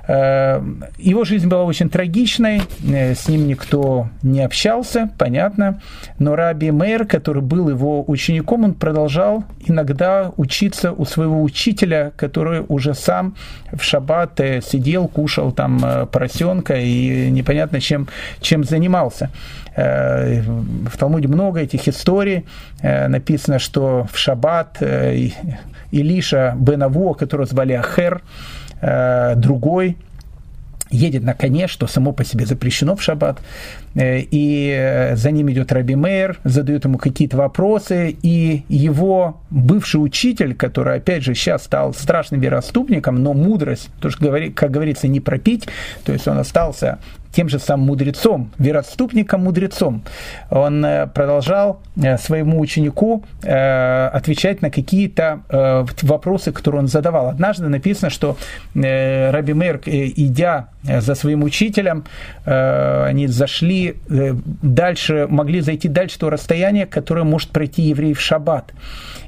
Его 0.09 1.25
жизнь 1.25 1.49
была 1.49 1.65
очень 1.65 1.91
трагичной, 1.91 2.63
с 2.81 3.27
ним 3.29 3.49
никто 3.49 4.09
не 4.23 4.41
общался, 4.41 5.11
понятно, 5.19 5.81
но 6.21 6.37
Раби 6.37 6.71
Мейер, 6.71 7.07
который 7.07 7.43
был 7.43 7.69
его 7.69 8.05
учеником, 8.07 8.63
он 8.63 8.75
продолжал 8.75 9.43
иногда 9.67 10.31
учиться 10.37 10.93
у 10.93 11.05
своего 11.07 11.43
учителя, 11.43 12.13
который 12.17 12.65
уже 12.69 12.95
сам 12.95 13.35
в 13.73 13.83
шаббат 13.83 14.41
сидел, 14.63 15.09
кушал 15.09 15.51
там 15.51 16.07
поросенка 16.13 16.77
и 16.77 17.29
непонятно 17.31 17.81
чем, 17.81 18.07
чем 18.41 18.63
занимался. 18.63 19.31
В 19.77 20.97
Талмуде 20.99 21.27
много 21.27 21.61
этих 21.61 21.89
историй. 21.89 22.47
Написано, 22.81 23.59
что 23.59 24.07
в 24.13 24.17
шаббат 24.17 24.81
Илиша 25.91 26.55
Бенавуа, 26.59 27.15
которого 27.15 27.47
звали 27.47 27.73
Ахер, 27.73 28.23
э, 28.81 29.35
другой, 29.37 29.97
едет 30.91 31.23
на 31.23 31.35
коне, 31.35 31.67
что 31.67 31.87
само 31.87 32.13
по 32.13 32.25
себе 32.25 32.47
запрещено 32.47 32.97
в 32.97 33.03
шаббат, 33.03 33.41
э, 33.95 34.21
и 34.21 34.73
э, 34.77 35.17
за 35.17 35.31
ним 35.31 35.51
идет 35.51 35.73
Раби 35.73 35.95
Мейер, 35.95 36.39
задает 36.45 36.85
ему 36.85 36.99
какие-то 36.99 37.37
вопросы, 37.37 38.17
и 38.23 38.65
его 38.69 39.41
бывший 39.51 39.97
учитель, 39.97 40.55
который, 40.55 40.97
опять 40.97 41.23
же, 41.23 41.35
сейчас 41.35 41.65
стал 41.65 41.93
страшным 41.95 42.41
вероотступником, 42.41 43.23
но 43.23 43.33
мудрость, 43.33 43.89
то, 44.01 44.11
что, 44.11 44.33
как 44.55 44.71
говорится, 44.71 45.09
не 45.09 45.21
пропить, 45.21 45.67
то 46.05 46.13
есть 46.13 46.29
он 46.29 46.39
остался 46.39 46.99
тем 47.37 47.51
же 47.51 47.59
самым 47.59 47.89
мудрецом, 47.89 48.51
вероотступником-мудрецом. 48.59 50.03
Он 50.49 50.83
э, 50.83 51.07
продолжал 51.07 51.83
э, 52.03 52.17
своему 52.17 52.59
ученику 52.59 53.25
э, 53.43 54.07
отвечать 54.07 54.63
на 54.63 54.71
какие-то 54.71 55.41
вопросы, 56.03 56.53
которые 56.53 56.81
он 56.81 56.89
задавал. 56.89 57.29
Однажды 57.29 57.69
написано, 57.69 58.11
что 58.11 58.37
Раби 58.75 59.53
Мейр, 59.53 59.81
идя 59.85 60.69
за 60.87 61.15
своим 61.15 61.43
учителем, 61.43 62.05
они 62.45 63.27
зашли 63.27 63.97
дальше, 64.09 65.27
могли 65.29 65.61
зайти 65.61 65.89
дальше 65.89 66.19
то 66.19 66.31
расстояние, 66.31 66.87
которое 66.87 67.25
может 67.25 67.51
пройти 67.51 67.83
еврей 67.83 68.15
в 68.15 68.21
шаббат. 68.21 68.73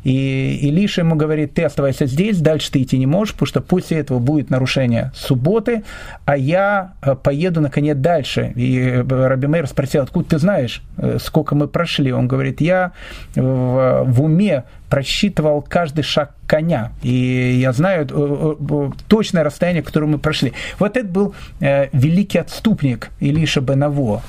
И 0.05 0.59
Илиша 0.63 1.03
ему 1.03 1.17
говорит, 1.17 1.55
ты 1.55 1.65
оставайся 1.65 2.07
здесь, 2.07 2.39
дальше 2.39 2.71
ты 2.71 2.83
идти 2.83 2.99
не 2.99 3.07
можешь, 3.07 3.35
потому 3.35 3.47
что 3.47 3.61
после 3.61 3.99
этого 3.99 4.19
будет 4.19 4.51
нарушение 4.51 5.13
субботы, 5.15 5.83
а 6.25 6.37
я 6.37 6.93
поеду, 7.23 7.61
наконец, 7.61 7.97
дальше. 7.97 8.53
И 8.55 9.05
Раби 9.09 9.47
Мейр 9.49 9.67
спросил, 9.67 10.03
откуда 10.03 10.31
ты 10.31 10.39
знаешь, 10.39 10.83
э, 10.97 11.19
сколько 11.21 11.55
мы 11.55 11.69
прошли? 11.69 12.13
Он 12.13 12.29
говорит, 12.29 12.61
я 12.61 12.93
в, 13.35 14.05
в 14.05 14.23
уме 14.23 14.65
просчитывал 14.89 15.63
каждый 15.63 16.03
шаг 16.03 16.35
коня, 16.49 16.93
и 17.03 17.59
я 17.61 17.73
знаю 17.73 18.09
э, 18.11 18.55
э, 18.59 18.91
точное 19.07 19.45
расстояние, 19.45 19.83
которое 19.83 20.07
мы 20.07 20.19
прошли. 20.19 20.55
Вот 20.79 20.97
это 20.97 21.07
был 21.07 21.35
великий 21.61 22.39
отступник 22.39 23.11
Илиша 23.21 23.61
Бенаво. 23.61 24.23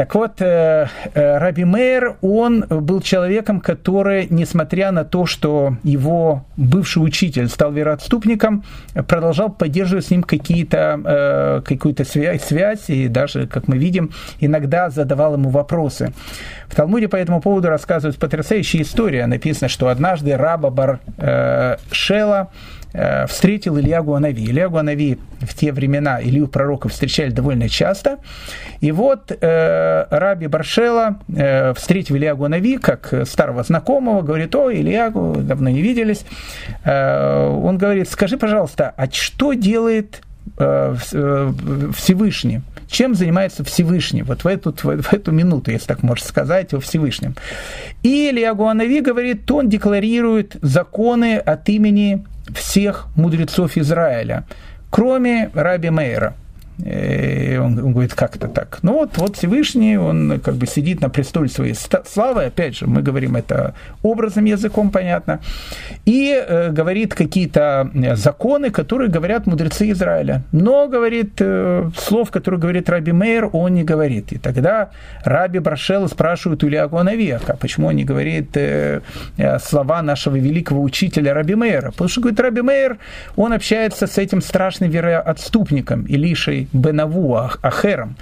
Так 0.00 0.14
вот, 0.14 0.40
э, 0.40 0.86
э, 1.12 1.36
Раби 1.36 1.66
Мейер, 1.66 2.16
он 2.22 2.64
был 2.70 3.02
человеком, 3.02 3.60
который, 3.60 4.28
несмотря 4.30 4.92
на 4.92 5.04
то, 5.04 5.26
что 5.26 5.76
его 5.82 6.46
бывший 6.56 7.04
учитель 7.04 7.48
стал 7.48 7.70
вероотступником, 7.70 8.64
продолжал 9.06 9.50
поддерживать 9.50 10.06
с 10.06 10.10
ним 10.10 10.22
какие-то, 10.22 10.98
э, 11.04 11.60
какую-то 11.66 12.06
связь, 12.06 12.42
связь, 12.42 12.88
и 12.88 13.08
даже, 13.08 13.46
как 13.46 13.68
мы 13.68 13.76
видим, 13.76 14.12
иногда 14.38 14.88
задавал 14.88 15.34
ему 15.34 15.50
вопросы. 15.50 16.14
В 16.68 16.74
Талмуде 16.74 17.06
по 17.06 17.16
этому 17.16 17.42
поводу 17.42 17.68
рассказывают 17.68 18.16
потрясающая 18.18 18.80
история. 18.80 19.26
Написано, 19.26 19.68
что 19.68 19.88
однажды 19.88 20.34
раба 20.34 20.70
Бар 20.70 21.00
Шела, 21.92 22.48
встретил 23.28 23.78
Илья 23.78 24.02
Гуанави. 24.02 24.44
Илья 24.44 24.68
Гуанави 24.68 25.18
в 25.40 25.54
те 25.54 25.72
времена 25.72 26.20
Илью 26.22 26.48
пророка 26.48 26.88
встречали 26.88 27.30
довольно 27.30 27.68
часто. 27.68 28.18
И 28.80 28.92
вот 28.92 29.30
э, 29.30 30.06
Раби 30.10 30.46
Баршела, 30.46 31.18
э, 31.28 31.72
встретив 31.74 32.16
Илья 32.16 32.34
Гуанави, 32.34 32.78
как 32.78 33.14
старого 33.26 33.62
знакомого, 33.62 34.22
говорит, 34.22 34.54
о, 34.54 34.72
Илья, 34.72 35.10
давно 35.10 35.70
не 35.70 35.82
виделись. 35.82 36.24
Э, 36.84 37.46
он 37.48 37.78
говорит, 37.78 38.08
скажи, 38.08 38.36
пожалуйста, 38.36 38.92
а 38.96 39.10
что 39.10 39.52
делает 39.52 40.22
э, 40.58 40.94
э 41.12 41.52
Всевышний? 41.96 42.60
Чем 42.88 43.14
занимается 43.14 43.62
Всевышний 43.62 44.22
вот 44.22 44.42
в 44.42 44.46
эту, 44.48 44.72
в 44.72 45.12
эту 45.12 45.30
минуту, 45.30 45.70
если 45.70 45.86
так 45.86 46.02
можно 46.02 46.26
сказать, 46.26 46.72
во 46.72 46.80
Всевышнем. 46.80 47.36
И 48.02 48.30
Илья 48.30 48.52
Гуанави 48.54 49.00
говорит, 49.00 49.48
он 49.50 49.68
декларирует 49.68 50.56
законы 50.60 51.36
от 51.36 51.68
имени 51.68 52.24
всех 52.54 53.06
мудрецов 53.16 53.76
Израиля, 53.76 54.44
кроме 54.90 55.50
Раби 55.54 55.90
Мейра. 55.90 56.34
И 56.84 57.56
он, 57.56 57.78
он 57.78 57.92
говорит, 57.92 58.14
как 58.14 58.36
это 58.36 58.48
так? 58.48 58.78
Ну 58.82 58.94
вот, 58.94 59.18
вот 59.18 59.36
Всевышний, 59.36 59.96
он 59.98 60.40
как 60.40 60.54
бы 60.54 60.66
сидит 60.66 61.00
на 61.00 61.10
престоле 61.10 61.48
своей 61.48 61.74
славы, 61.74 62.44
опять 62.44 62.76
же, 62.76 62.86
мы 62.86 63.02
говорим 63.02 63.36
это 63.36 63.74
образом, 64.02 64.44
языком, 64.44 64.90
понятно, 64.90 65.40
и 66.06 66.32
э, 66.32 66.70
говорит 66.70 67.14
какие-то 67.14 67.90
э, 67.94 68.16
законы, 68.16 68.70
которые 68.70 69.10
говорят 69.10 69.46
мудрецы 69.46 69.90
Израиля. 69.90 70.42
Но, 70.52 70.88
говорит, 70.88 71.34
э, 71.40 71.90
слов, 71.96 72.30
которые 72.30 72.60
говорит 72.60 72.88
Раби 72.88 73.12
Мейер, 73.12 73.50
он 73.52 73.74
не 73.74 73.84
говорит. 73.84 74.32
И 74.32 74.38
тогда 74.38 74.90
Раби 75.24 75.58
Брашел 75.58 76.08
спрашивает 76.08 76.64
у 76.64 76.68
Ильягу 76.68 76.96
Анавиаха, 76.96 77.56
почему 77.60 77.88
он 77.88 77.96
не 77.96 78.04
говорит 78.04 78.56
э, 78.56 79.00
э, 79.36 79.58
слова 79.58 80.02
нашего 80.02 80.36
великого 80.36 80.82
учителя 80.82 81.34
Раби 81.34 81.54
Мейера. 81.54 81.90
Потому 81.90 82.08
что, 82.08 82.20
говорит, 82.20 82.40
Раби 82.40 82.62
Мейер, 82.62 82.98
он 83.36 83.52
общается 83.52 84.06
с 84.06 84.18
этим 84.18 84.40
страшным 84.40 84.90
вероотступником, 84.90 86.06
Илишей 86.06 86.68
Бенаву, 86.72 87.36
Ахером. 87.62 88.16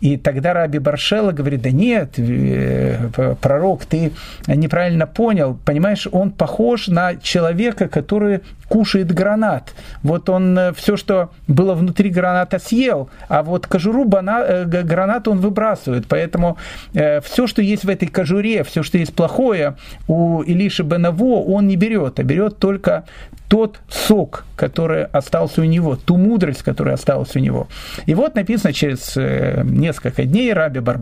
И 0.00 0.16
тогда 0.16 0.52
Раби 0.52 0.78
Баршела 0.78 1.32
говорит, 1.32 1.62
да 1.62 1.70
нет, 1.70 2.14
э, 2.18 3.08
пророк, 3.40 3.86
ты 3.86 4.12
неправильно 4.46 5.06
понял. 5.06 5.58
Понимаешь, 5.64 6.06
он 6.12 6.30
похож 6.30 6.88
на 6.88 7.16
человека, 7.16 7.88
который 7.88 8.40
кушает 8.68 9.12
гранат. 9.12 9.74
Вот 10.02 10.28
он 10.28 10.58
э, 10.58 10.72
все, 10.74 10.96
что 10.96 11.30
было 11.48 11.74
внутри 11.74 12.10
граната, 12.10 12.58
съел, 12.58 13.08
а 13.28 13.42
вот 13.42 13.66
кожуру 13.66 14.04
бана, 14.04 14.44
э, 14.46 14.64
граната 14.64 15.30
он 15.30 15.38
выбрасывает. 15.38 16.06
Поэтому 16.08 16.58
все, 16.92 17.46
что 17.46 17.62
есть 17.62 17.84
в 17.84 17.88
этой 17.88 18.08
кожуре, 18.08 18.64
все, 18.64 18.82
что 18.82 18.98
есть 18.98 19.14
плохое, 19.14 19.76
у 20.08 20.42
Илиши 20.42 20.82
Бенаво 20.82 21.42
он 21.42 21.66
не 21.66 21.76
берет, 21.76 22.20
а 22.20 22.22
берет 22.22 22.58
только 22.58 23.04
тот 23.48 23.80
сок, 23.88 24.44
который 24.56 25.04
остался 25.04 25.60
у 25.60 25.64
него, 25.64 25.96
ту 25.96 26.16
мудрость, 26.16 26.62
которая 26.62 26.94
осталась 26.94 27.36
у 27.36 27.38
него. 27.38 27.68
И 28.06 28.14
вот 28.14 28.34
написано 28.34 28.72
через 28.72 29.16
э, 29.16 29.62
несколько 29.64 30.24
дней 30.24 30.52
Раби 30.52 30.80
Бар, 30.80 30.98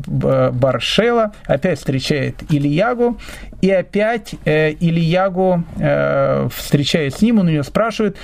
Баршела 0.53 1.32
опять 1.47 1.78
встречает 1.78 2.42
Ильягу, 2.51 3.18
и 3.62 3.70
опять 3.70 4.34
э, 4.45 4.72
Ильягу 4.72 5.64
э, 5.78 6.49
встречает 6.55 7.14
с 7.14 7.22
ним, 7.22 7.38
он 7.38 7.47
у 7.47 7.51
него 7.51 7.62
спрашивает, 7.62 8.16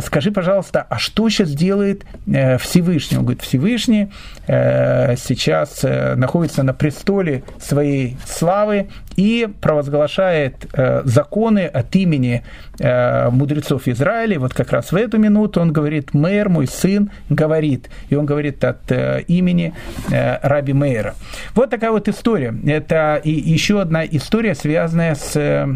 скажи, 0.00 0.30
пожалуйста, 0.32 0.86
а 0.88 0.98
что 0.98 1.28
сейчас 1.28 1.50
делает 1.50 2.04
Всевышний? 2.26 3.18
Он 3.18 3.24
говорит, 3.24 3.42
Всевышний 3.42 4.10
сейчас 4.46 5.82
находится 5.82 6.62
на 6.62 6.72
престоле 6.72 7.42
своей 7.60 8.16
славы 8.26 8.88
и 9.16 9.48
провозглашает 9.60 10.66
законы 11.04 11.66
от 11.66 11.94
имени 11.96 12.42
мудрецов 12.78 13.86
Израиля. 13.88 14.38
Вот 14.38 14.54
как 14.54 14.72
раз 14.72 14.92
в 14.92 14.96
эту 14.96 15.18
минуту 15.18 15.60
он 15.60 15.72
говорит, 15.72 16.14
мэр, 16.14 16.48
мой 16.48 16.66
сын, 16.66 17.10
говорит. 17.28 17.90
И 18.08 18.14
он 18.14 18.26
говорит 18.26 18.64
от 18.64 18.90
э, 18.90 19.22
имени 19.28 19.74
э, 20.10 20.38
Раби 20.42 20.72
Мейера. 20.72 21.14
Вот 21.54 21.70
такая 21.70 21.90
вот 21.90 22.08
история. 22.08 22.54
Это 22.66 23.20
и 23.22 23.30
еще 23.30 23.80
одна 23.80 24.04
история, 24.04 24.54
связанная 24.54 25.14
с 25.14 25.68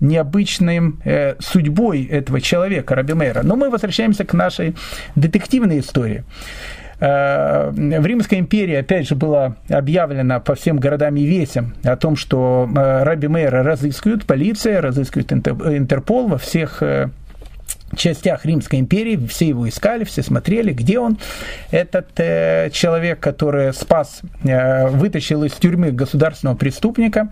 необычной 0.00 0.80
э, 1.04 1.36
судьбой 1.38 2.04
этого 2.04 2.40
человека, 2.40 2.94
Раби 2.94 3.14
Мейера. 3.14 3.42
Но 3.42 3.56
мы 3.56 3.70
возвращаемся 3.70 4.24
к 4.24 4.32
нашей 4.34 4.74
детективной 5.14 5.80
истории. 5.80 6.24
Э, 6.98 7.70
в 7.70 8.06
Римской 8.06 8.38
империи, 8.38 8.74
опять 8.74 9.08
же, 9.08 9.14
было 9.14 9.56
объявлено 9.68 10.40
по 10.40 10.54
всем 10.54 10.78
городам 10.78 11.16
и 11.16 11.24
весям 11.24 11.74
о 11.84 11.96
том, 11.96 12.16
что 12.16 12.68
э, 12.74 13.02
Раби 13.02 13.28
Мейера 13.28 13.62
разыскивают, 13.62 14.24
полиция 14.24 14.80
разыскивает 14.80 15.32
Интерпол 15.32 16.28
во 16.28 16.38
всех 16.38 16.82
э, 16.82 17.10
частях 17.94 18.44
Римской 18.44 18.80
империи, 18.80 19.16
все 19.28 19.48
его 19.48 19.68
искали, 19.68 20.04
все 20.04 20.22
смотрели, 20.22 20.72
где 20.72 20.98
он. 20.98 21.18
Этот 21.70 22.08
э, 22.18 22.70
человек, 22.72 23.20
который 23.20 23.72
спас, 23.72 24.22
э, 24.44 24.88
вытащил 24.88 25.44
из 25.44 25.52
тюрьмы 25.52 25.92
государственного 25.92 26.56
преступника, 26.56 27.30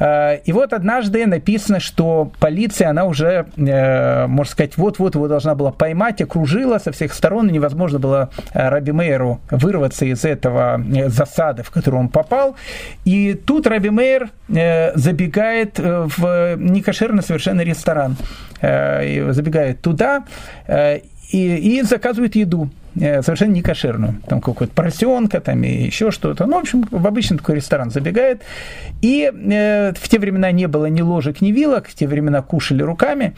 и 0.00 0.52
вот 0.52 0.72
однажды 0.72 1.26
написано, 1.26 1.80
что 1.80 2.30
полиция, 2.38 2.90
она 2.90 3.04
уже, 3.04 3.46
э, 3.56 4.26
можно 4.26 4.50
сказать, 4.50 4.76
вот-вот 4.76 5.16
его 5.16 5.26
должна 5.26 5.54
была 5.54 5.72
поймать, 5.72 6.20
окружила 6.22 6.78
со 6.78 6.92
всех 6.92 7.12
сторон, 7.12 7.48
и 7.48 7.52
невозможно 7.52 7.98
было 7.98 8.30
э, 8.54 8.68
Раби 8.68 8.92
Мейеру 8.92 9.40
вырваться 9.50 10.04
из 10.04 10.24
этого 10.24 10.80
засады, 11.08 11.62
в 11.64 11.70
которую 11.70 12.00
он 12.00 12.08
попал. 12.08 12.54
И 13.04 13.34
тут 13.34 13.66
Раби 13.66 13.90
Мейер 13.90 14.30
забегает 14.94 15.78
в 15.78 16.56
некошерный 16.56 17.22
совершенно 17.22 17.62
ресторан, 17.62 18.16
забегает 18.60 19.80
туда, 19.82 20.24
и, 21.30 21.56
и 21.56 21.82
заказывают 21.82 22.34
еду 22.34 22.70
э, 22.87 22.87
совершенно 22.98 23.52
не 23.52 23.62
кошерную. 23.62 24.20
Там 24.26 24.40
какой-то 24.40 24.72
поросенка, 24.72 25.40
там 25.40 25.62
и 25.64 25.84
еще 25.84 26.10
что-то. 26.10 26.46
Ну, 26.46 26.56
в 26.56 26.60
общем, 26.60 26.86
в 26.90 27.06
обычный 27.06 27.38
такой 27.38 27.56
ресторан 27.56 27.90
забегает. 27.90 28.42
И 29.00 29.30
э, 29.32 29.92
в 29.94 30.08
те 30.08 30.18
времена 30.18 30.50
не 30.52 30.66
было 30.66 30.86
ни 30.86 31.00
ложек, 31.00 31.40
ни 31.40 31.52
вилок, 31.52 31.88
в 31.88 31.94
те 31.94 32.06
времена 32.06 32.42
кушали 32.42 32.82
руками 32.82 33.34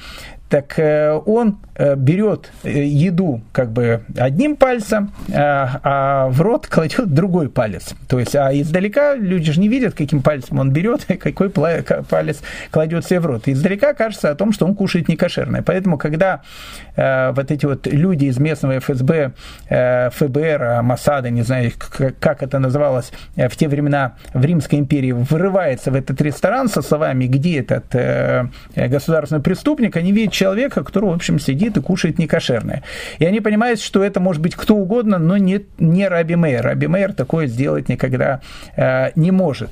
так 0.50 0.78
э, 0.78 1.12
он 1.26 1.58
э, 1.76 1.94
берет 1.94 2.50
э, 2.64 2.84
еду 2.84 3.40
как 3.52 3.70
бы 3.70 4.02
одним 4.18 4.56
пальцем, 4.56 5.12
а 5.32 6.28
в 6.28 6.40
рот 6.40 6.66
кладет 6.66 7.14
другой 7.14 7.48
палец. 7.48 7.94
То 8.08 8.18
есть, 8.18 8.34
а 8.34 8.52
издалека 8.52 9.14
люди 9.14 9.52
же 9.52 9.60
не 9.60 9.68
видят, 9.68 9.94
каким 9.94 10.22
пальцем 10.22 10.58
он 10.58 10.72
берет 10.72 11.08
и 11.08 11.14
какой 11.16 11.50
палец 11.50 12.42
кладет 12.72 13.06
себе 13.06 13.20
в 13.20 13.26
рот. 13.26 13.46
Издалека 13.46 13.94
кажется 13.94 14.30
о 14.30 14.34
том, 14.34 14.52
что 14.52 14.66
он 14.66 14.74
кушает 14.74 15.08
некошерное. 15.08 15.62
Поэтому, 15.62 15.96
когда 15.96 16.42
вот 16.96 17.50
эти 17.50 17.64
вот 17.64 17.86
люди 17.86 18.26
из 18.26 18.38
местного 18.38 18.80
ФСБ, 18.80 19.32
ФБР, 19.68 20.82
Масада, 20.82 21.30
не 21.30 21.42
знаю, 21.42 21.72
как 22.18 22.42
это 22.42 22.58
называлось 22.58 23.12
в 23.36 23.56
те 23.56 23.68
времена 23.68 24.14
в 24.34 24.44
Римской 24.44 24.78
империи, 24.78 25.12
вырывается 25.12 25.90
в 25.90 25.94
этот 25.94 26.20
ресторан 26.20 26.68
со 26.68 26.82
словами, 26.82 27.26
где 27.26 27.60
этот 27.60 28.50
государственный 28.74 29.42
преступник, 29.42 29.96
они 29.96 30.12
видят 30.12 30.32
человека, 30.32 30.82
который, 30.82 31.10
в 31.10 31.14
общем, 31.14 31.38
сидит 31.38 31.76
и 31.76 31.80
кушает 31.80 32.18
некошерное. 32.18 32.82
И 33.18 33.24
они 33.24 33.40
понимают, 33.40 33.80
что 33.80 34.02
это 34.02 34.20
может 34.20 34.42
быть 34.42 34.54
кто 34.54 34.76
угодно, 34.76 35.18
но 35.18 35.36
не, 35.36 35.64
не 35.78 36.08
Раби 36.08 36.36
Мейер. 36.36 36.64
Раби 36.64 36.86
Мейер 36.86 37.12
такое 37.12 37.46
сделать 37.46 37.88
никогда 37.88 38.40
э, 38.76 39.10
не 39.14 39.30
может. 39.30 39.70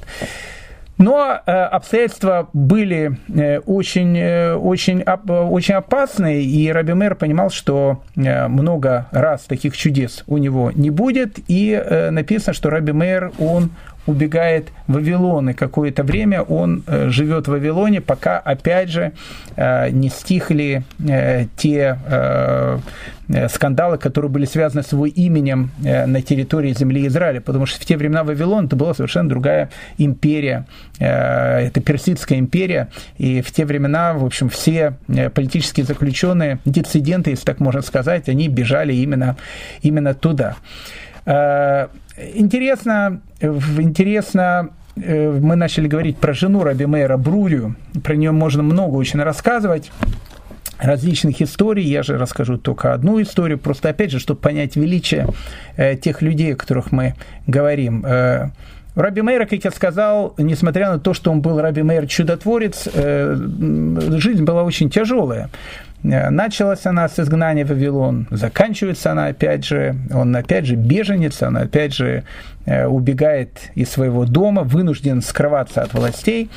Но 0.99 1.41
э, 1.47 1.53
обстоятельства 1.53 2.49
были 2.53 3.17
э, 3.29 3.61
очень, 3.61 4.19
э, 4.19 4.55
очень, 4.55 5.03
очень 5.03 5.75
опасные, 5.75 6.43
и 6.43 6.71
Раби 6.73 6.93
Мэр 6.93 7.15
понимал, 7.15 7.51
что 7.51 8.03
много 8.17 9.07
раз 9.13 9.43
таких 9.43 9.77
чудес 9.77 10.25
у 10.27 10.39
него 10.39 10.73
не 10.73 10.91
будет, 10.91 11.39
и 11.47 11.81
написано, 12.11 12.53
что 12.53 12.69
Раби 12.69 12.93
Мэр, 12.93 13.33
он 13.39 13.71
убегает 14.09 14.71
в 14.87 14.95
Вавилон, 14.95 15.51
и 15.51 15.53
какое-то 15.53 16.03
время 16.03 16.41
он 16.43 16.83
э, 16.87 17.11
живет 17.11 17.47
в 17.47 17.51
Вавилоне, 17.51 18.01
пока, 18.01 18.39
опять 18.39 18.89
же, 18.89 19.13
э, 19.55 19.91
не 19.91 20.09
стихли 20.09 20.83
э, 21.07 21.45
те 21.57 21.99
скандалы, 23.51 23.99
которые 23.99 24.31
были 24.31 24.47
связаны 24.47 24.83
с 24.83 24.93
его 24.93 25.05
именем 25.05 25.71
на 25.83 26.23
территории 26.23 26.73
земли 26.73 27.07
Израиля, 27.09 27.43
потому 27.43 27.67
что 27.67 27.79
в 27.79 27.85
те 27.85 27.99
времена 27.99 28.25
Вавилон 28.25 28.67
это 28.67 28.77
была 28.77 28.95
совершенно 28.95 29.29
другая 29.29 29.69
империя, 29.99 30.65
это 30.99 31.83
персидская 31.83 32.39
империя, 32.39 32.89
и 33.19 33.43
в 33.43 33.53
те 33.53 33.67
времена, 33.67 34.15
в 34.15 34.25
общем, 34.25 34.49
все 34.49 34.95
политические 35.35 35.85
заключенные, 35.85 36.59
диссиденты, 36.65 37.31
если 37.31 37.45
так 37.45 37.61
можно 37.61 37.83
сказать, 37.83 38.31
они 38.31 38.49
бежали 38.49 38.95
именно, 38.95 39.37
именно 39.83 40.15
туда. 40.15 40.57
Интересно, 42.35 43.21
интересно, 43.41 44.71
э, 44.97 45.31
мы 45.31 45.55
начали 45.55 45.87
говорить 45.87 46.17
про 46.17 46.33
жену 46.33 46.65
Раби 46.65 46.85
Мейра 46.85 47.17
Брурию, 47.17 47.77
про 48.03 48.17
нее 48.17 48.33
можно 48.33 48.63
много 48.63 48.97
очень 48.97 49.23
рассказывать, 49.23 49.93
различных 50.79 51.41
историй, 51.41 51.85
я 51.85 52.03
же 52.03 52.19
расскажу 52.19 52.59
только 52.59 52.93
одну 52.93 53.23
историю, 53.23 53.59
просто 53.59 53.91
опять 53.91 54.11
же, 54.11 54.19
чтобы 54.19 54.41
понять 54.41 54.75
величие 54.75 55.29
э, 55.77 55.95
тех 55.97 56.21
людей, 56.21 56.55
о 56.55 56.57
которых 56.57 56.91
мы 56.91 57.15
говорим. 57.47 58.05
Э, 58.05 58.51
Раби 58.97 59.23
Мейр, 59.23 59.47
как 59.47 59.63
я 59.65 59.71
сказал, 59.71 60.35
несмотря 60.39 60.91
на 60.91 60.99
то, 60.99 61.15
что 61.15 61.31
он 61.31 61.41
был 61.41 61.61
Раби 61.61 61.83
Мейр 61.83 62.09
чудотворец, 62.09 62.89
жизнь 62.93 64.43
была 64.43 64.65
очень 64.65 64.91
тяжелая. 64.91 65.51
Э, 66.05 66.31
началась 66.31 66.87
она 66.87 67.09
с 67.09 67.19
изгнания 67.19 67.65
в 67.65 67.69
Вавилон, 67.69 68.27
заканчивается 68.31 69.13
она 69.13 69.27
опять 69.27 69.65
же, 69.65 69.97
он 70.13 70.35
опять 70.37 70.67
же 70.67 70.77
беженец, 70.77 71.43
он 71.43 71.57
опять 71.57 71.95
же 71.95 72.25
э, 72.67 72.87
убегает 72.87 73.71
из 73.75 73.91
своего 73.91 74.25
дома, 74.25 74.63
вынужден 74.63 75.23
скрываться 75.23 75.83
от 75.83 75.95
властей. 75.95 76.51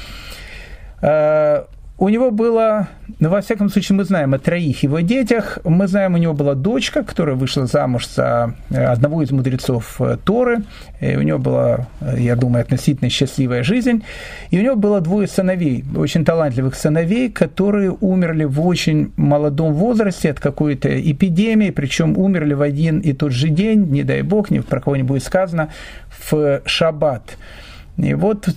У 2.02 2.10
него 2.10 2.32
было, 2.32 2.88
ну, 3.20 3.30
во 3.30 3.41
всяком 3.41 3.70
случае, 3.70 3.95
мы 3.95 4.06
знаем 4.06 4.34
о 4.34 4.39
троих 4.39 4.82
его 4.82 5.02
детях. 5.02 5.60
Мы 5.64 5.88
знаем, 5.88 6.16
у 6.16 6.18
него 6.18 6.34
была 6.34 6.56
дочка, 6.56 7.04
которая 7.04 7.36
вышла 7.36 7.68
замуж 7.68 8.08
за 8.08 8.56
э, 8.72 8.84
одного 8.84 9.22
из 9.22 9.30
мудрецов 9.30 10.02
э, 10.02 10.18
Торы. 10.26 10.64
И 10.99 11.16
у 11.16 11.22
него 11.22 11.38
была, 11.38 11.88
э, 11.99 12.16
я 12.18 12.36
думаю, 12.36 12.64
относительно 12.64 13.12
счастливая 13.12 13.62
жизнь. 13.62 14.04
И 14.49 14.58
у 14.58 14.64
него 14.64 14.76
было 14.78 14.99
двое 14.99 15.28
сыновей, 15.28 15.86
очень 15.95 16.26
талантливых 16.26 16.74
сыновей, 16.74 17.30
которые 17.30 17.91
умерли 17.91 18.45
в 18.45 18.66
очень 18.66 19.14
молодом 19.16 19.76
возрасте 19.76 20.32
от 20.32 20.39
какой-то 20.39 20.89
эпидемии, 20.89 21.70
причем 21.70 22.18
умерли 22.18 22.56
в 22.56 22.64
один 22.64 22.97
и 22.97 23.14
тот 23.14 23.32
же 23.32 23.49
день, 23.49 23.91
не 23.91 24.02
дай 24.02 24.24
бог, 24.24 24.49
ни 24.49 24.58
про 24.58 24.82
кого 24.82 24.95
не 24.95 25.04
будет 25.04 25.24
сказано, 25.24 25.70
в 26.32 26.64
шаббат. 26.66 27.38
И 27.97 28.16
вот 28.16 28.49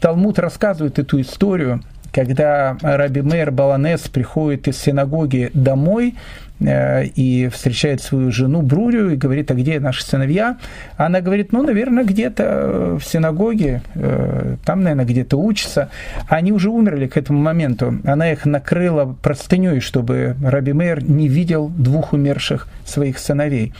Талмуд 0.00 0.38
рассказывает 0.38 0.98
эту 0.98 1.20
историю– 1.20 1.82
когда 2.12 2.76
Раби 2.82 3.22
Мейр 3.22 3.50
Баланес 3.50 4.00
приходит 4.08 4.68
из 4.68 4.76
синагоги 4.76 5.50
домой 5.54 6.14
э, 6.60 7.06
и 7.06 7.48
встречает 7.48 8.02
свою 8.02 8.30
жену 8.30 8.60
Брурию 8.60 9.10
и 9.10 9.16
говорит, 9.16 9.50
а 9.50 9.54
где 9.54 9.80
наши 9.80 10.04
сыновья? 10.04 10.58
Она 10.96 11.22
говорит, 11.22 11.52
ну, 11.52 11.62
наверное, 11.62 12.04
где-то 12.04 12.98
в 13.00 13.04
синагоге, 13.04 13.82
э, 13.94 14.56
там, 14.64 14.82
наверное, 14.82 15.06
где-то 15.06 15.38
учатся. 15.38 15.88
Они 16.28 16.52
уже 16.52 16.68
умерли 16.68 17.06
к 17.06 17.16
этому 17.16 17.40
моменту. 17.40 17.98
Она 18.04 18.30
их 18.30 18.44
накрыла 18.44 19.16
простыней, 19.22 19.80
чтобы 19.80 20.36
Раби 20.42 20.74
Мейр 20.74 21.02
не 21.02 21.28
видел 21.28 21.68
двух 21.68 22.12
умерших 22.12 22.68
своих 22.84 23.18
сыновей. 23.18 23.72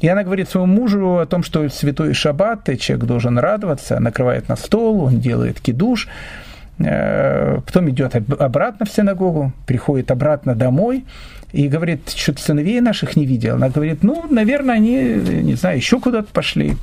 И 0.00 0.08
она 0.08 0.24
говорит 0.24 0.48
своему 0.48 0.72
мужу 0.72 1.18
о 1.18 1.26
том, 1.26 1.44
что 1.44 1.68
святой 1.68 2.12
шаббат, 2.14 2.68
человек 2.80 3.06
должен 3.06 3.38
радоваться, 3.38 4.00
накрывает 4.00 4.48
на 4.48 4.56
стол, 4.56 5.02
он 5.02 5.20
делает 5.20 5.60
кидуш, 5.60 6.08
Э, 6.08 6.41
потом 6.78 7.90
идет 7.90 8.14
обратно 8.14 8.86
в 8.86 8.90
синагогу, 8.90 9.52
приходит 9.66 10.10
обратно 10.10 10.54
домой 10.54 11.04
и 11.52 11.68
говорит, 11.68 12.10
что-то 12.10 12.40
сыновей 12.40 12.80
наших 12.80 13.14
не 13.16 13.26
видел. 13.26 13.56
Она 13.56 13.68
говорит, 13.68 14.02
ну, 14.02 14.24
наверное, 14.30 14.76
они, 14.76 14.96
не 15.42 15.54
знаю, 15.54 15.76
еще 15.76 16.00
куда-то 16.00 16.32
пошли. 16.32 16.76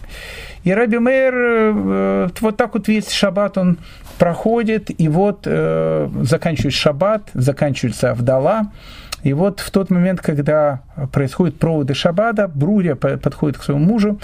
И 0.63 0.71
Раби 0.73 0.99
Мейер 0.99 1.33
э, 1.35 2.29
вот 2.41 2.57
так 2.57 2.73
вот 2.75 2.87
весь 2.87 3.09
шаббат 3.09 3.57
он 3.57 3.77
проходит, 4.19 4.91
и 4.95 5.07
вот 5.07 5.43
э, 5.45 6.09
заканчивается 6.21 6.79
шаббат, 6.79 7.29
заканчивается 7.33 8.11
Авдала, 8.11 8.71
и 9.23 9.33
вот 9.33 9.59
в 9.59 9.71
тот 9.71 9.89
момент, 9.89 10.21
когда 10.21 10.81
происходят 11.11 11.57
проводы 11.57 11.93
шаббата, 11.93 12.47
Бруря 12.47 12.95
подходит 12.95 13.57
к 13.57 13.63
своему 13.63 13.83
мужу 13.83 14.19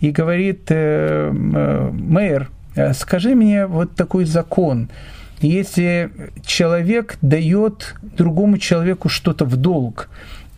и 0.00 0.10
говорит, 0.10 0.70
Мейер, 0.70 2.48
скажи 2.94 3.34
мне 3.34 3.66
вот 3.66 3.94
такой 3.94 4.24
закон– 4.24 4.88
если 5.40 6.10
человек 6.44 7.16
дает 7.22 7.94
другому 8.02 8.58
человеку 8.58 9.08
что-то 9.08 9.44
в 9.44 9.56
долг, 9.56 10.08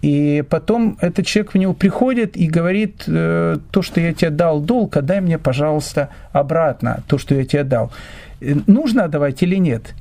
и 0.00 0.42
потом 0.48 0.98
этот 1.00 1.26
человек 1.26 1.54
в 1.54 1.58
него 1.58 1.74
приходит 1.74 2.36
и 2.36 2.48
говорит, 2.48 3.04
э, 3.06 3.58
то, 3.70 3.82
что 3.82 4.00
я 4.00 4.12
тебе 4.12 4.30
дал 4.30 4.60
долг, 4.60 4.96
отдай 4.96 5.20
мне, 5.20 5.38
пожалуйста, 5.38 6.08
обратно 6.32 7.04
то, 7.06 7.18
что 7.18 7.36
я 7.36 7.44
тебе 7.44 7.62
дал. 7.62 7.92
Э, 8.40 8.54
нужно 8.66 9.04
отдавать 9.04 9.40
или 9.44 9.56
нет? 9.56 9.94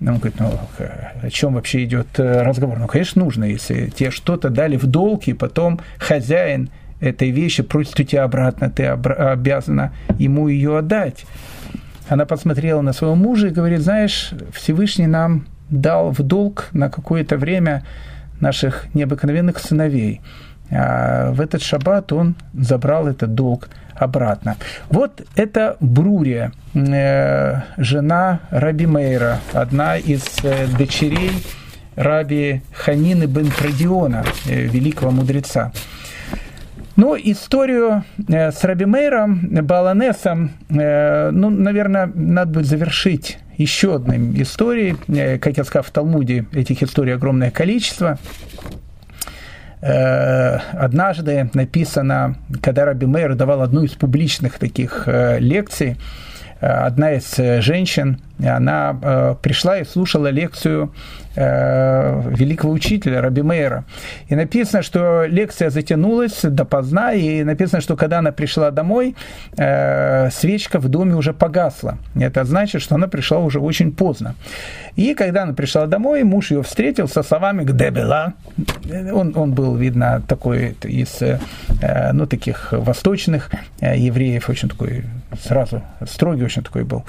Он 0.00 0.18
говорит, 0.18 0.38
ну, 0.38 0.52
о 1.22 1.30
чем 1.30 1.54
вообще 1.54 1.82
идет 1.82 2.06
э, 2.18 2.42
разговор? 2.42 2.78
Ну, 2.78 2.86
конечно, 2.86 3.24
нужно, 3.24 3.42
если 3.42 3.86
тебе 3.90 4.12
что-то 4.12 4.48
дали 4.48 4.76
в 4.76 4.86
долг, 4.86 5.26
и 5.26 5.32
потом 5.32 5.80
хозяин 5.98 6.70
этой 7.00 7.30
вещи 7.30 7.64
просит 7.64 7.98
у 7.98 8.04
тебя 8.04 8.22
обратно, 8.22 8.70
ты 8.70 8.86
обязана 8.86 9.92
ему 10.18 10.46
ее 10.46 10.78
отдать 10.78 11.24
она 12.08 12.26
посмотрела 12.26 12.80
на 12.80 12.92
своего 12.92 13.14
мужа 13.14 13.48
и 13.48 13.50
говорит, 13.50 13.80
знаешь, 13.80 14.32
Всевышний 14.52 15.06
нам 15.06 15.46
дал 15.70 16.10
в 16.10 16.22
долг 16.22 16.68
на 16.72 16.90
какое-то 16.90 17.36
время 17.36 17.84
наших 18.40 18.86
необыкновенных 18.94 19.58
сыновей. 19.58 20.20
А 20.70 21.32
в 21.32 21.40
этот 21.40 21.62
шаббат 21.62 22.12
он 22.12 22.34
забрал 22.52 23.08
этот 23.08 23.34
долг 23.34 23.68
обратно. 23.94 24.56
Вот 24.90 25.22
это 25.34 25.76
Брурия, 25.80 26.52
э, 26.74 27.60
жена 27.76 28.40
Раби 28.50 28.86
Мейра, 28.86 29.40
одна 29.52 29.96
из 29.96 30.22
э, 30.42 30.66
дочерей 30.78 31.32
Раби 31.96 32.62
Ханины 32.72 33.24
бен 33.24 33.50
Традиона, 33.50 34.24
э, 34.46 34.62
великого 34.62 35.10
мудреца. 35.10 35.72
Ну, 36.98 37.16
историю 37.16 38.02
э, 38.28 38.50
с 38.50 38.64
Раби 38.64 38.84
Мейром, 38.84 39.38
Баланесом, 39.64 40.50
э, 40.68 41.30
ну, 41.30 41.48
наверное, 41.48 42.10
надо 42.12 42.54
будет 42.54 42.66
завершить 42.66 43.38
еще 43.56 43.94
одной 43.94 44.18
историей. 44.42 44.96
Э, 45.06 45.38
как 45.38 45.56
я 45.58 45.62
сказал, 45.62 45.84
в 45.84 45.90
Талмуде 45.92 46.46
этих 46.52 46.82
историй 46.82 47.14
огромное 47.14 47.52
количество. 47.52 48.18
Однажды 49.80 51.48
написано, 51.54 52.34
когда 52.60 52.84
Раби 52.84 53.06
Мейр 53.06 53.36
давал 53.36 53.62
одну 53.62 53.84
из 53.84 53.92
публичных 53.92 54.58
таких 54.58 55.06
лекций, 55.06 55.96
одна 56.60 57.12
из 57.12 57.36
женщин, 57.62 58.20
она 58.44 59.36
пришла 59.42 59.78
и 59.78 59.84
слушала 59.84 60.28
лекцию 60.28 60.92
великого 61.34 62.72
учителя 62.72 63.20
Раби 63.20 63.42
Мейера. 63.42 63.84
И 64.26 64.34
написано, 64.34 64.82
что 64.82 65.24
лекция 65.24 65.70
затянулась 65.70 66.40
допоздна, 66.42 67.12
и 67.12 67.44
написано, 67.44 67.80
что 67.80 67.96
когда 67.96 68.18
она 68.18 68.32
пришла 68.32 68.70
домой, 68.72 69.14
свечка 69.52 70.80
в 70.80 70.88
доме 70.88 71.14
уже 71.14 71.32
погасла. 71.32 71.98
Это 72.18 72.44
значит, 72.44 72.82
что 72.82 72.96
она 72.96 73.06
пришла 73.06 73.38
уже 73.38 73.60
очень 73.60 73.92
поздно. 73.92 74.34
И 74.96 75.14
когда 75.14 75.44
она 75.44 75.52
пришла 75.52 75.86
домой, 75.86 76.24
муж 76.24 76.50
ее 76.50 76.62
встретил 76.64 77.06
со 77.06 77.22
словами 77.22 77.62
«Где 77.62 77.92
была?». 77.92 78.32
Он, 79.12 79.32
он 79.36 79.52
был, 79.52 79.76
видно, 79.76 80.20
такой 80.26 80.76
из, 80.82 81.22
ну, 82.12 82.26
таких 82.26 82.72
восточных 82.72 83.50
евреев, 83.80 84.48
очень 84.48 84.68
такой 84.68 85.04
сразу 85.40 85.82
строгий 86.06 86.44
очень 86.44 86.62
такой 86.62 86.84
был. 86.84 87.04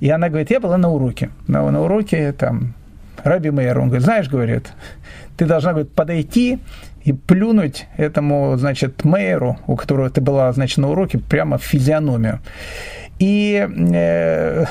И 0.00 0.08
она 0.10 0.28
говорит, 0.28 0.50
я 0.50 0.60
была 0.60 0.76
на 0.78 0.90
уроке. 0.90 1.30
На, 1.46 1.70
на 1.70 1.82
уроке 1.82 2.32
там 2.32 2.74
Раби 3.22 3.50
Мейер, 3.50 3.78
он 3.78 3.88
говорит, 3.88 4.04
знаешь, 4.04 4.28
говорит, 4.28 4.72
ты 5.36 5.46
должна 5.46 5.72
говорит, 5.72 5.92
подойти 5.92 6.58
и 7.04 7.12
плюнуть 7.12 7.86
этому, 7.96 8.56
значит, 8.56 9.04
Мейеру, 9.04 9.58
у 9.66 9.76
которого 9.76 10.10
ты 10.10 10.20
была, 10.20 10.52
значит, 10.52 10.78
на 10.78 10.90
уроке, 10.90 11.18
прямо 11.18 11.58
в 11.58 11.62
физиономию. 11.62 12.40
И 13.18 13.66
э, 13.68 14.64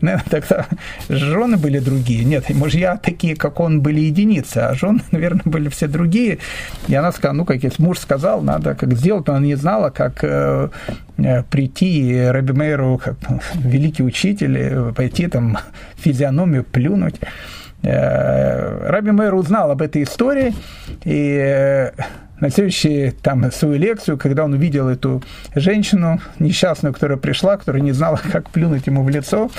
наверное, 0.00 0.26
тогда 0.30 0.66
жены 1.08 1.56
были 1.56 1.78
другие. 1.78 2.24
Нет, 2.24 2.50
мужья 2.50 2.96
такие, 2.96 3.36
как 3.36 3.60
он, 3.60 3.80
были 3.80 4.00
единицы, 4.00 4.58
а 4.58 4.74
жены, 4.74 5.00
наверное, 5.10 5.42
были 5.44 5.68
все 5.68 5.86
другие. 5.86 6.38
И 6.88 6.94
она 6.94 7.12
сказала, 7.12 7.36
ну, 7.36 7.44
как 7.44 7.62
если 7.62 7.82
муж 7.82 7.98
сказал, 7.98 8.42
надо 8.42 8.74
как 8.74 8.94
сделать, 8.94 9.26
но 9.26 9.34
она 9.34 9.46
не 9.46 9.56
знала, 9.56 9.90
как 9.90 10.24
э, 10.24 10.68
э 11.18 11.42
прийти 11.44 12.10
и 12.10 12.52
Мейру, 12.52 13.00
как 13.02 13.16
великий 13.54 14.02
учитель, 14.02 14.56
э, 14.58 14.92
пойти 14.92 15.26
там 15.26 15.58
физиономию 15.96 16.64
плюнуть. 16.64 17.20
Э, 17.82 18.88
Раби 18.88 19.10
Мейр 19.10 19.34
узнал 19.34 19.70
об 19.70 19.82
этой 19.82 20.04
истории, 20.04 20.54
и 21.04 21.90
на 22.40 22.50
следующую 22.50 23.12
там, 23.12 23.50
свою 23.52 23.76
лекцию, 23.76 24.18
когда 24.18 24.44
он 24.44 24.52
увидел 24.52 24.88
эту 24.88 25.22
женщину 25.54 26.20
несчастную, 26.40 26.92
которая 26.92 27.16
пришла, 27.16 27.56
которая 27.56 27.82
не 27.82 27.92
знала, 27.92 28.20
как 28.32 28.50
плюнуть 28.50 28.86
ему 28.86 29.02
в 29.02 29.08
лицо, 29.08 29.50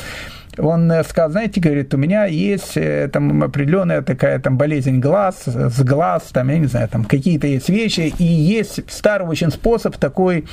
он 0.57 0.91
э, 0.91 1.03
сказал, 1.03 1.31
знаете, 1.31 1.59
говорит, 1.59 1.93
у 1.93 1.97
меня 1.97 2.25
есть 2.25 2.77
э, 2.77 3.09
там 3.11 3.43
определенная 3.43 4.01
такая 4.01 4.39
там 4.39 4.57
болезнь 4.57 4.99
глаз, 4.99 5.43
с 5.45 5.81
глаз, 5.81 6.23
там, 6.31 6.49
я 6.49 6.59
не 6.59 6.67
знаю, 6.67 6.87
там 6.89 7.05
какие-то 7.05 7.47
есть 7.47 7.69
вещи, 7.69 8.13
и 8.19 8.23
есть 8.23 8.81
старый 8.91 9.27
очень 9.27 9.49
способ 9.49 9.97
такой, 9.97 10.45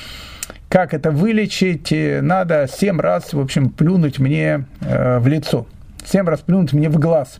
как 0.69 0.95
это 0.95 1.11
вылечить, 1.11 1.93
надо 2.23 2.69
семь 2.73 3.01
раз, 3.01 3.33
в 3.33 3.41
общем, 3.41 3.71
плюнуть 3.71 4.19
мне 4.19 4.65
э, 4.81 5.19
в 5.19 5.27
лицо, 5.27 5.67
семь 6.11 6.27
раз 6.27 6.41
плюнуть 6.41 6.73
мне 6.73 6.89
в 6.89 6.99
глаз. 6.99 7.39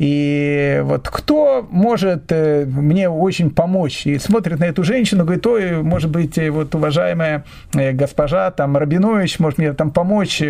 И 0.00 0.80
вот 0.82 1.10
кто 1.10 1.68
может 1.70 2.32
э, 2.32 2.64
мне 2.64 3.10
очень 3.10 3.50
помочь? 3.50 4.06
И 4.06 4.18
смотрит 4.18 4.58
на 4.58 4.64
эту 4.64 4.82
женщину, 4.82 5.24
говорит, 5.24 5.46
ой, 5.46 5.82
может 5.82 6.08
быть, 6.08 6.38
э, 6.38 6.48
вот 6.50 6.74
уважаемая 6.74 7.44
э, 7.74 7.92
госпожа 7.92 8.50
там 8.50 8.78
Рабинович 8.78 9.38
может 9.40 9.58
мне 9.58 9.74
там 9.74 9.90
помочь 9.90 10.42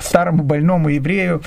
старому 0.00 0.42
больному 0.42 0.88
еврею 0.88 1.42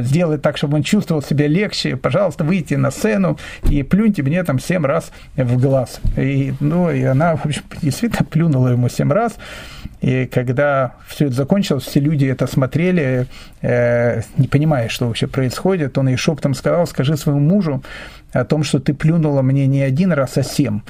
сделать 0.00 0.40
так, 0.40 0.56
чтобы 0.56 0.76
он 0.76 0.82
чувствовал 0.82 1.20
себя 1.20 1.46
легче. 1.48 1.96
Пожалуйста, 1.96 2.44
выйти 2.44 2.74
на 2.74 2.90
сцену 2.90 3.38
и 3.68 3.82
плюньте 3.82 4.22
мне 4.22 4.42
там 4.42 4.58
семь 4.58 4.86
раз 4.86 5.12
в 5.36 5.60
глаз. 5.60 6.00
И, 6.16 6.54
ну, 6.60 6.90
и 6.90 7.02
она, 7.02 7.36
в 7.36 7.44
общем, 7.44 7.62
действительно 7.82 8.24
плюнула 8.24 8.68
ему 8.68 8.88
семь 8.88 9.12
раз. 9.12 9.36
И 10.00 10.26
когда 10.26 10.94
все 11.06 11.26
это 11.26 11.34
закончилось, 11.34 11.84
все 11.84 12.00
люди 12.00 12.24
это 12.24 12.46
смотрели, 12.46 13.26
не 13.62 14.48
понимая, 14.48 14.88
что 14.88 15.06
вообще 15.06 15.26
происходит, 15.26 15.96
он 15.98 16.08
ей 16.08 16.16
шептом 16.22 16.54
сказал, 16.54 16.86
скажи 16.86 17.16
своему 17.16 17.40
мужу 17.40 17.82
о 18.32 18.44
том, 18.44 18.64
что 18.64 18.78
ты 18.78 18.94
плюнула 18.94 19.42
мне 19.42 19.66
не 19.66 19.82
один 19.82 20.12
раз, 20.12 20.38
а 20.38 20.42
семь. 20.42 20.80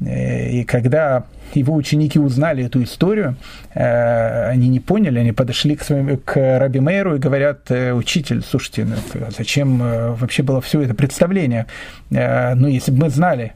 Э, 0.00 0.50
и 0.50 0.64
когда 0.64 1.24
его 1.54 1.74
ученики 1.74 2.18
узнали 2.18 2.64
эту 2.64 2.82
историю, 2.82 3.36
э, 3.74 4.48
они 4.48 4.68
не 4.68 4.80
поняли, 4.80 5.18
они 5.18 5.32
подошли 5.32 5.76
к, 5.76 5.82
своему, 5.82 6.16
к 6.16 6.58
Раби 6.58 6.80
Мейру 6.80 7.16
и 7.16 7.18
говорят, 7.18 7.70
«Э, 7.70 7.92
учитель, 7.92 8.42
слушайте, 8.42 8.84
ну, 8.84 8.96
зачем 9.36 9.78
вообще 10.16 10.42
было 10.42 10.60
все 10.60 10.80
это 10.82 10.94
представление? 10.94 11.66
Ну, 12.10 12.68
если 12.68 12.92
бы 12.92 13.04
мы 13.04 13.10
знали, 13.10 13.52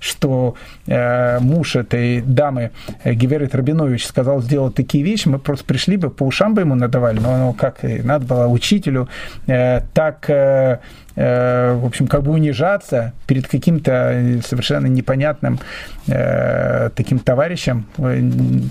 что 0.00 0.54
э, 0.86 1.38
муж 1.40 1.76
этой 1.76 2.22
дамы, 2.22 2.70
э, 3.04 3.12
Геверит 3.12 3.54
Рабинович, 3.54 4.06
сказал 4.06 4.42
сделать 4.42 4.74
такие 4.74 5.04
вещи, 5.04 5.28
мы 5.28 5.38
просто 5.38 5.64
пришли 5.64 5.96
бы, 5.96 6.10
по 6.10 6.24
ушам 6.24 6.54
бы 6.54 6.62
ему 6.62 6.74
надавали, 6.74 7.20
но 7.20 7.36
ну, 7.36 7.52
как 7.52 7.82
надо 7.82 8.24
было 8.24 8.46
учителю 8.46 9.08
э, 9.46 9.82
так... 9.92 10.28
Э, 10.28 10.78
э, 11.16 11.74
в 11.74 11.84
общем, 11.84 12.06
как 12.06 12.22
бы 12.22 12.32
унижаться 12.32 13.12
перед 13.26 13.46
каким-то 13.46 14.40
совершенно 14.46 14.86
непонятным 14.86 15.60
э, 16.06 16.90
таким 16.94 17.18
товарищем, 17.18 17.86
э, 17.98 18.20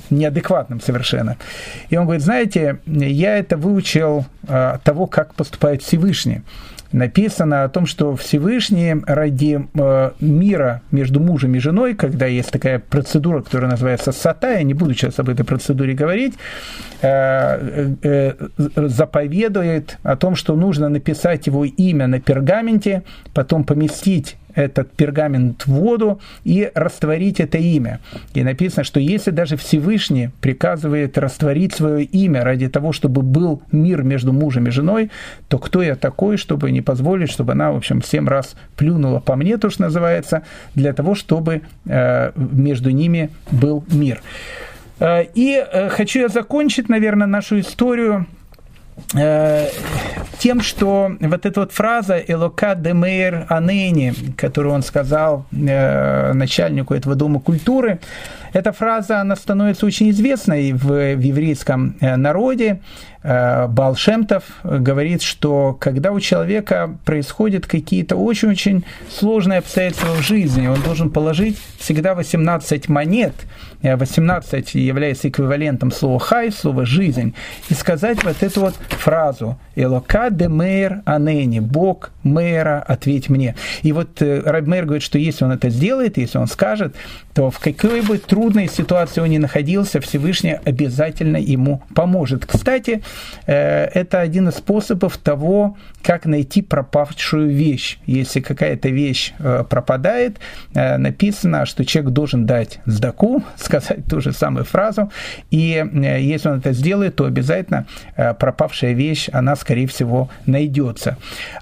неадекватным 0.10 0.82
совершенно. 0.82 1.38
И 1.90 1.98
он 1.98 2.06
говорит, 2.06 2.24
знаете, 2.24 2.80
я 2.86 3.38
это 3.38 3.58
выучил 3.58 4.26
э, 4.48 4.78
того, 4.84 5.06
как 5.06 5.36
поступает 5.36 5.84
Всевышний 5.84 6.42
написано 6.92 7.64
о 7.64 7.70
том, 7.70 7.86
что 7.86 8.16
Всевышний 8.16 8.96
ради 9.06 9.68
э, 9.74 10.12
мира 10.20 10.82
между 10.92 11.20
мужем 11.20 11.56
и 11.56 11.60
женой, 11.60 11.94
когда 11.94 12.26
есть 12.26 12.52
такая 12.52 12.80
процедура, 12.80 13.42
которая 13.42 13.72
называется 13.72 14.12
сата, 14.12 14.52
я 14.52 14.64
не 14.64 14.74
буду 14.74 14.94
сейчас 14.94 15.20
об 15.20 15.30
этой 15.30 15.46
процедуре 15.46 15.94
говорить, 15.94 16.34
э, 17.02 17.94
э, 18.02 18.34
заповедует 18.76 19.98
о 20.04 20.16
том, 20.16 20.36
что 20.36 20.56
нужно 20.56 20.90
написать 20.90 21.48
его 21.48 21.66
имя 21.66 22.08
на 22.08 22.20
пергаменте, 22.20 23.04
потом 23.34 23.64
поместить 23.64 24.38
этот 24.56 24.92
пергамент 24.92 25.66
в 25.66 25.72
воду 25.72 26.20
и 26.44 26.72
растворить 26.74 27.40
это 27.40 27.58
имя. 27.58 28.00
И 28.34 28.44
написано, 28.44 28.84
что 28.84 29.00
если 29.00 29.32
даже 29.32 29.58
Всевышний 29.58 30.30
приказывает 30.42 31.18
растворить 31.18 31.74
свое 31.74 32.04
имя 32.04 32.44
ради 32.44 32.68
того, 32.68 32.92
чтобы 32.92 33.22
был 33.22 33.62
мир 33.72 34.04
между 34.04 34.34
мужем 34.34 34.68
и 34.68 34.72
женой, 34.72 35.12
то 35.48 35.58
кто 35.60 35.82
я 35.82 35.96
такой, 35.96 36.38
чтобы 36.38 36.72
не 36.72 36.82
позволить, 36.82 37.30
чтобы 37.32 37.54
она, 37.54 37.72
в 37.72 37.78
общем, 37.78 38.02
семь 38.02 38.28
раз 38.28 38.56
плюнула 38.76 39.20
по 39.20 39.36
мне, 39.36 39.58
то, 39.58 39.70
что 39.70 39.84
называется, 39.84 40.44
для 40.76 40.94
того, 40.94 41.16
чтобы 41.16 41.62
э, 41.86 42.32
между 42.36 42.90
ними 42.90 43.30
был 43.52 43.84
мир. 43.92 44.22
Э, 45.00 45.24
и 45.36 45.56
э, 45.56 45.90
хочу 45.90 46.20
я 46.20 46.30
закончить, 46.30 46.90
наверное, 46.90 47.28
нашу 47.28 47.60
историю 47.60 48.26
тем, 50.40 50.62
что 50.62 51.12
вот 51.20 51.46
эта 51.46 51.60
вот 51.60 51.72
фраза 51.72 52.18
«Элока 52.18 52.76
демейр 52.76 53.46
анени», 53.50 54.14
которую 54.38 54.74
он 54.74 54.82
сказал 54.82 55.46
э, 55.52 56.34
начальнику 56.34 56.94
этого 56.94 57.16
Дома 57.16 57.40
культуры, 57.40 58.00
эта 58.54 58.72
фраза, 58.72 59.22
она 59.22 59.36
становится 59.36 59.86
очень 59.86 60.10
известной 60.12 60.74
в, 60.74 60.88
в 60.88 61.20
еврейском 61.20 61.96
э, 62.00 62.16
народе. 62.16 62.82
Э, 63.22 63.68
Балшемтов 63.68 64.44
говорит, 64.64 65.22
что 65.22 65.78
когда 65.80 66.12
у 66.12 66.20
человека 66.20 66.98
происходят 67.06 67.66
какие-то 67.66 68.16
очень-очень 68.16 68.86
сложные 69.10 69.60
обстоятельства 69.60 70.14
в 70.14 70.22
жизни, 70.22 70.68
он 70.68 70.82
должен 70.82 71.10
положить 71.10 71.58
всегда 71.78 72.16
18 72.16 72.90
монет, 72.90 73.34
18 73.82 74.76
э, 74.76 74.80
является 74.80 75.30
эквивалентом 75.30 75.92
слова 75.92 76.20
«хай», 76.20 76.52
слова 76.52 76.86
«жизнь», 76.86 77.36
и 77.70 77.74
сказать 77.74 78.24
вот 78.24 78.42
эту 78.42 78.62
вот 78.62 78.76
фразу 78.90 79.60
«Элока 79.76 80.30
де 80.30 80.48
мэр 80.48 81.02
анени», 81.06 81.60
«Бог 81.60 82.12
мэра, 82.24 82.84
ответь 82.88 83.30
мне». 83.30 83.56
И 83.84 83.92
вот 83.92 84.22
Раб 84.22 84.66
Мэр 84.66 84.86
говорит, 84.86 85.04
что 85.04 85.18
если 85.18 85.46
он 85.46 85.52
это 85.52 85.70
сделает, 85.70 86.18
если 86.18 86.38
он 86.38 86.48
скажет, 86.48 86.96
то 87.34 87.50
в 87.52 87.60
какой 87.60 88.02
бы 88.02 88.18
трудной 88.40 88.70
ситуации 88.70 89.20
он 89.20 89.30
ни 89.30 89.38
находился, 89.38 90.00
Всевышний 90.00 90.58
обязательно 90.64 91.36
ему 91.36 91.84
поможет. 91.94 92.46
Кстати, 92.46 93.02
Э, 93.50 93.86
это 93.94 94.22
один 94.22 94.50
из 94.50 94.56
способов 94.56 95.18
того, 95.18 95.76
как 96.04 96.26
найти 96.26 96.62
пропавшую 96.62 97.50
вещь. 97.50 97.98
Если 98.06 98.42
какая-то 98.42 98.90
вещь 98.90 99.34
э, 99.40 99.64
пропадает, 99.68 100.40
э, 100.76 100.98
написано, 100.98 101.66
что 101.66 101.84
человек 101.84 102.14
должен 102.14 102.46
дать 102.46 102.80
сдаку, 102.86 103.44
сказать 103.58 104.06
ту 104.10 104.22
же 104.22 104.34
самую 104.34 104.66
фразу, 104.66 105.12
и 105.52 105.84
если 106.20 106.50
он 106.50 106.60
это 106.60 106.74
сделает, 106.74 107.16
то 107.16 107.26
обязательно 107.26 107.86
пропавшая 108.16 108.94
вещь, 108.94 109.30
она, 109.32 109.56
скорее 109.56 109.88
всего, 109.88 110.30
найдется. 110.46 111.18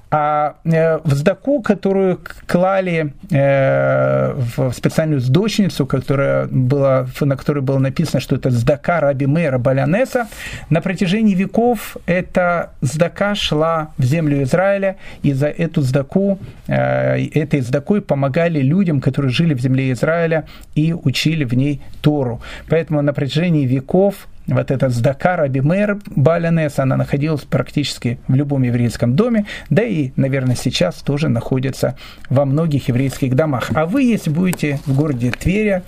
А 0.10 0.56
в 0.64 1.14
сдаку, 1.14 1.62
которую 1.62 2.20
клали 2.46 3.14
в 3.30 4.72
специальную 4.72 5.20
сдочницу, 5.20 5.86
которая 5.86 6.48
была, 6.48 7.08
на 7.20 7.36
которой 7.36 7.60
было 7.60 7.80
написано, 7.80 8.20
что 8.22 8.36
это 8.36 8.50
сдака 8.50 9.02
Раби 9.02 9.26
Мэра 9.26 9.58
Балянеса, 9.58 10.28
на 10.70 10.82
протяжении 10.82 11.36
веков 11.36 11.98
эта 12.06 12.72
сдака 12.82 13.36
шла 13.36 13.92
в 13.98 14.04
землю 14.04 14.42
Израиля, 14.44 14.98
и 15.24 15.34
за 15.34 15.48
эту 15.48 15.82
сдаку, 15.82 16.40
э, 16.68 17.26
этой 17.34 17.62
сдакой 17.62 18.02
помогали 18.02 18.62
людям, 18.62 19.02
которые 19.02 19.32
жили 19.32 19.54
в 19.54 19.60
земле 19.60 19.92
Израиля 19.92 20.46
и 20.76 20.94
учили 20.94 21.44
в 21.44 21.54
ней 21.54 21.82
Тору. 22.02 22.42
Поэтому 22.70 23.02
на 23.02 23.14
протяжении 23.14 23.66
веков 23.66 24.28
вот 24.48 24.72
эта 24.72 24.90
сдака 24.90 25.36
Раби 25.36 25.62
Мэр 25.62 26.00
Балянес, 26.16 26.80
она 26.80 26.98
находилась 26.98 27.42
практически 27.42 28.20
в 28.28 28.36
любом 28.36 28.64
еврейском 28.64 29.16
доме, 29.16 29.46
да 29.70 29.84
и, 29.84 30.12
наверное, 30.16 30.56
сейчас 30.56 30.96
тоже 30.96 31.30
находится 31.30 31.98
во 32.30 32.46
многих 32.46 32.88
еврейских 32.88 33.36
домах. 33.36 33.72
А 33.74 33.86
вы, 33.86 34.04
если 34.04 34.30
будете 34.30 34.80
в 34.86 34.96
городе 34.96 35.32
Тверя, 35.32 35.84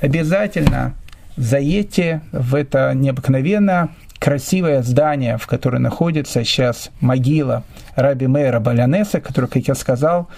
обязательно 0.00 0.94
заедьте 1.36 2.20
в 2.32 2.54
это 2.54 2.92
необыкновенно 2.94 3.90
красивое 4.18 4.82
здание, 4.82 5.38
в 5.38 5.46
котором 5.46 5.82
находится 5.82 6.44
сейчас 6.44 6.90
могила 7.00 7.64
Раби 7.96 8.26
Мейра 8.26 8.60
Балянеса, 8.60 9.20
который, 9.20 9.48
как 9.48 9.66
я 9.66 9.74
сказал, 9.74 10.28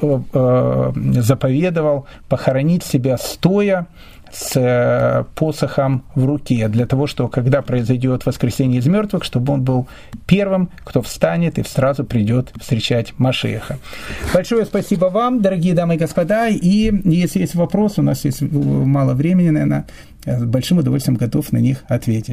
э, 0.00 0.20
э, 0.32 0.92
заповедовал 1.20 2.06
похоронить 2.28 2.82
себя 2.82 3.16
стоя 3.16 3.86
с 4.32 4.56
э, 4.56 5.24
посохом 5.34 6.04
в 6.14 6.24
руке, 6.24 6.68
для 6.68 6.86
того, 6.86 7.06
чтобы 7.06 7.30
когда 7.30 7.62
произойдет 7.62 8.26
воскресение 8.26 8.80
из 8.80 8.86
мертвых, 8.86 9.24
чтобы 9.24 9.52
он 9.52 9.62
был 9.62 9.86
первым, 10.26 10.70
кто 10.84 11.02
встанет 11.02 11.58
и 11.58 11.64
сразу 11.64 12.04
придет 12.04 12.52
встречать 12.60 13.14
Машеха. 13.18 13.78
Большое 14.32 14.64
спасибо 14.64 15.06
вам, 15.06 15.40
дорогие 15.40 15.74
дамы 15.74 15.94
и 15.94 15.98
господа, 15.98 16.48
и 16.48 16.92
если 17.04 17.40
есть 17.40 17.54
вопрос, 17.54 17.98
у 17.98 18.02
нас 18.02 18.24
есть 18.24 18.42
мало 18.42 19.14
времени, 19.14 19.50
наверное, 19.50 19.86
с 20.26 20.42
большим 20.44 20.78
удовольствием 20.78 21.16
готов 21.16 21.52
на 21.52 21.58
них 21.58 21.84
ответить. 21.88 22.32